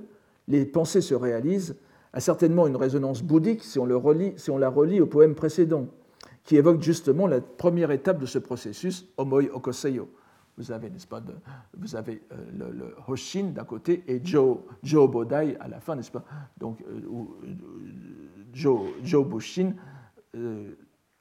les 0.46 0.64
pensées 0.64 1.00
se 1.00 1.14
réalisent, 1.14 1.76
a 2.12 2.20
certainement 2.20 2.66
une 2.66 2.76
résonance 2.76 3.22
bouddhique 3.22 3.62
si 3.62 3.78
on, 3.78 3.86
la 3.86 4.68
relie 4.68 5.00
au 5.00 5.06
poème 5.06 5.34
précédent, 5.34 5.86
qui 6.44 6.56
évoque 6.56 6.82
justement 6.82 7.26
la 7.26 7.40
première 7.40 7.90
étape 7.90 8.18
de 8.18 8.26
ce 8.26 8.38
processus, 8.38 9.06
Omoi 9.18 9.50
Okoseyo. 9.52 10.08
Vous 10.56 10.72
avez, 10.72 10.90
n'est-ce 10.90 11.06
pas, 11.06 11.22
vous 11.76 11.94
avez 11.94 12.20
euh, 12.32 12.72
le, 12.72 12.94
Hoshin 13.06 13.52
d'un 13.54 13.62
côté 13.62 14.02
et 14.08 14.20
Jo, 14.24 14.66
jo 14.82 15.06
Bodai 15.06 15.56
à 15.60 15.68
la 15.68 15.78
fin, 15.78 15.94
n'est-ce 15.94 16.10
pas 16.10 16.24
Donc, 16.56 16.82
euh, 16.82 17.00
euh, 18.64 18.88
jo 19.04 19.24
Bushin 19.24 19.74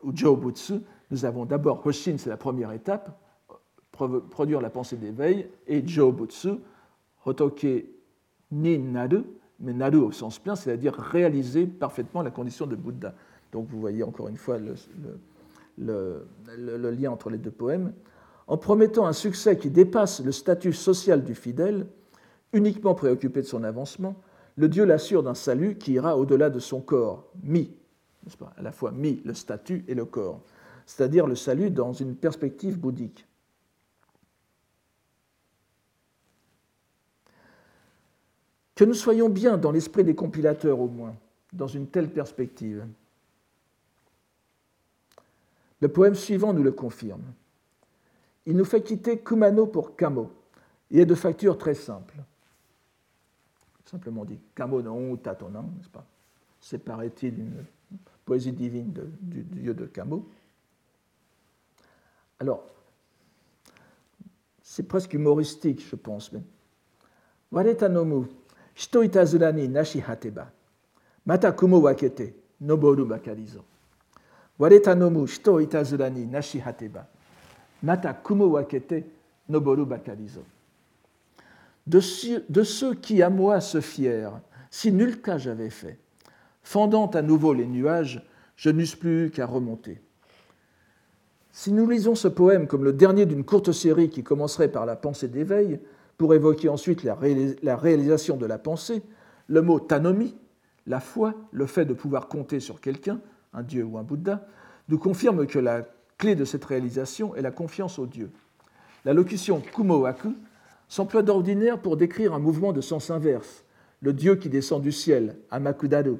ou 0.03 0.15
Jo 0.15 0.35
Butsu. 0.35 0.75
Nous 1.11 1.25
avons 1.25 1.45
d'abord 1.45 1.85
Hoshin, 1.85 2.15
c'est 2.17 2.29
la 2.29 2.37
première 2.37 2.71
étape, 2.71 3.19
produire 3.91 4.61
la 4.61 4.69
pensée 4.69 4.97
d'éveil, 4.97 5.49
et 5.67 5.85
Jo 5.87 6.11
Butsu, 6.11 6.49
Hotoke 7.25 7.85
Ni 8.51 8.77
Naru, 8.77 9.23
mais 9.59 9.73
naru 9.73 9.97
au 9.97 10.11
sens 10.11 10.39
plein, 10.39 10.55
c'est-à-dire 10.55 10.93
réaliser 10.93 11.65
parfaitement 11.65 12.21
la 12.21 12.31
condition 12.31 12.67
de 12.67 12.75
Bouddha. 12.75 13.13
Donc 13.51 13.67
vous 13.69 13.79
voyez 13.79 14.03
encore 14.03 14.27
une 14.27 14.37
fois 14.37 14.57
le, 15.77 16.25
lien 16.91 17.11
entre 17.11 17.29
les 17.29 17.37
deux 17.37 17.51
poèmes. 17.51 17.93
En 18.47 18.57
promettant 18.57 19.05
un 19.05 19.13
succès 19.13 19.57
qui 19.57 19.69
dépasse 19.69 20.23
le 20.23 20.31
statut 20.31 20.73
social 20.73 21.23
du 21.23 21.35
fidèle, 21.35 21.87
uniquement 22.53 22.95
préoccupé 22.95 23.41
de 23.41 23.47
son 23.47 23.63
avancement, 23.63 24.15
le 24.55 24.69
Dieu 24.69 24.85
l'assure 24.85 25.23
d'un 25.23 25.33
salut 25.33 25.77
qui 25.77 25.93
ira 25.93 26.17
au-delà 26.17 26.49
de 26.49 26.59
son 26.59 26.81
corps, 26.81 27.31
mi, 27.43 27.75
pas, 28.35 28.53
à 28.57 28.61
la 28.61 28.71
fois 28.71 28.91
mi, 28.91 29.21
le 29.23 29.33
statut 29.33 29.85
et 29.87 29.95
le 29.95 30.05
corps, 30.05 30.41
c'est-à-dire 30.85 31.27
le 31.27 31.35
salut 31.35 31.69
dans 31.69 31.93
une 31.93 32.15
perspective 32.15 32.77
bouddhique. 32.77 33.25
Que 38.75 38.83
nous 38.83 38.93
soyons 38.93 39.29
bien 39.29 39.57
dans 39.57 39.71
l'esprit 39.71 40.03
des 40.03 40.15
compilateurs 40.15 40.79
au 40.79 40.87
moins, 40.87 41.15
dans 41.53 41.67
une 41.67 41.87
telle 41.87 42.11
perspective. 42.11 42.85
Le 45.81 45.87
poème 45.87 46.15
suivant 46.15 46.53
nous 46.53 46.63
le 46.63 46.71
confirme. 46.71 47.23
Il 48.45 48.55
nous 48.55 48.65
fait 48.65 48.81
quitter 48.81 49.19
Kumano 49.19 49.67
pour 49.67 49.95
Kamo 49.95 50.31
Il 50.91 50.99
est 50.99 51.05
de 51.05 51.15
facture 51.15 51.57
très 51.57 51.75
simple. 51.75 52.15
Simplement 53.85 54.25
dit 54.25 54.39
Kamo 54.53 54.81
no 54.81 55.17
Tatonan, 55.17 55.63
n'est-ce 55.77 55.89
pas? 55.89 56.05
C'est 56.59 56.79
paraît-il 56.79 57.39
une 57.39 57.65
poésie 58.27 58.51
divine 58.51 58.91
du, 59.21 59.41
dieu 59.41 59.73
de 59.73 59.85
Kamo. 59.85 60.27
Alors, 62.39 62.63
c'est 64.61 64.83
presque 64.83 65.13
humoristique, 65.13 65.81
je 65.89 65.95
pense. 65.95 66.31
Mais... 66.33 66.41
Waretanomu, 67.51 68.27
nashi 69.69 69.99
hateba. 70.01 70.51
Mata 71.25 71.51
kumo 71.53 71.81
wakete, 71.81 72.33
noboru 72.59 73.05
bakarizo. 73.05 73.63
Wareta 74.59 74.93
nomu 74.93 75.25
shito 75.25 75.61
itazurani 75.61 76.25
nashi 76.25 76.59
hateba. 76.59 77.07
Mata 77.81 78.13
kumo 78.13 78.51
wakete, 78.51 79.05
noboru 79.47 79.85
bakarizo. 79.85 80.43
De, 81.85 82.01
de 82.49 82.63
ceux 82.63 82.93
qui 82.95 83.21
à 83.21 83.29
moi 83.29 83.61
se 83.61 83.79
fièrent, 83.79 84.41
si 84.69 84.91
nul 84.91 85.21
cas 85.21 85.37
j'avais 85.37 85.69
fait, 85.69 85.97
fendant 86.67 87.07
à 87.07 87.21
nouveau 87.21 87.53
les 87.53 87.65
nuages, 87.65 88.21
je 88.57 88.69
n'eusse 88.69 88.97
plus 88.97 89.31
qu'à 89.31 89.45
remonter. 89.45 90.01
Si 91.53 91.71
nous 91.71 91.89
lisons 91.89 92.13
ce 92.13 92.27
poème 92.27 92.67
comme 92.67 92.83
le 92.83 92.91
dernier 92.91 93.25
d'une 93.25 93.45
courte 93.45 93.71
série 93.71 94.09
qui 94.09 94.21
commencerait 94.21 94.69
par 94.69 94.85
la 94.85 94.97
pensée 94.97 95.29
d'éveil, 95.29 95.79
pour 96.17 96.33
évoquer 96.33 96.67
ensuite 96.67 97.03
la, 97.03 97.15
réalisation 97.77 98.35
de 98.35 98.45
la 98.45 98.57
pensée, 98.57 99.01
le 99.47 99.61
mot 99.61 99.79
tanomi, 99.79 100.35
la 100.87 100.99
foi, 100.99 101.35
le 101.53 101.67
fait 101.67 101.85
de 101.85 101.93
pouvoir 101.93 102.27
compter 102.27 102.59
sur 102.59 102.81
quelqu'un, 102.81 103.21
un 103.53 103.63
dieu 103.63 103.85
ou 103.85 103.97
un 103.97 104.03
Bouddha, 104.03 104.45
nous 104.89 104.97
confirme 104.97 105.47
que 105.47 105.59
la 105.59 105.83
clé 106.17 106.35
de 106.35 106.43
cette 106.43 106.65
réalisation 106.65 107.33
est 107.35 107.41
la 107.43 107.51
confiance 107.51 107.97
au 107.97 108.07
Dieu. 108.07 108.29
La 109.05 109.13
locution 109.13 109.61
kumowaku 109.61 110.35
s'emploie 110.89 111.23
d'ordinaire 111.23 111.79
pour 111.79 111.95
décrire 111.95 112.33
un 112.33 112.39
mouvement 112.39 112.73
de 112.73 112.81
sens 112.81 113.09
inverse, 113.09 113.63
le 114.01 114.11
Dieu 114.11 114.35
qui 114.35 114.49
descend 114.49 114.81
du 114.81 114.91
ciel, 114.91 115.37
Amakudaru, 115.49 116.17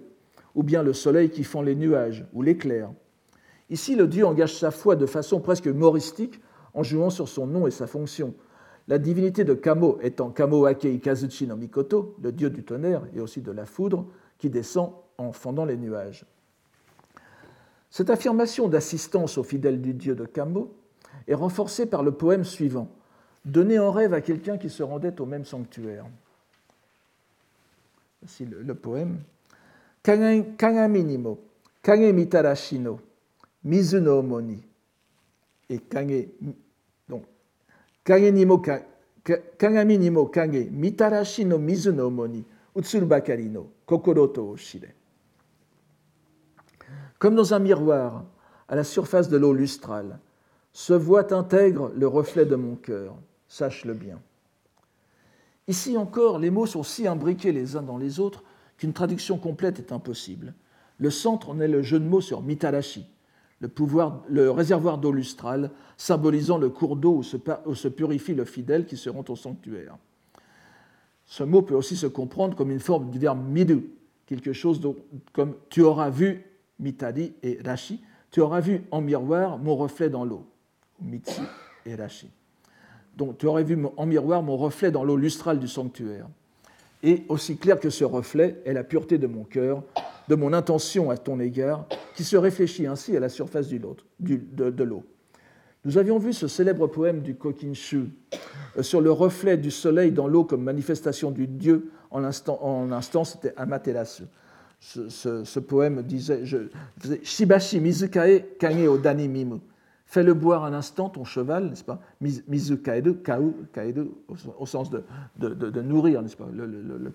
ou 0.58 0.64
bien 0.64 0.82
le 0.82 0.92
soleil 0.92 1.30
qui 1.30 1.44
fend 1.44 1.62
les 1.62 1.76
nuages, 1.76 2.26
ou 2.34 2.42
l'éclair. 2.42 2.92
Ici, 3.70 3.96
le 3.96 4.08
Dieu 4.08 4.26
engage 4.26 4.56
sa 4.56 4.72
foi 4.72 4.96
de 4.96 5.06
façon 5.06 5.40
presque 5.40 5.68
humoristique 5.68 6.42
en 6.74 6.82
jouant 6.82 7.12
sur 7.12 7.30
son 7.30 7.46
nom 7.46 7.68
et 7.68 7.72
sa 7.72 7.86
fonction, 7.86 8.34
la 8.88 8.98
divinité 8.98 9.44
de 9.44 9.54
Kamo 9.54 10.00
étant 10.02 10.32
Kamo 10.32 10.66
Akei 10.66 11.00
Kazuchi 11.00 11.46
no 11.46 11.56
Mikoto, 11.56 12.16
le 12.24 12.32
dieu 12.32 12.50
du 12.50 12.64
tonnerre 12.64 13.04
et 13.14 13.20
aussi 13.20 13.42
de 13.42 13.52
la 13.52 13.66
foudre, 13.66 14.08
qui 14.40 14.50
descend 14.50 14.94
en 15.20 15.32
fendant 15.32 15.66
les 15.66 15.78
nuages. 15.78 16.26
Cette 17.92 18.10
affirmation 18.10 18.68
d'assistance 18.68 19.38
aux 19.38 19.44
fidèles 19.44 19.82
du 19.82 19.94
dieu 19.94 20.16
de 20.16 20.26
Kamo 20.26 20.74
est 21.28 21.36
renforcée 21.36 21.86
par 21.86 22.02
le 22.02 22.14
poème 22.14 22.44
suivant, 22.44 22.90
donné 23.46 23.78
en 23.78 23.92
rêve 23.92 24.14
à 24.14 24.22
quelqu'un 24.22 24.58
qui 24.58 24.72
se 24.72 24.82
rendait 24.82 25.22
au 25.22 25.26
même 25.28 25.46
sanctuaire. 25.46 26.06
Voici 28.22 28.46
le, 28.46 28.74
poème. 28.74 29.20
Kagami 30.08 31.04
nimo, 31.04 31.38
kage 31.84 32.14
mitarashi 32.14 32.82
omoni. 34.08 34.64
Et 35.70 35.80
kage 35.90 36.30
kagami 38.06 39.98
ni 39.98 40.10
mo 40.10 40.26
kage, 40.28 40.70
mitarashi 40.72 41.44
no 41.44 41.58
mizu 41.58 41.92
no 41.92 42.08
omoni, 42.08 42.46
kokoro. 43.86 44.34
Comme 47.20 47.36
dans 47.36 47.54
un 47.54 47.60
miroir, 47.60 48.24
à 48.70 48.76
la 48.78 48.86
surface 48.86 49.28
de 49.28 49.36
l'eau 49.36 49.52
lustrale, 49.52 50.20
se 50.72 50.94
voit 50.94 51.34
intègre 51.34 51.92
le 51.94 52.08
reflet 52.08 52.46
de 52.46 52.56
mon 52.56 52.76
cœur, 52.76 53.14
sache-le 53.50 53.94
bien. 53.94 54.22
Ici 55.68 55.98
encore, 55.98 56.40
les 56.40 56.50
mots 56.50 56.66
sont 56.66 56.84
si 56.84 57.08
imbriqués 57.08 57.52
les 57.52 57.76
uns 57.76 57.82
dans 57.82 57.98
les 57.98 58.22
autres 58.22 58.44
qu'une 58.78 58.94
traduction 58.94 59.38
complète 59.38 59.80
est 59.80 59.92
impossible. 59.92 60.54
Le 61.00 61.10
centre 61.10 61.50
en 61.50 61.60
est 61.60 61.68
le 61.68 61.82
jeu 61.82 62.00
de 62.00 62.06
mots 62.06 62.22
sur 62.22 62.42
mitarashi, 62.42 63.06
le, 63.60 64.50
réservoir 64.50 64.98
d'eau 64.98 65.12
lustrale, 65.12 65.72
symbolisant 65.98 66.58
le 66.58 66.70
cours 66.70 66.96
d'eau 66.96 67.18
où, 67.18 67.24
se, 67.24 67.88
purifie 67.88 68.36
le 68.36 68.46
fidèle 68.46 68.86
qui 68.86 68.98
se 68.98 69.10
rend 69.10 69.26
au 69.28 69.36
sanctuaire. 69.36 69.98
Ce 71.26 71.44
mot 71.44 71.62
peut 71.62 71.76
aussi 71.76 71.96
se 71.96 72.08
comprendre 72.08 72.56
comme 72.56 72.72
une 72.72 72.80
forme 72.80 73.10
du 73.10 73.20
verbe 73.20 73.44
midu, 73.48 73.90
quelque 74.26 74.54
chose 74.54 74.82
comme 75.34 75.56
tu 75.70 75.82
auras 75.82 76.10
vu, 76.10 76.46
mitadi 76.80 77.34
et 77.44 77.60
rashi, 77.64 78.02
tu 78.32 78.42
auras 78.42 78.60
vu 78.60 78.84
en 78.92 79.02
miroir 79.02 79.58
mon 79.58 79.76
reflet 79.76 80.10
dans 80.10 80.26
l'eau, 80.26 80.46
mitsu 81.02 81.42
et 81.86 81.96
rashi. 81.96 82.30
Donc 83.16 83.38
tu 83.40 83.48
aurais 83.48 83.64
vu 83.64 83.78
en 83.98 84.06
miroir 84.06 84.44
mon 84.44 84.58
reflet 84.58 84.92
dans 84.92 85.04
l'eau 85.04 85.18
lustrale 85.18 85.60
du 85.60 85.68
sanctuaire. 85.68 86.28
Et 87.04 87.24
aussi 87.30 87.58
clair 87.58 87.80
que 87.80 87.90
ce 87.90 88.04
reflet 88.04 88.62
est 88.66 88.74
la 88.74 88.84
pureté 88.84 89.18
de 89.18 89.28
mon 89.28 89.44
cœur, 89.44 89.84
de 90.28 90.36
mon 90.36 90.54
intention 90.54 91.10
à 91.10 91.18
ton 91.18 91.40
égard, 91.40 91.86
qui 92.16 92.24
se 92.24 92.36
réfléchit 92.36 92.88
ainsi 92.88 93.16
à 93.16 93.20
la 93.20 93.30
surface 93.30 93.68
de, 93.70 94.84
l'eau. 94.84 95.04
Nous 95.86 95.98
avions 95.98 96.18
vu 96.18 96.34
ce 96.34 96.48
célèbre 96.48 96.88
poème 96.88 97.22
du 97.22 97.36
Kokinshu 97.36 98.10
euh, 98.78 98.84
sur 98.84 99.00
le 99.00 99.12
reflet 99.12 99.58
du 99.58 99.72
soleil 99.72 100.12
dans 100.12 100.28
l'eau 100.28 100.44
comme 100.44 100.64
manifestation 100.64 101.32
du 101.32 101.48
Dieu. 101.48 101.92
En 102.10 102.20
l'instant, 102.20 103.24
c'était 103.24 103.54
Amaterasu. 103.58 104.24
Ce, 104.80 105.60
poème 105.60 106.04
disait 106.04 106.46
je, 106.46 106.70
Shibashi 107.24 107.80
Mizukae 107.80 108.44
Kage 108.60 108.88
Odani 108.88 109.28
Mimu. 109.28 109.60
Fais-le 110.10 110.34
boire 110.34 110.64
un 110.64 110.72
instant 110.72 111.10
ton 111.10 111.26
cheval, 111.26 111.66
n'est-ce 111.66 111.84
pas? 111.84 112.00
Mizu 112.22 112.78
kaedu, 112.78 113.16
kau, 113.16 113.54
kaedu, 113.74 114.10
au 114.58 114.66
sens 114.66 114.90
de, 114.90 115.04
nourrir, 115.82 116.22
n'est-ce 116.22 116.38
pas? 116.38 116.48
Le, 116.50 116.66
le. 116.66 117.12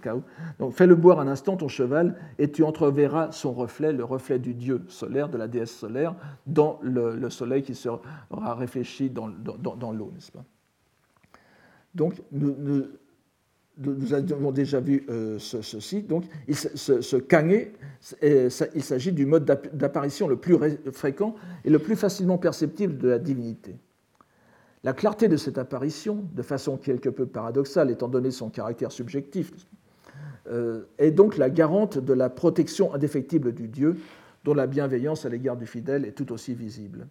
Donc 0.59 0.75
fais-le 0.75 0.95
boire 0.95 1.19
un 1.19 1.27
instant 1.27 1.57
ton 1.57 1.69
cheval 1.69 2.17
et 2.39 2.53
tu 2.53 2.63
entreverras 2.63 3.33
son 3.33 3.55
reflet, 3.55 3.95
le 3.95 4.05
reflet 4.05 4.39
du 4.39 4.53
dieu 4.53 4.83
solaire, 4.89 5.31
de 5.31 5.39
la 5.39 5.49
déesse 5.49 5.75
solaire, 5.75 6.15
dans 6.47 6.81
le, 6.83 7.31
soleil 7.31 7.63
qui 7.63 7.75
sera 7.75 8.03
réfléchi 8.31 9.09
dans, 9.09 9.27
l'eau, 9.27 10.11
n'est-ce 10.13 10.31
pas? 10.31 10.45
Donc 11.95 12.21
nous, 12.31 12.89
nous 13.79 14.13
avons 14.13 14.53
déjà 14.53 14.81
vu 14.81 15.05
euh, 15.09 15.39
ceci. 15.39 16.03
Donc, 16.03 16.25
ce, 16.53 17.01
ce 17.01 17.17
il 18.75 18.83
s'agit 18.83 19.13
du 19.13 19.27
mode 19.27 19.45
d'apparition 19.73 20.29
le 20.29 20.37
plus 20.37 20.57
fréquent 20.93 21.35
et 21.65 21.71
le 21.71 21.79
plus 21.79 21.97
facilement 21.97 22.39
perceptible 22.39 22.99
de 22.99 23.09
la 23.09 23.19
divinité. 23.19 23.77
La 24.85 24.93
clarté 24.93 25.29
de 25.29 25.37
cette 25.37 25.59
apparition, 25.59 26.25
de 26.35 26.43
façon 26.43 26.77
quelque 26.77 27.09
peu 27.09 27.27
paradoxale 27.27 27.91
étant 27.91 28.09
donné 28.09 28.31
son 28.31 28.51
caractère 28.51 28.91
subjectif, 28.91 29.53
euh, 30.49 30.83
est 30.99 31.13
donc 31.13 31.37
la 31.37 31.51
garante 31.51 31.99
de 31.99 32.13
la 32.13 32.29
protection 32.29 32.93
indéfectible 32.93 33.53
du 33.53 33.69
Dieu, 33.69 33.97
dont 34.43 34.55
la 34.55 34.67
bienveillance 34.67 35.25
à 35.25 35.29
l'égard 35.29 35.57
du 35.57 35.67
fidèle 35.67 36.05
est 36.05 36.13
tout 36.13 36.33
aussi 36.33 36.53
visible. 36.55 37.07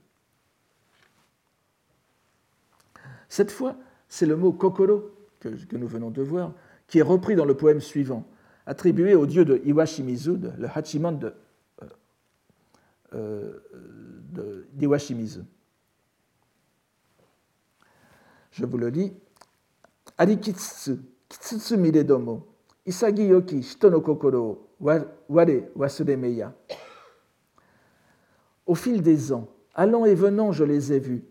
Cette 3.30 3.52
fois, 3.52 3.78
c'est 4.10 4.26
le 4.26 4.36
mot 4.36 4.52
kokoro 4.52 5.10
que, 5.42 5.76
nous 5.76 5.88
venons 5.88 6.12
de 6.12 6.22
voir, 6.22 6.54
qui 6.88 7.00
est 7.00 7.04
repris 7.04 7.36
dans 7.36 7.46
le 7.46 7.56
poème 7.56 7.82
suivant, 7.82 8.26
attribué 8.66 9.16
au 9.16 9.26
dieu 9.26 9.44
de 9.44 9.62
Iwashimizu, 9.66 10.38
le 10.58 10.68
Hachiman 10.74 11.18
de, 11.18 11.34
euh, 13.14 13.60
euh 14.38 14.66
d'Iwashimizu. 14.74 15.42
Je 18.52 18.66
vous 18.66 18.78
le 18.78 18.90
lis. 18.90 19.14
Arikitsu, 20.18 21.00
kitsutsu 21.30 21.78
miredomo, 21.78 22.46
isagi 22.86 23.24
yoki 23.24 23.64
shito 23.64 23.90
no 23.90 24.02
kokoro 24.02 24.68
ware 24.80 25.70
wasuremeya. 25.76 26.54
Au 28.68 28.76
fil 28.76 29.02
des 29.02 29.34
ans, 29.34 29.48
allant 29.74 30.06
et 30.06 30.16
venant, 30.16 30.52
je 30.52 30.64
les 30.64 30.94
ai 30.94 31.00
vus, 31.00 31.24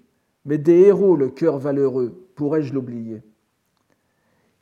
mais 0.44 0.58
des 0.58 0.80
héros, 0.80 1.16
le 1.16 1.28
cœur 1.28 1.58
valeureux, 1.58 2.26
pourrais-je 2.34 2.72
l'oublier? 2.72 3.22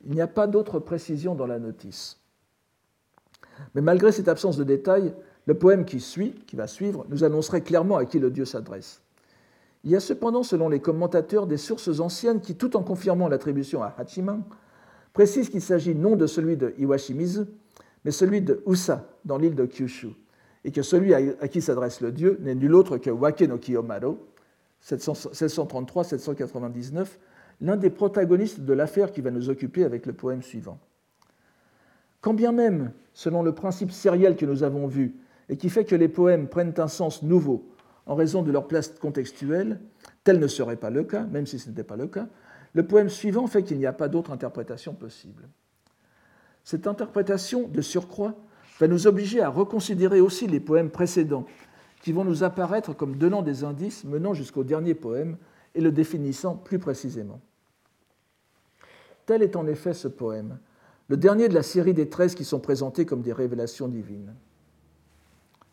Il 0.05 0.15
n'y 0.15 0.21
a 0.21 0.27
pas 0.27 0.47
d'autre 0.47 0.79
précision 0.79 1.35
dans 1.35 1.47
la 1.47 1.59
notice. 1.59 2.19
Mais 3.75 3.81
malgré 3.81 4.13
cette 4.13 4.29
absence 4.29 4.57
de 4.57 4.65
détails, 4.65 5.15
le 5.47 5.55
poème 5.55 5.85
qui 5.85 6.01
suit, 6.01 6.35
qui 6.47 6.57
va 6.57 6.67
suivre, 6.67 7.07
nous 7.09 7.25
annoncerait 7.25 7.63
clairement 7.63 7.97
à 7.97 8.05
qui 8.05 8.19
le 8.19 8.31
dieu 8.31 8.45
s'adresse. 8.45 9.01
Il 9.85 9.91
y 9.91 9.97
a 9.97 10.01
cependant, 10.01 10.43
selon 10.43 10.69
les 10.69 10.81
commentateurs, 10.81 11.47
des 11.47 11.57
sources 11.57 12.01
anciennes 12.01 12.41
qui, 12.41 12.57
tout 12.57 12.77
en 12.77 12.83
confirmant 12.83 13.29
l'attribution 13.29 13.83
à 13.83 13.95
Hachiman, 13.97 14.43
précisent 15.13 15.49
qu'il 15.49 15.63
s'agit 15.63 15.95
non 15.95 16.17
de 16.17 16.27
celui 16.27 16.57
de 16.57 16.75
Iwashimizu, 16.79 17.47
mais 18.05 18.11
celui 18.11 18.43
de 18.43 18.63
Usa, 18.67 19.07
dans 19.25 19.39
l'île 19.39 19.55
de 19.55 19.67
Kyushu, 19.67 20.09
et 20.65 20.73
que 20.73 20.83
celui 20.83 21.15
à 21.15 21.49
qui 21.49 21.63
s'adresse 21.63 22.01
le 22.01 22.13
dieu 22.13 22.39
n'est 22.41 22.55
nul 22.55 22.75
autre 22.75 22.99
que 22.99 23.11
Wake 23.11 23.43
no 23.43 23.59
Kiyomaro, 23.59 24.19
733-799, 24.85 27.07
l'un 27.61 27.77
des 27.77 27.91
protagonistes 27.91 28.61
de 28.61 28.73
l'affaire 28.73 29.13
qui 29.13 29.21
va 29.21 29.31
nous 29.31 29.51
occuper 29.51 29.85
avec 29.85 30.07
le 30.07 30.13
poème 30.13 30.43
suivant. 30.43 30.79
Quand 32.21 32.35
bien 32.35 32.53
même, 32.53 32.93
selon 33.15 33.43
le 33.43 33.53
principe 33.53 33.93
sériel 33.93 34.37
que 34.37 34.47
nous 34.47 34.63
avons 34.63 34.87
vu, 34.87 35.17
et 35.49 35.57
qui 35.57 35.71
fait 35.71 35.85
que 35.85 35.95
les 35.95 36.09
poèmes 36.09 36.49
prennent 36.49 36.75
un 36.79 36.89
sens 36.89 37.23
nouveau 37.23 37.69
en 38.07 38.15
raison 38.15 38.43
de 38.43 38.53
leur 38.53 38.67
place 38.69 38.89
contextuelle, 38.89 39.81
tel 40.25 40.39
ne 40.39 40.47
serait 40.47 40.77
pas 40.77 40.91
le 40.91 41.05
cas, 41.05 41.25
même 41.25 41.47
si 41.47 41.59
ce 41.59 41.69
n'était 41.69 41.85
pas 41.85 41.97
le 41.97 42.07
cas, 42.07 42.29
le 42.75 42.87
poème 42.87 43.09
suivant 43.09 43.47
fait 43.47 43.63
qu'il 43.63 43.79
n'y 43.79 43.87
a 43.87 43.93
pas 43.93 44.09
d'autre 44.09 44.31
interprétation 44.31 44.95
possible. 44.95 45.49
Cette 46.65 46.87
interprétation, 46.87 47.67
de 47.67 47.81
surcroît, 47.81 48.35
va 48.79 48.89
nous 48.89 49.07
obliger 49.07 49.41
à 49.41 49.49
reconsidérer 49.49 50.21
aussi 50.21 50.47
les 50.47 50.61
poèmes 50.61 50.91
précédents, 50.91 51.47
qui 52.03 52.13
vont 52.13 52.25
nous 52.25 52.45
apparaître 52.45 52.95
comme 52.95 53.17
donnant 53.17 53.43
des 53.43 53.65
indices 53.65 54.05
menant 54.05 54.35
jusqu'au 54.35 54.65
dernier 54.65 54.95
poème 54.95 55.37
et 55.75 55.81
le 55.81 55.91
définissant 55.91 56.55
plus 56.55 56.79
précisément. 56.79 57.41
Tel 59.29 59.43
est 59.43 59.57
en 59.57 59.67
effet 59.67 59.93
ce 59.93 60.09
poème, 60.09 60.59
le 61.09 61.19
dernier 61.19 61.51
de 61.51 61.55
la 61.55 61.63
série 61.63 61.93
des 61.93 62.09
treize 62.09 62.35
qui 62.35 62.47
sont 62.47 62.61
présentés 62.61 63.05
comme 63.05 63.21
des 63.21 63.35
révélations 63.35 63.87
divines. 63.87 64.35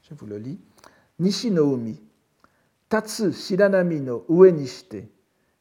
Je 0.04 0.14
vous 0.14 0.26
le 0.26 0.38
lis. 0.38 0.60
Nishi 1.20 1.52
no 1.52 1.74
umi, 1.74 1.98
tatsu 2.90 3.32
shiranami 3.32 4.02
no 4.02 4.26
ue 4.28 4.52
nishite, 4.52 5.08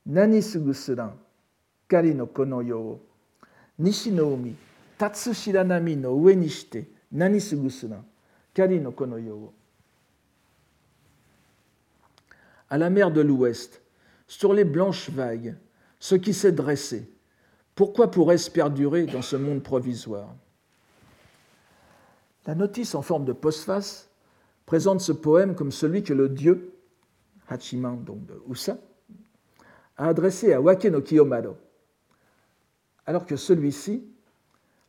nani 0.07 0.43
sugusuran, 0.43 1.13
kari 1.87 2.17
no 2.17 2.27
kono 2.27 2.63
yo. 2.63 2.99
Nishi 3.79 4.11
no 4.11 4.33
umi, 4.33 4.57
tatsu 4.99 5.33
shiranami 5.33 5.95
no 5.95 6.17
ue 6.17 6.35
nishite, 6.35 6.89
nani 7.13 7.41
sugusuran, 7.41 8.03
kari 8.53 8.81
no 8.81 8.91
kono 8.91 9.19
yo. 9.19 9.53
À 12.69 12.77
la 12.77 12.91
mer 12.91 13.13
de 13.13 13.21
l'Ouest, 13.21 13.81
sur 14.27 14.53
les 14.53 14.65
blanches 14.65 15.11
vagues, 15.11 15.55
ce 16.01 16.17
qui 16.17 16.35
s'est 16.35 16.51
dressé, 16.51 17.09
pourquoi 17.75 18.11
pourrait-ce 18.11 18.51
perdurer 18.51 19.07
dans 19.07 19.23
ce 19.23 19.37
monde 19.37 19.63
provisoire? 19.63 20.35
La 22.47 22.55
notice 22.55 22.95
en 22.95 23.03
forme 23.03 23.25
de 23.25 23.33
postface 23.33 24.11
présente 24.67 25.01
ce 25.01 25.13
poème 25.13 25.55
comme 25.55 25.73
celui 25.73 26.03
que 26.03 26.13
le 26.13 26.29
dieu, 26.29 26.73
Hachiman, 27.49 28.03
donc 28.05 28.25
de 28.27 28.41
Usa, 28.49 28.79
a 29.97 30.09
adressé 30.09 30.53
à 30.53 30.61
Wake 30.61 30.85
no 30.85 31.03
alors 33.07 33.27
que 33.27 33.37
celui-ci, 33.37 34.03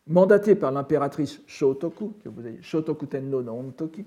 mandaté 0.07 0.55
par 0.55 0.71
l'impératrice 0.71 1.41
Shotoku, 1.47 2.13
que 2.23 2.29
vous 2.29 2.45
avez, 2.45 2.61
Shotoku 2.61 3.07
Tenno 3.07 3.41
no 3.41 3.53
Ontoki, 3.53 4.05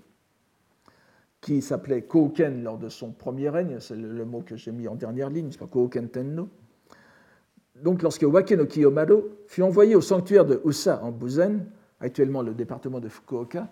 qui 1.40 1.62
s'appelait 1.62 2.02
Kouken 2.02 2.62
lors 2.62 2.78
de 2.78 2.88
son 2.88 3.12
premier 3.12 3.48
règne, 3.48 3.80
c'est 3.80 3.96
le, 3.96 4.24
mot 4.24 4.40
que 4.40 4.56
j'ai 4.56 4.72
mis 4.72 4.88
en 4.88 4.94
dernière 4.94 5.30
ligne, 5.30 5.50
c'est 5.50 5.58
pas 5.58 5.66
Kouken 5.66 6.08
Tenno, 6.08 6.48
donc 7.82 8.02
lorsque 8.02 8.22
Wake 8.22 8.52
no 8.52 8.66
Kiyomaro 8.66 9.24
fut 9.46 9.62
envoyé 9.62 9.94
au 9.94 10.00
sanctuaire 10.00 10.44
de 10.44 10.60
Usa 10.64 11.02
en 11.02 11.10
Buzen, 11.10 11.66
actuellement 12.00 12.42
le 12.42 12.54
département 12.54 13.00
de 13.00 13.08
Fukuoka, 13.08 13.68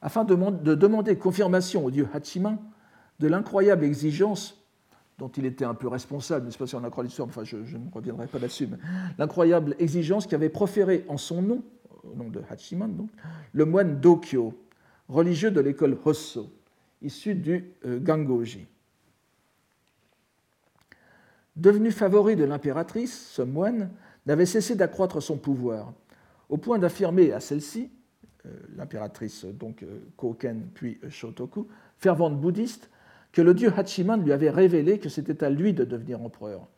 afin 0.00 0.24
de, 0.24 0.74
demander 0.74 1.16
confirmation 1.16 1.84
au 1.84 1.90
dieu 1.90 2.08
Hachiman 2.12 2.58
de 3.20 3.28
l'incroyable 3.28 3.84
exigence 3.84 4.58
dont 5.18 5.28
il 5.28 5.46
était 5.46 5.64
un 5.64 5.74
peu 5.74 5.86
responsable, 5.86 6.46
n'est-ce 6.46 6.58
pas 6.58 6.66
si 6.66 6.74
on 6.74 6.82
a 6.82 6.90
croit 6.90 7.04
l'histoire, 7.04 7.28
enfin 7.28 7.44
je, 7.44 7.56
ne 7.56 7.90
reviendrai 7.92 8.26
pas 8.26 8.38
là-dessus, 8.38 8.66
mais 8.66 8.78
l'incroyable 9.18 9.76
exigence 9.78 10.26
qu'avait 10.26 10.48
proféré 10.48 11.04
en 11.08 11.16
son 11.16 11.42
nom, 11.42 11.62
au 12.02 12.16
nom 12.16 12.28
de 12.28 12.40
Hachiman, 12.50 13.06
le 13.52 13.64
moine 13.64 14.00
Dokyo, 14.00 14.54
religieux 15.08 15.50
de 15.52 15.60
l'école 15.60 15.96
Hosso, 16.04 16.50
issu 17.02 17.34
du 17.34 17.72
euh, 17.84 18.00
Gangoji. 18.00 18.66
Devenu 21.56 21.90
favori 21.90 22.36
de 22.36 22.44
l'impératrice, 22.44 23.28
ce 23.30 23.42
moine 23.42 23.90
n'avait 24.26 24.46
cessé 24.46 24.74
d'accroître 24.74 25.22
son 25.22 25.36
pouvoir, 25.36 25.92
au 26.48 26.56
point 26.56 26.78
d'affirmer 26.78 27.32
à 27.32 27.40
celle-ci, 27.40 27.90
euh, 28.46 28.50
l'impératrice 28.76 29.44
donc 29.44 29.82
euh, 29.82 30.00
Koken 30.16 30.68
puis 30.74 30.98
euh, 31.04 31.10
Shotoku, 31.10 31.68
fervente 31.98 32.40
bouddhiste, 32.40 32.90
que 33.32 33.42
le 33.42 33.54
dieu 33.54 33.72
Hachiman 33.76 34.22
lui 34.22 34.32
avait 34.32 34.50
révélé 34.50 34.98
que 34.98 35.08
c'était 35.08 35.44
à 35.44 35.50
lui 35.50 35.72
de 35.72 35.84
devenir 35.84 36.20
empereur, 36.22 36.68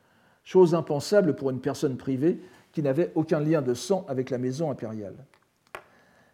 chose 0.45 0.75
impensable 0.75 1.35
pour 1.37 1.51
une 1.51 1.61
personne 1.61 1.97
privée 1.97 2.41
qui 2.73 2.83
n'avait 2.83 3.13
aucun 3.15 3.41
lien 3.41 3.63
de 3.63 3.75
sang 3.75 4.05
avec 4.09 4.31
la 4.31 4.39
maison 4.39 4.71
impériale. 4.71 5.17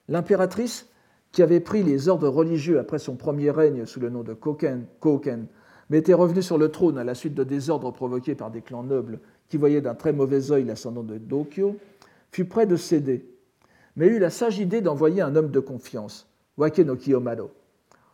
L'impératrice, 0.09 0.89
qui 1.33 1.43
avait 1.43 1.61
pris 1.61 1.83
les 1.83 2.09
ordres 2.09 2.29
religieux 2.29 2.81
après 2.81 2.99
son 2.99 3.15
premier 3.15 3.51
règne 3.51 3.87
sous 3.87 4.01
le 4.01 4.11
nom 4.11 4.23
de 4.23 4.35
Koken, 4.35 4.87
Koken 4.99 5.47
mais 5.91 5.99
était 5.99 6.15
revenu 6.15 6.41
sur 6.41 6.57
le 6.57 6.71
trône 6.71 6.97
à 6.97 7.05
la 7.05 7.17
suite 7.17 7.35
de 7.35 7.45
désordres 7.45 7.93
provoqués 7.93 8.37
par 8.37 8.51
des 8.51 8.63
clans 8.63 8.85
nobles 8.85 9.19
qui 9.49 9.57
voyaient 9.57 9.81
d'un 9.81 9.97
très 9.97 10.13
mauvais 10.13 10.53
œil 10.53 10.65
l'ascendant 10.65 11.03
de 11.03 11.19
Dokyo, 11.19 11.77
fut 12.31 12.45
prêt 12.45 12.67
de 12.67 12.77
céder, 12.77 13.27
mais 13.97 14.07
eut 14.07 14.21
la 14.21 14.31
sage 14.31 14.61
idée 14.61 14.81
d'envoyer 14.81 15.21
un 15.21 15.35
homme 15.35 15.51
de 15.51 15.59
confiance, 15.59 16.29
Wake 16.57 16.79
no 16.79 16.95
Kiyomaro, 16.95 17.51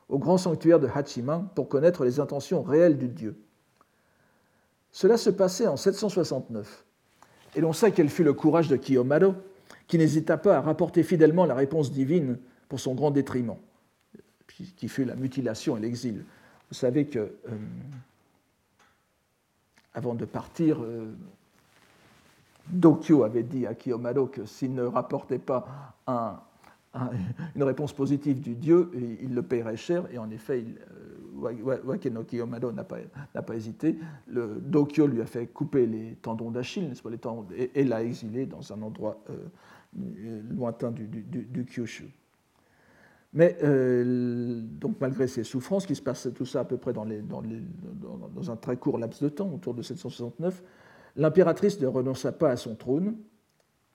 au 0.09 0.19
grand 0.19 0.39
sanctuaire 0.39 0.81
de 0.81 0.89
Hachiman 0.89 1.49
pour 1.55 1.69
connaître 1.69 2.05
les 2.05 2.19
intentions 2.19 2.63
réelles 2.63 2.97
du 2.97 3.09
dieu. 3.09 3.37
Cela 4.91 5.19
se 5.19 5.29
passait 5.29 5.67
en 5.67 5.77
769, 5.77 6.87
et 7.57 7.61
l'on 7.61 7.75
sait 7.75 7.93
quel 7.93 8.09
fut 8.09 8.25
le 8.25 8.33
courage 8.33 8.69
de 8.69 8.77
Kiyomaro, 8.77 9.35
qui 9.87 9.99
n'hésita 9.99 10.39
pas 10.39 10.57
à 10.57 10.61
rapporter 10.63 11.03
fidèlement 11.03 11.45
la 11.45 11.55
réponse 11.55 11.93
divine 11.93 12.39
pour 12.71 12.81
son 12.81 12.95
grand 12.95 13.11
détriment. 13.11 13.57
qui 14.77 14.89
fut 14.89 15.05
la 15.05 15.17
mutilation 15.17 15.77
et 15.77 15.81
l'exil. 15.81 16.25
Vous 16.69 16.75
savez 16.75 17.07
que, 17.07 17.33
avant 19.95 20.15
de 20.15 20.25
partir, 20.25 20.79
Dokyo 22.69 23.23
avait 23.23 23.45
dit 23.45 23.67
à 23.67 23.75
Kiyomado 23.75 24.27
que 24.27 24.47
s'il 24.47 24.75
ne 24.75 24.83
rapportait 24.83 25.39
pas 25.39 25.95
une 27.55 27.63
réponse 27.63 27.93
positive 27.93 28.41
du 28.41 28.55
dieu, 28.55 28.91
il 29.23 29.35
le 29.35 29.43
paierait 29.43 29.77
cher, 29.77 30.05
et 30.13 30.19
en 30.19 30.31
effet, 30.31 30.61
il, 30.61 30.77
Wakeno 31.37 32.25
Kiyomado 32.25 32.73
n'a 32.73 32.85
pas, 32.85 33.55
hésité. 33.55 33.99
Le 34.27 34.59
Dokyo 34.61 35.07
lui 35.07 35.21
a 35.21 35.27
fait 35.27 35.47
couper 35.47 35.87
les 35.87 36.17
tendons 36.23 36.51
d'Achille, 36.51 36.89
n'est-ce 36.89 37.03
pas, 37.03 37.11
et, 37.75 37.85
l'a 37.85 38.03
exilé 38.03 38.47
dans 38.47 38.73
un 38.73 38.83
endroit 38.83 39.23
euh, 39.31 40.43
lointain 40.51 40.91
du, 40.91 41.67
Kyushu. 41.67 42.11
Mais 43.37 43.55
euh, 43.63 44.63
donc 44.63 44.97
malgré 44.99 45.29
ces 45.29 45.45
souffrances, 45.45 45.85
qui 45.85 45.95
se 45.95 46.01
passent 46.01 46.29
tout 46.35 46.47
ça 46.47 46.61
à 46.61 46.65
peu 46.65 46.79
près 46.79 46.95
dans, 46.95 47.05
un 48.51 48.57
très 48.57 48.79
court 48.79 48.97
laps 48.97 49.23
de 49.23 49.29
temps, 49.29 49.51
autour 49.53 49.75
de 49.75 49.83
769, 49.83 50.63
l'impératrice 51.17 51.79
ne 51.79 51.87
renonça 51.87 52.33
pas 52.33 52.49
à 52.49 52.57
son 52.57 52.75
trône, 52.75 53.15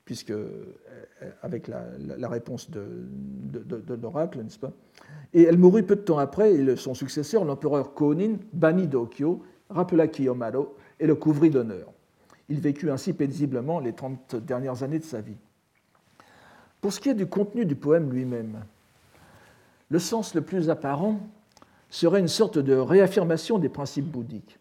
puisque 0.05 0.29
euh, 0.29 0.75
avec 1.41 1.67
la, 1.67 2.29
réponse 2.29 2.69
de, 2.69 3.07
de 3.51 3.93
l'oracle, 3.95 4.43
n'est-ce 4.43 4.59
pas? 4.59 4.73
Et 5.33 5.41
elle 5.41 5.57
mourut 5.57 5.83
peu 5.83 5.95
de 5.95 6.01
temps 6.01 6.19
après, 6.19 6.53
et 6.53 6.75
son 6.75 6.93
successeur, 6.93 7.43
l'empereur 7.43 7.95
Konin, 7.95 8.35
banni 8.53 8.87
d'Okyo, 8.87 9.41
rappela 9.71 10.07
Kiyomaro 10.07 10.75
et 10.99 11.07
le 11.07 11.15
couvrit 11.15 11.49
d'honneur. 11.49 11.91
Il 12.47 12.59
vécut 12.59 12.91
ainsi 12.91 13.13
paisiblement 13.13 13.79
les 13.79 13.93
30 13.93 14.35
dernières 14.35 14.83
années 14.83 14.99
de 14.99 15.03
sa 15.03 15.19
vie. 15.19 15.37
Pour 16.79 16.93
ce 16.93 16.99
qui 16.99 17.09
est 17.09 17.15
du 17.15 17.25
contenu 17.25 17.65
du 17.65 17.75
poème 17.75 18.11
lui-même, 18.11 18.65
le 19.91 19.99
sens 19.99 20.33
le 20.33 20.41
plus 20.41 20.69
apparent 20.69 21.19
serait 21.89 22.21
une 22.21 22.29
sorte 22.29 22.57
de 22.57 22.73
réaffirmation 22.73 23.59
des 23.59 23.67
principes 23.67 24.05
bouddhiques. 24.05 24.57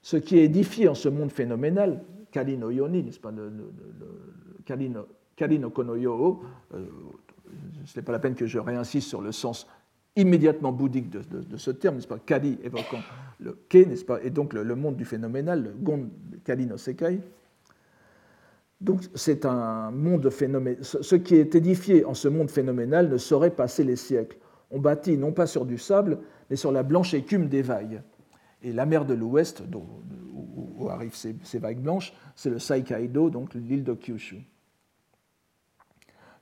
Ce 0.00 0.16
qui 0.16 0.38
est 0.38 0.44
édifié 0.44 0.88
en 0.88 0.94
ce 0.94 1.10
monde 1.10 1.30
phénoménal, 1.30 2.02
Kali 2.32 2.56
no 2.56 2.70
Yoni, 2.70 3.02
n'est-ce 3.02 3.20
pas, 3.20 3.30
le, 3.30 3.52
Kali 4.64 5.58
no, 5.58 5.70
Konoyo, 5.70 6.42
euh, 6.74 6.84
ce 7.84 7.98
n'est 7.98 8.04
pas 8.04 8.12
la 8.12 8.18
peine 8.18 8.34
que 8.34 8.46
je 8.46 8.58
réinsiste 8.58 9.08
sur 9.08 9.20
le 9.20 9.32
sens 9.32 9.66
immédiatement 10.16 10.72
bouddhique 10.72 11.10
de, 11.10 11.56
ce 11.58 11.70
terme, 11.70 11.96
n'est-ce 11.96 12.08
pas 12.08 12.18
Kali 12.18 12.58
évoquant 12.64 13.00
le 13.38 13.58
Ke, 13.68 13.84
n'est-ce 13.84 14.04
pas 14.04 14.22
Et 14.22 14.30
donc 14.30 14.54
le, 14.54 14.74
monde 14.74 14.96
du 14.96 15.04
phénoménal, 15.04 15.62
le 15.62 15.70
Gon 15.72 16.08
Kali 16.42 16.64
no 16.64 16.78
Sekai. 16.78 17.20
Donc 18.80 19.02
c'est 19.14 19.44
un 19.46 19.90
monde 19.90 20.28
phénoménal. 20.30 20.84
Ce 20.84 21.14
qui 21.14 21.36
est 21.36 21.54
édifié 21.54 22.04
en 22.04 22.14
ce 22.14 22.28
monde 22.28 22.50
phénoménal 22.50 23.08
ne 23.08 23.16
saurait 23.16 23.50
passer 23.50 23.84
les 23.84 23.96
siècles. 23.96 24.38
On 24.70 24.80
bâtit 24.80 25.16
non 25.16 25.32
pas 25.32 25.46
sur 25.46 25.64
du 25.64 25.78
sable, 25.78 26.18
mais 26.50 26.56
sur 26.56 26.72
la 26.72 26.82
blanche 26.82 27.14
écume 27.14 27.48
des 27.48 27.62
vagues. 27.62 28.02
Et 28.62 28.72
la 28.72 28.84
mer 28.84 29.04
de 29.04 29.14
l'Ouest, 29.14 29.62
où, 30.78 30.88
arrivent 30.88 31.14
ces, 31.14 31.58
vagues 31.58 31.80
blanches, 31.80 32.12
c'est 32.34 32.50
le 32.50 32.58
Saikaido, 32.58 33.30
donc 33.30 33.54
l'île 33.54 33.84
de 33.84 33.94
Kyushu 33.94 34.44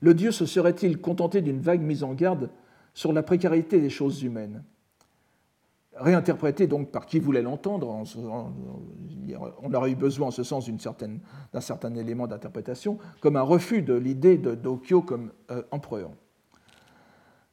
le 0.05 0.13
Dieu 0.13 0.33
se 0.33 0.45
serait-il 0.45 1.01
contenté 1.01 1.41
d'une 1.41 1.61
vague 1.61 1.81
mise 1.81 2.05
en 2.05 2.13
garde 2.13 2.51
sur 2.93 3.15
la 3.15 3.23
précarité 3.23 3.81
des 3.81 3.89
choses 3.89 4.23
humaines? 4.23 4.63
Réinterprété 5.97 6.67
donc 6.67 6.91
par 6.91 7.07
qui 7.07 7.21
voulait 7.21 7.43
l'entendre, 7.43 8.03
on 9.63 9.75
aurait 9.75 9.93
eu 9.93 9.95
besoin 9.95 10.29
en 10.29 10.31
ce 10.33 10.43
sens 10.43 10.69
d'un 10.69 11.61
certain 11.61 11.95
élément 11.95 12.27
d'interprétation, 12.27 12.99
comme 13.21 13.37
un 13.37 13.43
refus 13.43 13.83
de 13.83 13.95
l'idée 13.95 14.37
de 14.37 14.55
Dokyo 14.55 15.03
comme 15.03 15.31
euh, 15.53 15.63
empereur. 15.71 16.11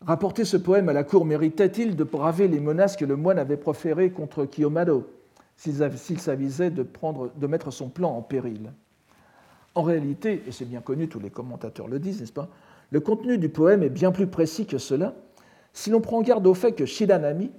Rapporter 0.01 0.43
ce 0.43 0.57
poème 0.57 0.89
à 0.89 0.93
la 0.93 1.03
cour 1.03 1.25
méritait-il 1.25 1.95
de 1.95 2.03
braver 2.03 2.47
les 2.47 2.59
menaces 2.59 2.97
que 2.97 3.05
le 3.05 3.15
moine 3.15 3.37
avait 3.37 3.57
proférées 3.57 4.09
contre 4.09 4.45
Kiyomado, 4.45 5.07
s'il 5.55 6.19
s'avisait 6.19 6.71
de, 6.71 6.83
de 7.35 7.47
mettre 7.47 7.69
son 7.69 7.89
plan 7.89 8.09
en 8.09 8.23
péril? 8.23 8.73
En 9.75 9.83
réalité, 9.83 10.41
et 10.47 10.51
c'est 10.51 10.65
bien 10.65 10.81
connu, 10.81 11.07
tous 11.07 11.19
les 11.19 11.29
commentateurs 11.29 11.87
le 11.87 11.99
disent, 11.99 12.21
n'est-ce 12.21 12.33
pas, 12.33 12.49
le 12.89 12.99
contenu 12.99 13.37
du 13.37 13.49
poème 13.49 13.83
est 13.83 13.89
bien 13.89 14.11
plus 14.11 14.25
précis 14.25 14.65
que 14.65 14.79
cela. 14.79 15.13
Si 15.73 15.91
l'on 15.91 16.01
prend 16.01 16.21
garde 16.23 16.47
au 16.47 16.55
fait 16.55 16.71
que 16.71 16.85
Shidanami 16.85 17.51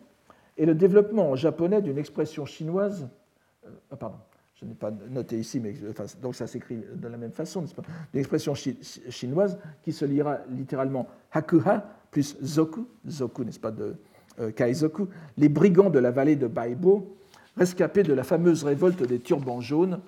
est 0.59 0.67
le 0.67 0.75
développement 0.75 1.31
en 1.31 1.37
japonais 1.37 1.83
d'une 1.83 1.99
expression 1.99 2.45
chinoise, 2.45 3.09
euh, 3.67 3.71
ah, 3.91 3.97
pardon, 3.97 4.19
je 4.61 4.65
n'ai 4.65 4.75
pas 4.75 4.93
noté 5.11 5.39
ici, 5.39 5.61
mais 5.61 5.75
donc 6.21 6.35
ça 6.35 6.47
s'écrit 6.47 6.83
de 6.95 7.09
la 7.09 7.17
même 7.17 7.33
façon, 7.33 7.63
n'est-ce 7.63 7.75
pas 7.75 7.83
D'une 8.13 8.21
expression 8.21 8.55
chinoise 8.55 9.59
qui 9.83 9.93
se 9.93 10.05
lira 10.05 10.39
littéralement 10.51 11.09
hakuha 11.33 11.85
plus 12.11 12.37
zoku, 12.43 12.87
zoku, 13.09 13.45
n'est-ce 13.45 13.59
pas, 13.59 13.73
de 13.73 13.97
euh, 14.39 14.51
kaizoku, 14.53 15.09
les 15.37 15.49
brigands 15.49 15.91
de 15.91 15.99
la 15.99 16.11
vallée 16.11 16.37
de 16.37 16.47
Baibo, 16.47 17.17
rescapés 17.57 18.03
de 18.03 18.13
la 18.13 18.23
fameuse 18.23 18.63
révolte 18.65 19.03
des 19.03 19.19
turbans 19.19 19.61
jaunes 19.61 20.01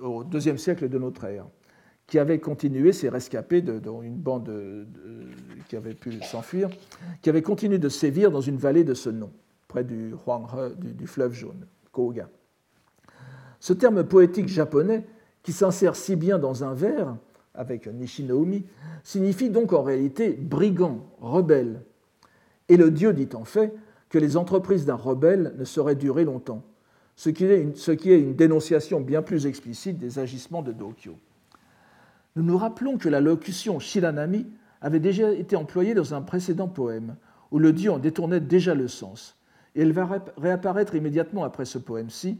au 0.00 0.24
deuxième 0.24 0.58
siècle 0.58 0.88
de 0.88 0.98
notre 0.98 1.24
ère, 1.24 1.46
qui 2.06 2.18
avait 2.18 2.38
continué, 2.38 2.92
ces 2.92 3.08
rescapés, 3.08 3.62
de, 3.62 3.80
une 4.02 4.16
bande 4.16 4.50
qui 5.68 5.76
avait 5.76 5.94
pu 5.94 6.22
s'enfuir, 6.22 6.70
qui 7.20 7.30
avait 7.30 7.42
continué 7.42 7.78
de 7.78 7.88
sévir 7.88 8.30
dans 8.30 8.40
une 8.40 8.58
vallée 8.58 8.84
de 8.84 8.94
ce 8.94 9.10
nom, 9.10 9.30
du, 9.82 10.14
fleuve 11.06 11.32
jaune, 11.32 11.66
Koga. 11.92 12.28
Ce 13.60 13.72
terme 13.72 14.04
poétique 14.04 14.48
japonais, 14.48 15.06
qui 15.42 15.52
s'insère 15.52 15.96
si 15.96 16.16
bien 16.16 16.38
dans 16.38 16.64
un 16.64 16.74
vers, 16.74 17.16
avec 17.54 17.86
Nishinoumi, 17.86 18.64
signifie 19.02 19.50
donc 19.50 19.72
en 19.72 19.82
réalité 19.82 20.30
brigand, 20.30 21.06
rebelle. 21.20 21.82
Et 22.68 22.76
le 22.76 22.90
dieu 22.90 23.12
dit 23.12 23.28
en 23.34 23.44
fait 23.44 23.74
que 24.08 24.18
les 24.18 24.36
entreprises 24.36 24.84
d'un 24.84 24.94
rebelle 24.94 25.54
ne 25.56 25.64
sauraient 25.64 25.94
durer 25.94 26.24
longtemps 26.24 26.62
ce 27.16 27.30
qui, 27.30 27.44
est 27.44 27.60
une, 27.60 27.74
ce 27.74 27.90
qui 27.90 28.12
est 28.12 28.20
une 28.20 28.34
dénonciation 28.34 29.00
bien 29.00 29.22
plus 29.22 29.46
explicite 29.46 29.98
des 29.98 30.18
agissements 30.18 30.62
de 30.62 30.72
Dokyo. 30.72 31.18
Nous 32.36 32.42
nous 32.42 32.58
rappelons 32.58 32.98
que 32.98 33.08
la 33.08 33.20
locution 33.20 33.78
Shiranami 33.78 34.46
avait 34.82 35.00
déjà 35.00 35.32
été 35.32 35.56
employée 35.56 35.94
dans 35.94 36.12
un 36.12 36.20
précédent 36.20 36.68
poème, 36.68 37.16
où 37.50 37.58
le 37.58 37.72
dieu 37.72 37.90
en 37.90 37.98
détournait 37.98 38.40
déjà 38.40 38.74
le 38.74 38.88
sens, 38.88 39.36
et 39.76 39.82
elle 39.82 39.92
va 39.92 40.08
réapparaître 40.38 40.94
immédiatement 40.94 41.44
après 41.44 41.66
ce 41.66 41.78
poème-ci, 41.78 42.38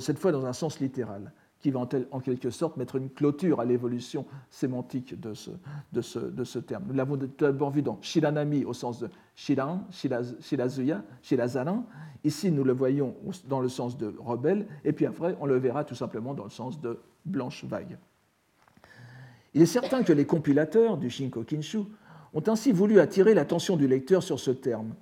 cette 0.00 0.18
fois 0.18 0.32
dans 0.32 0.44
un 0.44 0.52
sens 0.52 0.80
littéral 0.80 1.32
qui 1.60 1.70
va 1.70 1.80
en 2.10 2.20
quelque 2.20 2.50
sorte 2.50 2.76
mettre 2.76 2.96
une 2.96 3.08
clôture 3.08 3.58
à 3.58 3.64
l'évolution 3.64 4.26
sémantique 4.50 5.18
de 5.18 5.32
ce, 5.32 6.58
terme. 6.58 6.84
Nous 6.88 6.92
l'avons 6.92 7.18
d'abord 7.38 7.70
vu 7.70 7.80
dans 7.80 7.98
Shiranami 8.02 8.66
au 8.66 8.74
sens 8.74 8.98
de 9.00 9.08
Shiran, 9.34 9.86
Shirazuya, 9.90 11.02
Shirazaran. 11.22 11.86
Ici, 12.22 12.50
nous 12.50 12.64
le 12.64 12.74
voyons 12.74 13.14
dans 13.48 13.60
le 13.60 13.70
sens 13.70 13.96
de 13.96 14.14
rebelle, 14.18 14.66
et 14.84 14.92
puis 14.92 15.06
après, 15.06 15.38
on 15.40 15.46
le 15.46 15.56
verra 15.56 15.84
tout 15.84 15.94
simplement 15.94 16.34
dans 16.34 16.44
le 16.44 16.50
sens 16.50 16.82
de 16.82 16.98
blanche 17.24 17.64
vague. 17.64 17.96
Il 19.54 19.62
est 19.62 19.66
certain 19.66 20.02
que 20.02 20.12
les 20.12 20.26
compilateurs 20.26 20.98
du 20.98 21.08
Shinko 21.08 21.44
Kinshu 21.44 21.78
ont 22.34 22.42
ainsi 22.46 22.72
voulu 22.72 23.00
attirer 23.00 23.32
l'attention 23.32 23.76
du 23.76 23.88
lecteur 23.88 24.22
sur 24.22 24.38
ce 24.38 24.50
terme, 24.50 24.94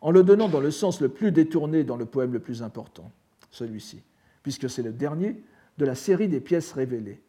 en 0.00 0.10
le 0.10 0.22
donnant 0.22 0.48
dans 0.48 0.60
le 0.60 0.70
sens 0.70 1.00
le 1.00 1.08
plus 1.08 1.32
détourné 1.32 1.84
dans 1.84 1.96
le 1.96 2.06
poème 2.06 2.32
le 2.32 2.40
plus 2.40 2.62
important, 2.62 3.10
celui-ci, 3.50 4.02
puisque 4.42 4.70
c'est 4.70 4.82
le 4.82 4.92
dernier 4.92 5.42
de 5.78 5.84
la 5.84 5.94
série 5.94 6.28
des 6.28 6.40
pièces 6.40 6.72
révélées. 6.72 7.22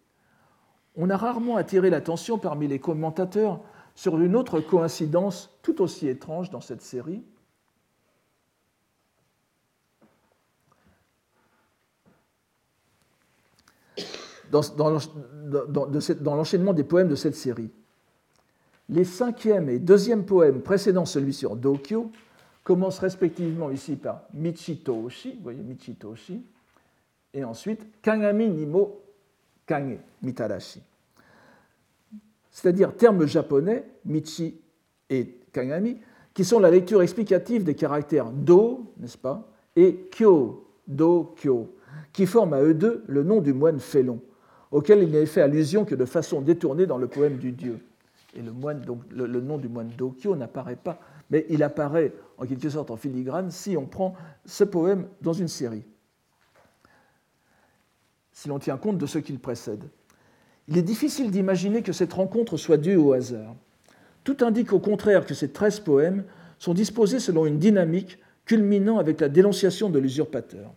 On 0.96 1.10
a 1.10 1.18
rarement 1.18 1.58
attiré 1.58 1.90
l'attention 1.90 2.38
parmi 2.38 2.68
les 2.68 2.80
commentateurs 2.80 3.62
sur 3.96 4.20
une 4.20 4.36
autre 4.36 4.60
coïncidence 4.60 5.50
tout 5.62 5.82
aussi 5.82 6.08
étrange 6.08 6.50
dans 6.50 6.62
cette 6.62 6.82
série. 6.82 7.24
Dans, 14.52 15.00
l'enchaînement 16.36 16.74
des 16.74 16.84
poèmes 16.84 17.08
de 17.08 17.16
cette 17.16 17.36
série. 17.36 17.70
Les 18.90 19.06
cinquième 19.06 19.70
et 19.70 19.80
deuxième 19.80 20.26
poèmes 20.26 20.62
précédant 20.62 21.06
celui 21.06 21.34
sur 21.34 21.56
Dokyo 21.56 22.12
commencent 22.64 23.00
respectivement 23.00 23.72
ici 23.72 23.96
par 23.96 24.24
Michitoshi, 24.34 25.36
vous 25.36 25.44
voyez 25.44 25.62
Michitoshi, 25.62 26.44
et 27.34 27.44
ensuite 27.44 27.86
Kangami 28.02 28.50
Nimo 28.50 29.02
Kage 29.66 29.98
Mitarashi. 30.22 30.82
C'est-à-dire 32.52 32.96
termes 32.96 33.26
japonais, 33.26 33.86
Michi 34.06 34.60
et 35.10 35.40
Kangami, 35.54 35.98
qui 36.34 36.44
sont 36.46 36.60
la 36.60 36.70
lecture 36.70 37.02
explicative 37.02 37.64
des 37.64 37.76
caractères 37.76 38.30
Do, 38.30 38.94
n'est-ce 38.98 39.18
pas, 39.18 39.48
et 39.76 40.10
Kyo, 40.12 40.68
Do, 40.88 41.34
Kyo, 41.38 41.74
qui 42.12 42.26
forment 42.26 42.54
à 42.54 42.62
eux 42.62 42.74
deux 42.74 43.04
le 43.08 43.24
nom 43.24 43.40
du 43.40 43.54
moine 43.54 43.80
Félon, 43.80 44.20
auquel 44.72 45.04
il 45.04 45.12
n'est 45.12 45.26
fait 45.26 45.42
allusion 45.42 45.86
que 45.86 45.96
de 45.96 46.06
façon 46.06 46.42
détournée 46.42 46.86
dans 46.86 46.98
le 46.98 47.08
poème 47.08 47.38
du 47.38 47.52
dieu. 47.52 47.80
Et 48.36 48.42
le, 48.42 49.42
nom 49.42 49.58
du 49.58 49.68
moine 49.68 49.92
Dokyo 49.98 50.36
n'apparaît 50.36 50.78
pas, 50.78 51.00
mais 51.32 51.46
il 51.50 51.64
apparaît 51.64 52.14
en 52.38 52.46
quelque 52.46 52.70
sorte 52.70 52.92
en 52.92 52.98
filigrane 52.98 53.50
si 53.50 53.76
on 53.76 53.88
prend 53.88 54.14
ce 54.46 54.64
poème 54.64 55.08
dans 55.22 55.34
une 55.34 55.48
série 55.48 55.84
si 58.42 58.48
l'on 58.48 58.58
tient 58.58 58.78
compte 58.78 58.98
de 58.98 59.06
ce 59.06 59.20
qu'il 59.20 59.38
précède. 59.38 59.84
Il 60.68 60.76
est 60.76 60.82
difficile 60.82 61.30
d'imaginer 61.30 61.84
que 61.84 61.94
cette 61.94 62.14
rencontre 62.14 62.58
soit 62.58 62.78
due 62.78 62.96
au 62.96 63.14
hasard. 63.14 63.56
Tout 64.24 64.38
indique 64.42 64.74
au 64.74 64.80
contraire 64.80 65.28
que 65.28 65.36
ces 65.36 65.52
treize 65.52 65.80
poèmes 65.80 66.24
sont 66.58 66.74
disposés 66.74 67.20
selon 67.20 67.46
une 67.46 67.60
dynamique 67.60 68.18
culminant 68.46 68.98
avec 68.98 69.20
la 69.20 69.30
dénonciation 69.30 69.92
de 69.92 70.00
l'usurpateur. 70.00 70.74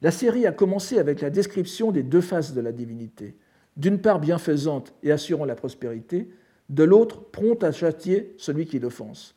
La 0.00 0.10
série 0.10 0.46
a 0.46 0.52
commencé 0.52 0.98
avec 0.98 1.20
la 1.20 1.28
description 1.28 1.92
des 1.92 2.02
deux 2.02 2.22
faces 2.22 2.54
de 2.54 2.60
la 2.62 2.72
divinité, 2.72 3.36
d'une 3.76 4.00
part 4.00 4.18
bienfaisante 4.18 4.94
et 5.02 5.12
assurant 5.12 5.44
la 5.44 5.54
prospérité, 5.54 6.30
de 6.70 6.84
l'autre 6.84 7.20
prompte 7.20 7.64
à 7.64 7.72
châtier 7.72 8.34
celui 8.38 8.64
qui 8.64 8.78
l'offense. 8.78 9.34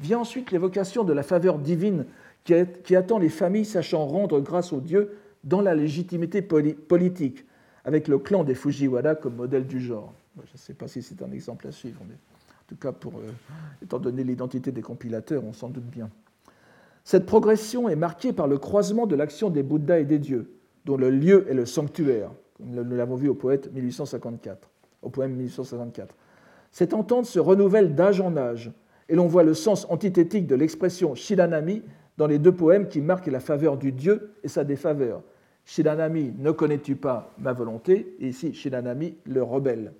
Vient 0.00 0.20
ensuite 0.20 0.50
l'évocation 0.50 1.04
de 1.04 1.12
la 1.12 1.22
faveur 1.22 1.58
divine 1.58 2.06
qui, 2.44 2.96
attend 2.96 3.18
les 3.18 3.28
familles 3.28 3.66
sachant 3.66 4.06
rendre 4.06 4.40
grâce 4.40 4.72
aux 4.72 4.80
dieux 4.80 5.16
dans 5.44 5.60
la 5.60 5.74
légitimité 5.74 6.42
politique, 6.42 7.44
avec 7.84 8.08
le 8.08 8.18
clan 8.18 8.44
des 8.44 8.54
Fujiwara 8.54 9.14
comme 9.14 9.36
modèle 9.36 9.66
du 9.66 9.80
genre. 9.80 10.12
Je 10.36 10.52
ne 10.52 10.58
sais 10.58 10.74
pas 10.74 10.88
si 10.88 11.02
c'est 11.02 11.22
un 11.22 11.30
exemple 11.32 11.66
à 11.66 11.72
suivre, 11.72 12.00
mais 12.08 12.14
en 12.14 12.64
tout 12.66 12.76
cas, 12.76 12.92
pour, 12.92 13.14
euh, 13.16 13.30
étant 13.82 13.98
donné 13.98 14.24
l'identité 14.24 14.72
des 14.72 14.82
compilateurs, 14.82 15.44
on 15.44 15.52
s'en 15.52 15.68
doute 15.68 15.84
bien. 15.84 16.08
Cette 17.04 17.26
progression 17.26 17.88
est 17.88 17.96
marquée 17.96 18.32
par 18.32 18.46
le 18.46 18.58
croisement 18.58 19.06
de 19.06 19.16
l'action 19.16 19.50
des 19.50 19.62
Bouddhas 19.62 20.00
et 20.00 20.04
des 20.04 20.18
dieux, 20.18 20.50
dont 20.84 20.96
le 20.96 21.10
lieu 21.10 21.46
est 21.50 21.54
le 21.54 21.66
sanctuaire, 21.66 22.30
comme 22.56 22.70
nous 22.70 22.96
l'avons 22.96 23.16
vu 23.16 23.28
au, 23.28 23.34
poète 23.34 23.72
1854, 23.72 24.68
au 25.02 25.10
poème 25.10 25.32
1854. 25.32 26.14
Cette 26.70 26.94
entente 26.94 27.26
se 27.26 27.38
renouvelle 27.38 27.94
d'âge 27.94 28.20
en 28.20 28.36
âge, 28.36 28.70
et 29.10 29.16
l'on 29.16 29.26
voit 29.26 29.42
le 29.42 29.54
sens 29.54 29.86
antithétique 29.90 30.46
de 30.46 30.54
l'expression 30.54 31.16
Shiranami 31.16 31.82
dans 32.16 32.28
les 32.28 32.38
deux 32.38 32.52
poèmes 32.52 32.86
qui 32.86 33.00
marquent 33.00 33.26
la 33.26 33.40
faveur 33.40 33.76
du 33.76 33.90
Dieu 33.90 34.34
et 34.44 34.48
sa 34.48 34.62
défaveur. 34.62 35.22
Shiranami, 35.64 36.32
ne 36.38 36.52
connais-tu 36.52 36.94
pas 36.94 37.34
ma 37.36 37.52
volonté? 37.52 38.16
Et 38.20 38.28
ici, 38.28 38.54
Shiranami, 38.54 39.16
le 39.24 39.42
rebelle. 39.42 39.92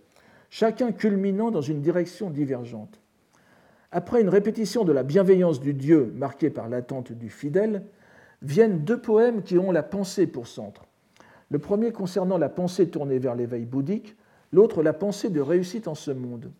Chacun 0.48 0.92
culminant 0.92 1.50
dans 1.50 1.60
une 1.60 1.80
direction 1.80 2.30
divergente. 2.30 3.00
Après 3.90 4.20
une 4.20 4.28
répétition 4.28 4.84
de 4.84 4.92
la 4.92 5.02
bienveillance 5.02 5.60
du 5.60 5.74
Dieu 5.74 6.12
marquée 6.16 6.50
par 6.50 6.68
l'attente 6.68 7.10
du 7.10 7.30
fidèle, 7.30 7.82
viennent 8.42 8.84
deux 8.84 9.00
poèmes 9.00 9.42
qui 9.42 9.58
ont 9.58 9.72
la 9.72 9.82
pensée 9.82 10.28
pour 10.28 10.46
centre. 10.46 10.86
Le 11.50 11.58
premier 11.58 11.90
concernant 11.90 12.38
la 12.38 12.48
pensée 12.48 12.88
tournée 12.88 13.18
vers 13.18 13.34
l'éveil 13.34 13.64
bouddhique, 13.64 14.16
l'autre 14.52 14.84
la 14.84 14.92
pensée 14.92 15.30
de 15.30 15.40
réussite 15.40 15.88
en 15.88 15.96
ce 15.96 16.12
monde. 16.12 16.52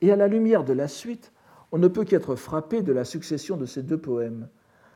Et 0.00 0.12
à 0.12 0.16
la 0.16 0.28
lumière 0.28 0.64
de 0.64 0.72
la 0.72 0.88
suite, 0.88 1.32
on 1.72 1.78
ne 1.78 1.88
peut 1.88 2.04
qu'être 2.04 2.36
frappé 2.36 2.82
de 2.82 2.92
la 2.92 3.04
succession 3.04 3.56
de 3.56 3.66
ces 3.66 3.82
deux 3.82 3.98
poèmes. 3.98 4.48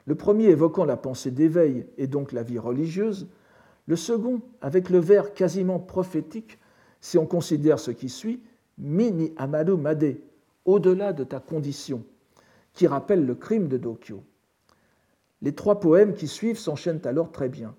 Le 0.06 0.14
premier 0.14 0.46
évoquant 0.46 0.84
la 0.84 0.96
pensée 0.96 1.30
d'éveil 1.30 1.86
et 1.98 2.06
donc 2.06 2.32
la 2.32 2.42
vie 2.42 2.58
religieuse, 2.58 3.28
le 3.86 3.96
second 3.96 4.40
avec 4.60 4.90
le 4.90 4.98
vers 4.98 5.34
quasiment 5.34 5.78
prophétique, 5.78 6.58
si 7.00 7.18
on 7.18 7.26
considère 7.26 7.78
ce 7.78 7.90
qui 7.90 8.08
suit, 8.08 8.40
Mini 8.78 9.32
Amado 9.36 9.76
Made, 9.76 10.16
au-delà 10.64 11.12
de 11.12 11.24
ta 11.24 11.40
condition, 11.40 12.04
qui 12.72 12.86
rappelle 12.86 13.26
le 13.26 13.34
crime 13.34 13.68
de 13.68 13.76
Dokyo. 13.76 14.22
Les 15.42 15.54
trois 15.54 15.80
poèmes 15.80 16.14
qui 16.14 16.28
suivent 16.28 16.58
s'enchaînent 16.58 17.04
alors 17.04 17.32
très 17.32 17.48
bien. 17.48 17.74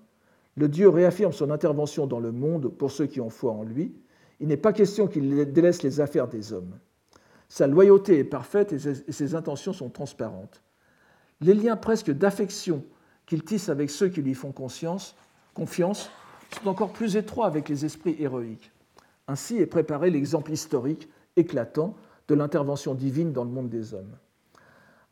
Le 0.56 0.68
Dieu 0.68 0.88
réaffirme 0.88 1.32
son 1.32 1.50
intervention 1.50 2.06
dans 2.06 2.20
le 2.20 2.30
monde 2.30 2.68
pour 2.68 2.92
ceux 2.92 3.06
qui 3.06 3.20
ont 3.20 3.30
foi 3.30 3.52
en 3.52 3.64
lui. 3.64 3.94
Il 4.40 4.48
n'est 4.48 4.56
pas 4.56 4.72
question 4.72 5.06
qu'il 5.06 5.52
délaisse 5.52 5.82
les 5.82 6.00
affaires 6.00 6.28
des 6.28 6.52
hommes. 6.52 6.78
Sa 7.48 7.66
loyauté 7.66 8.18
est 8.18 8.24
parfaite 8.24 8.72
et 8.72 9.12
ses 9.12 9.34
intentions 9.34 9.72
sont 9.72 9.90
transparentes. 9.90 10.62
Les 11.40 11.54
liens 11.54 11.76
presque 11.76 12.10
d'affection 12.10 12.84
qu'il 13.26 13.44
tisse 13.44 13.68
avec 13.68 13.90
ceux 13.90 14.08
qui 14.08 14.22
lui 14.22 14.34
font 14.34 14.52
confiance 14.52 15.16
sont 15.56 16.68
encore 16.68 16.92
plus 16.92 17.16
étroits 17.16 17.46
avec 17.46 17.68
les 17.68 17.84
esprits 17.84 18.16
héroïques. 18.18 18.72
Ainsi 19.28 19.58
est 19.58 19.66
préparé 19.66 20.10
l'exemple 20.10 20.52
historique 20.52 21.08
éclatant 21.36 21.94
de 22.28 22.34
l'intervention 22.34 22.94
divine 22.94 23.32
dans 23.32 23.44
le 23.44 23.50
monde 23.50 23.68
des 23.68 23.94
hommes. 23.94 24.16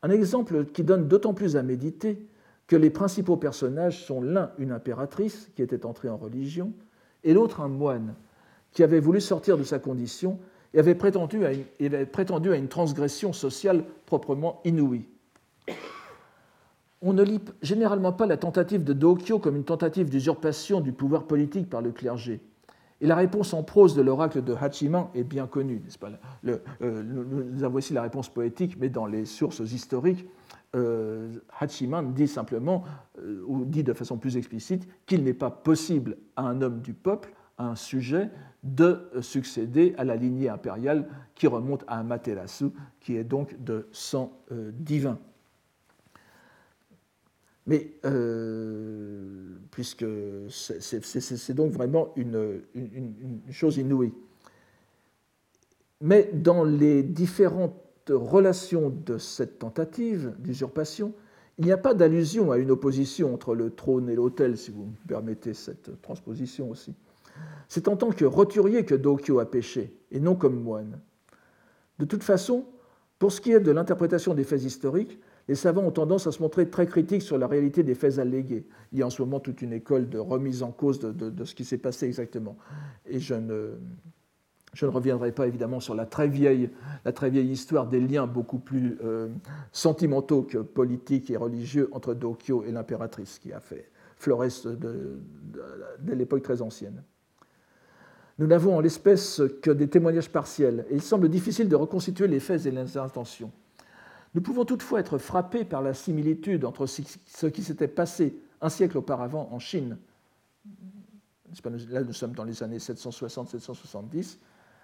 Un 0.02 0.10
exemple 0.10 0.66
qui 0.66 0.82
donne 0.82 1.08
d'autant 1.08 1.34
plus 1.34 1.56
à 1.56 1.62
méditer 1.62 2.26
que 2.66 2.76
les 2.76 2.90
principaux 2.90 3.36
personnages 3.36 4.04
sont 4.04 4.20
l'un 4.20 4.52
une 4.58 4.72
impératrice 4.72 5.50
qui 5.54 5.62
était 5.62 5.86
entrée 5.86 6.08
en 6.08 6.16
religion 6.16 6.72
et 7.24 7.34
l'autre 7.34 7.60
un 7.60 7.68
moine 7.68 8.14
qui 8.72 8.82
avait 8.82 9.00
voulu 9.00 9.20
sortir 9.20 9.58
de 9.58 9.64
sa 9.64 9.78
condition 9.78 10.38
et 10.74 10.78
avait 10.78 10.94
prétendu 10.94 11.44
à 11.44 12.56
une, 12.56 12.68
transgression 12.68 13.32
sociale 13.32 13.84
proprement 14.06 14.60
inouïe. 14.64 15.06
On 17.02 17.12
ne 17.12 17.22
lit 17.22 17.40
généralement 17.62 18.12
pas 18.12 18.26
la 18.26 18.36
tentative 18.36 18.84
de 18.84 18.92
Dokyo 18.92 19.38
comme 19.38 19.56
une 19.56 19.64
tentative 19.64 20.08
d'usurpation 20.08 20.80
du 20.80 20.92
pouvoir 20.92 21.24
politique 21.24 21.68
par 21.68 21.82
le 21.82 21.90
clergé. 21.90 22.40
Et 23.00 23.06
la 23.06 23.16
réponse 23.16 23.52
en 23.52 23.64
prose 23.64 23.96
de 23.96 24.02
l'oracle 24.02 24.44
de 24.44 24.54
Hachiman 24.54 25.08
est 25.16 25.24
bien 25.24 25.48
connue, 25.48 25.82
n'est-ce 25.84 25.98
pas? 25.98 26.10
Euh, 26.46 27.02
Nous 27.02 27.64
avons 27.64 27.78
ici 27.78 27.92
la 27.92 28.02
réponse 28.02 28.28
poétique, 28.28 28.76
mais 28.78 28.88
dans 28.88 29.06
les 29.06 29.24
sources 29.24 29.58
historiques, 29.58 30.24
euh, 30.76 31.32
Hachiman 31.58 32.14
dit 32.14 32.28
simplement, 32.28 32.84
euh, 33.18 33.42
ou 33.46 33.64
dit 33.64 33.82
de 33.82 33.92
façon 33.92 34.16
plus 34.16 34.36
explicite, 34.36 34.88
qu'il 35.04 35.24
n'est 35.24 35.34
pas 35.34 35.50
possible 35.50 36.16
à 36.36 36.42
un 36.42 36.62
homme 36.62 36.80
du 36.80 36.94
peuple, 36.94 37.32
un 37.58 37.76
sujet, 37.76 38.30
de 38.62 39.10
succéder 39.20 39.94
à 39.98 40.04
la 40.04 40.16
lignée 40.16 40.48
impériale 40.48 41.08
qui 41.34 41.46
remonte 41.46 41.84
à 41.88 41.98
Amaterasu, 41.98 42.66
qui 43.00 43.16
est 43.16 43.24
donc 43.24 43.62
de 43.62 43.88
sang 43.92 44.32
divin. 44.50 45.18
Mais 47.66 47.92
euh, 48.04 49.56
puisque 49.70 50.04
c'est 50.48 51.54
donc 51.54 51.72
vraiment 51.72 52.12
une, 52.16 52.60
chose 53.50 53.76
inouïe. 53.78 54.12
Mais 56.00 56.30
dans 56.32 56.64
les 56.64 57.04
différentes 57.04 57.76
relations 58.10 58.90
de 58.90 59.18
cette 59.18 59.60
tentative 59.60 60.34
d'usurpation, 60.40 61.14
il 61.58 61.66
n'y 61.66 61.72
a 61.72 61.78
pas 61.78 61.94
d'allusion 61.94 62.50
à 62.50 62.58
une 62.58 62.72
opposition 62.72 63.32
entre 63.32 63.54
le 63.54 63.70
trône 63.70 64.08
et 64.08 64.16
l'autel, 64.16 64.58
si 64.58 64.72
vous 64.72 64.86
me 64.86 65.06
permettez 65.06 65.54
cette 65.54 66.02
transposition 66.02 66.70
aussi. 66.70 66.94
C'est 67.68 67.88
en 67.88 67.96
tant 67.96 68.10
que 68.10 68.24
roturier 68.24 68.84
que 68.84 68.94
Dokyo 68.94 69.38
a 69.38 69.50
péché, 69.50 69.98
et 70.10 70.20
non 70.20 70.34
comme 70.34 70.60
moine. 70.60 71.00
De 71.98 72.04
toute 72.04 72.22
façon, 72.22 72.66
pour 73.18 73.32
ce 73.32 73.40
qui 73.40 73.52
est 73.52 73.60
de 73.60 73.70
l'interprétation 73.70 74.34
des 74.34 74.44
faits 74.44 74.64
historiques, 74.64 75.20
les 75.48 75.54
savants 75.54 75.82
ont 75.82 75.90
tendance 75.90 76.26
à 76.26 76.32
se 76.32 76.42
montrer 76.42 76.68
très 76.68 76.86
critiques 76.86 77.22
sur 77.22 77.38
la 77.38 77.46
réalité 77.46 77.82
des 77.82 77.94
faits 77.94 78.18
allégués. 78.18 78.66
Il 78.92 78.98
y 78.98 79.02
a 79.02 79.06
en 79.06 79.10
ce 79.10 79.22
moment 79.22 79.40
toute 79.40 79.62
une 79.62 79.72
école 79.72 80.08
de 80.08 80.18
remise 80.18 80.62
en 80.62 80.70
cause 80.70 81.00
de, 81.00 81.44
ce 81.44 81.54
qui 81.54 81.64
s'est 81.64 81.78
passé 81.78 82.06
exactement. 82.06 82.56
Et 83.06 83.20
je 83.20 83.34
ne, 83.34 83.76
reviendrai 84.82 85.32
pas 85.32 85.46
évidemment 85.46 85.80
sur 85.80 85.94
la 85.94 86.06
très 86.06 86.28
vieille, 86.28 86.70
histoire 87.50 87.88
des 87.88 88.00
liens 88.00 88.26
beaucoup 88.26 88.58
plus 88.58 88.98
euh, 89.04 89.28
sentimentaux 89.72 90.42
que 90.42 90.58
politiques 90.58 91.30
et 91.30 91.36
religieux 91.36 91.88
entre 91.92 92.14
Dokyo 92.14 92.64
et 92.64 92.72
l'impératrice, 92.72 93.38
qui 93.38 93.52
a 93.52 93.60
fait 93.60 93.90
florès 94.16 94.66
dès 96.00 96.14
l'époque 96.14 96.42
très 96.42 96.62
ancienne. 96.62 97.02
Nous 98.38 98.46
n'avons 98.46 98.76
en 98.76 98.80
l'espèce 98.80 99.42
que 99.60 99.70
des 99.70 99.88
témoignages 99.88 100.30
partiels, 100.30 100.86
et 100.90 100.94
il 100.94 101.02
semble 101.02 101.28
difficile 101.28 101.68
de 101.68 101.76
reconstituer 101.76 102.26
les 102.26 102.40
faits 102.40 102.66
et 102.66 102.70
les 102.70 102.96
intentions. 102.96 103.50
Nous 104.34 104.40
pouvons 104.40 104.64
toutefois 104.64 105.00
être 105.00 105.18
frappés 105.18 105.64
par 105.64 105.82
la 105.82 105.92
similitude 105.92 106.64
entre 106.64 106.86
ce 106.86 107.46
qui 107.46 107.62
s'était 107.62 107.88
passé 107.88 108.34
un 108.60 108.70
siècle 108.70 108.96
auparavant 108.98 109.48
en 109.52 109.58
Chine. 109.58 109.98
Là, 111.90 112.02
nous 112.02 112.14
sommes 112.14 112.32
dans 112.32 112.44
les 112.44 112.62
années 112.62 112.78
760-770, 112.78 114.38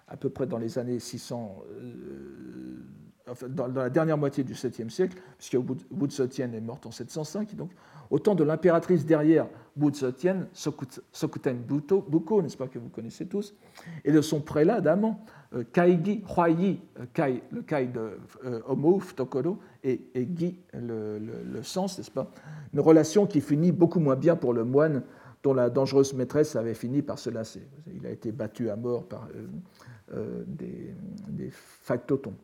à 0.09 0.17
peu 0.19 0.29
près 0.29 0.47
dans 0.47 0.59
les 0.59 0.79
années 0.79 0.99
600, 0.99 1.63
dans, 3.49 3.67
la 3.67 3.91
dernière 3.91 4.19
moitié 4.19 4.45
du 4.45 4.55
7e 4.55 4.91
siècle, 4.91 5.17
puisque 5.37 5.55
Wu 5.55 6.09
Tse-Tien 6.09 6.53
est 6.53 6.61
morte 6.61 6.87
en 6.87 6.91
705. 6.91 7.55
Donc, 7.55 7.71
au 8.11 8.19
temps 8.19 8.35
de 8.35 8.45
l'impératrice 8.45 9.05
derrière 9.05 9.47
Wu 9.77 9.91
Tse-Tien, 9.91 10.49
Sokuten 10.53 11.59
Buko, 11.59 12.43
n'est-ce 12.43 12.57
pas, 12.57 12.69
que 12.69 12.79
vous 12.79 12.89
connaissez 12.89 13.27
tous, 13.27 13.55
et 14.05 14.13
de 14.13 14.21
son 14.21 14.41
prélat 14.41 14.81
d'amant, 14.81 15.25
euh, 15.55 15.65
Kaigi 15.73 16.23
Huayi, 16.37 16.81
euh, 16.99 17.39
le 17.51 17.63
Kai 17.63 17.87
de 17.87 18.19
euh, 18.45 18.61
Omouf 18.67 19.15
Tokoro, 19.15 19.59
et, 19.85 20.01
et 20.15 20.29
le, 20.75 21.63
sens, 21.63 21.99
n'est-ce 21.99 22.11
pas 22.11 22.31
Une 22.73 22.81
relation 22.81 23.27
qui 23.27 23.41
finit 23.41 23.73
beaucoup 23.73 24.01
moins 24.01 24.17
bien 24.17 24.37
pour 24.37 24.53
le 24.53 24.65
moine 24.65 25.03
dont 25.43 25.55
la 25.55 25.71
dangereuse 25.71 26.15
maîtresse 26.15 26.57
avait 26.57 26.75
fini 26.75 27.03
par 27.03 27.19
se 27.19 27.31
lasser. 27.31 27.63
Il 27.95 28.07
a 28.07 28.11
été 28.11 28.33
battu 28.33 28.71
à 28.71 28.77
mort 28.77 29.05
par 29.05 29.29
des, 30.47 30.95
des 31.29 31.51
factotons. 31.51 32.35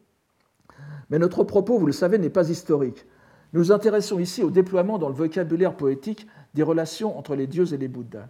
Mais 1.11 1.19
notre 1.19 1.45
propos, 1.45 1.79
vous 1.79 1.87
le 1.87 1.93
savez, 1.93 2.19
n'est 2.19 2.31
pas 2.31 2.49
historique. 2.49 3.07
Nous 3.53 3.61
nous 3.61 3.73
intéressons 3.73 4.19
ici 4.19 4.43
au 4.43 4.51
déploiement 4.51 4.99
dans 4.99 5.09
le 5.09 5.15
vocabulaire 5.15 5.77
poétique 5.77 6.27
des 6.55 6.63
relations 6.63 7.17
entre 7.19 7.37
les 7.37 7.47
dieux 7.47 7.73
et 7.73 7.77
les 7.77 7.89
Bouddhas. 7.89 8.29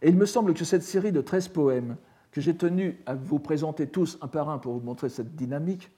Et 0.00 0.08
il 0.08 0.16
me 0.16 0.26
semble 0.26 0.54
que 0.54 0.64
cette 0.64 0.82
série 0.82 1.12
de 1.12 1.20
13 1.20 1.48
poèmes, 1.48 1.96
que 2.32 2.40
j'ai 2.40 2.56
tenu 2.56 2.98
à 3.06 3.14
vous 3.14 3.38
présenter 3.38 3.86
tous 3.86 4.18
un 4.20 4.28
par 4.28 4.48
un 4.48 4.58
pour 4.58 4.74
vous 4.74 4.80
montrer 4.80 5.08
cette 5.08 5.34
dynamique, 5.36 5.90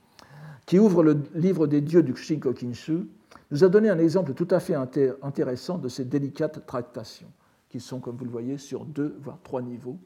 qui 0.67 0.79
ouvre 0.79 1.03
le 1.03 1.23
livre 1.35 1.67
des 1.67 1.81
dieux 1.81 2.03
du 2.03 2.15
Shinko 2.17 2.53
Kinshu, 2.53 3.07
nous 3.51 3.65
a 3.65 3.69
donné 3.69 3.89
un 3.89 3.99
exemple 3.99 4.35
tout 4.35 4.49
à 4.51 4.61
fait 4.61 4.75
intéressant 4.75 5.79
de 5.79 5.89
ces 5.89 6.05
délicates 6.05 6.67
tractations, 6.67 7.31
qui 7.69 7.81
sont, 7.81 8.01
comme 8.01 8.17
vous 8.17 8.25
le 8.25 8.31
voyez, 8.31 8.59
sur 8.59 8.85
deux, 8.85 9.17
voire 9.23 9.39
trois 9.43 9.63
niveaux, 9.63 9.99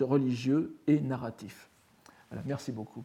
religieux 0.00 0.76
et 0.86 1.00
narratifs. 1.00 1.70
merci 2.44 2.72
beaucoup. 2.72 3.04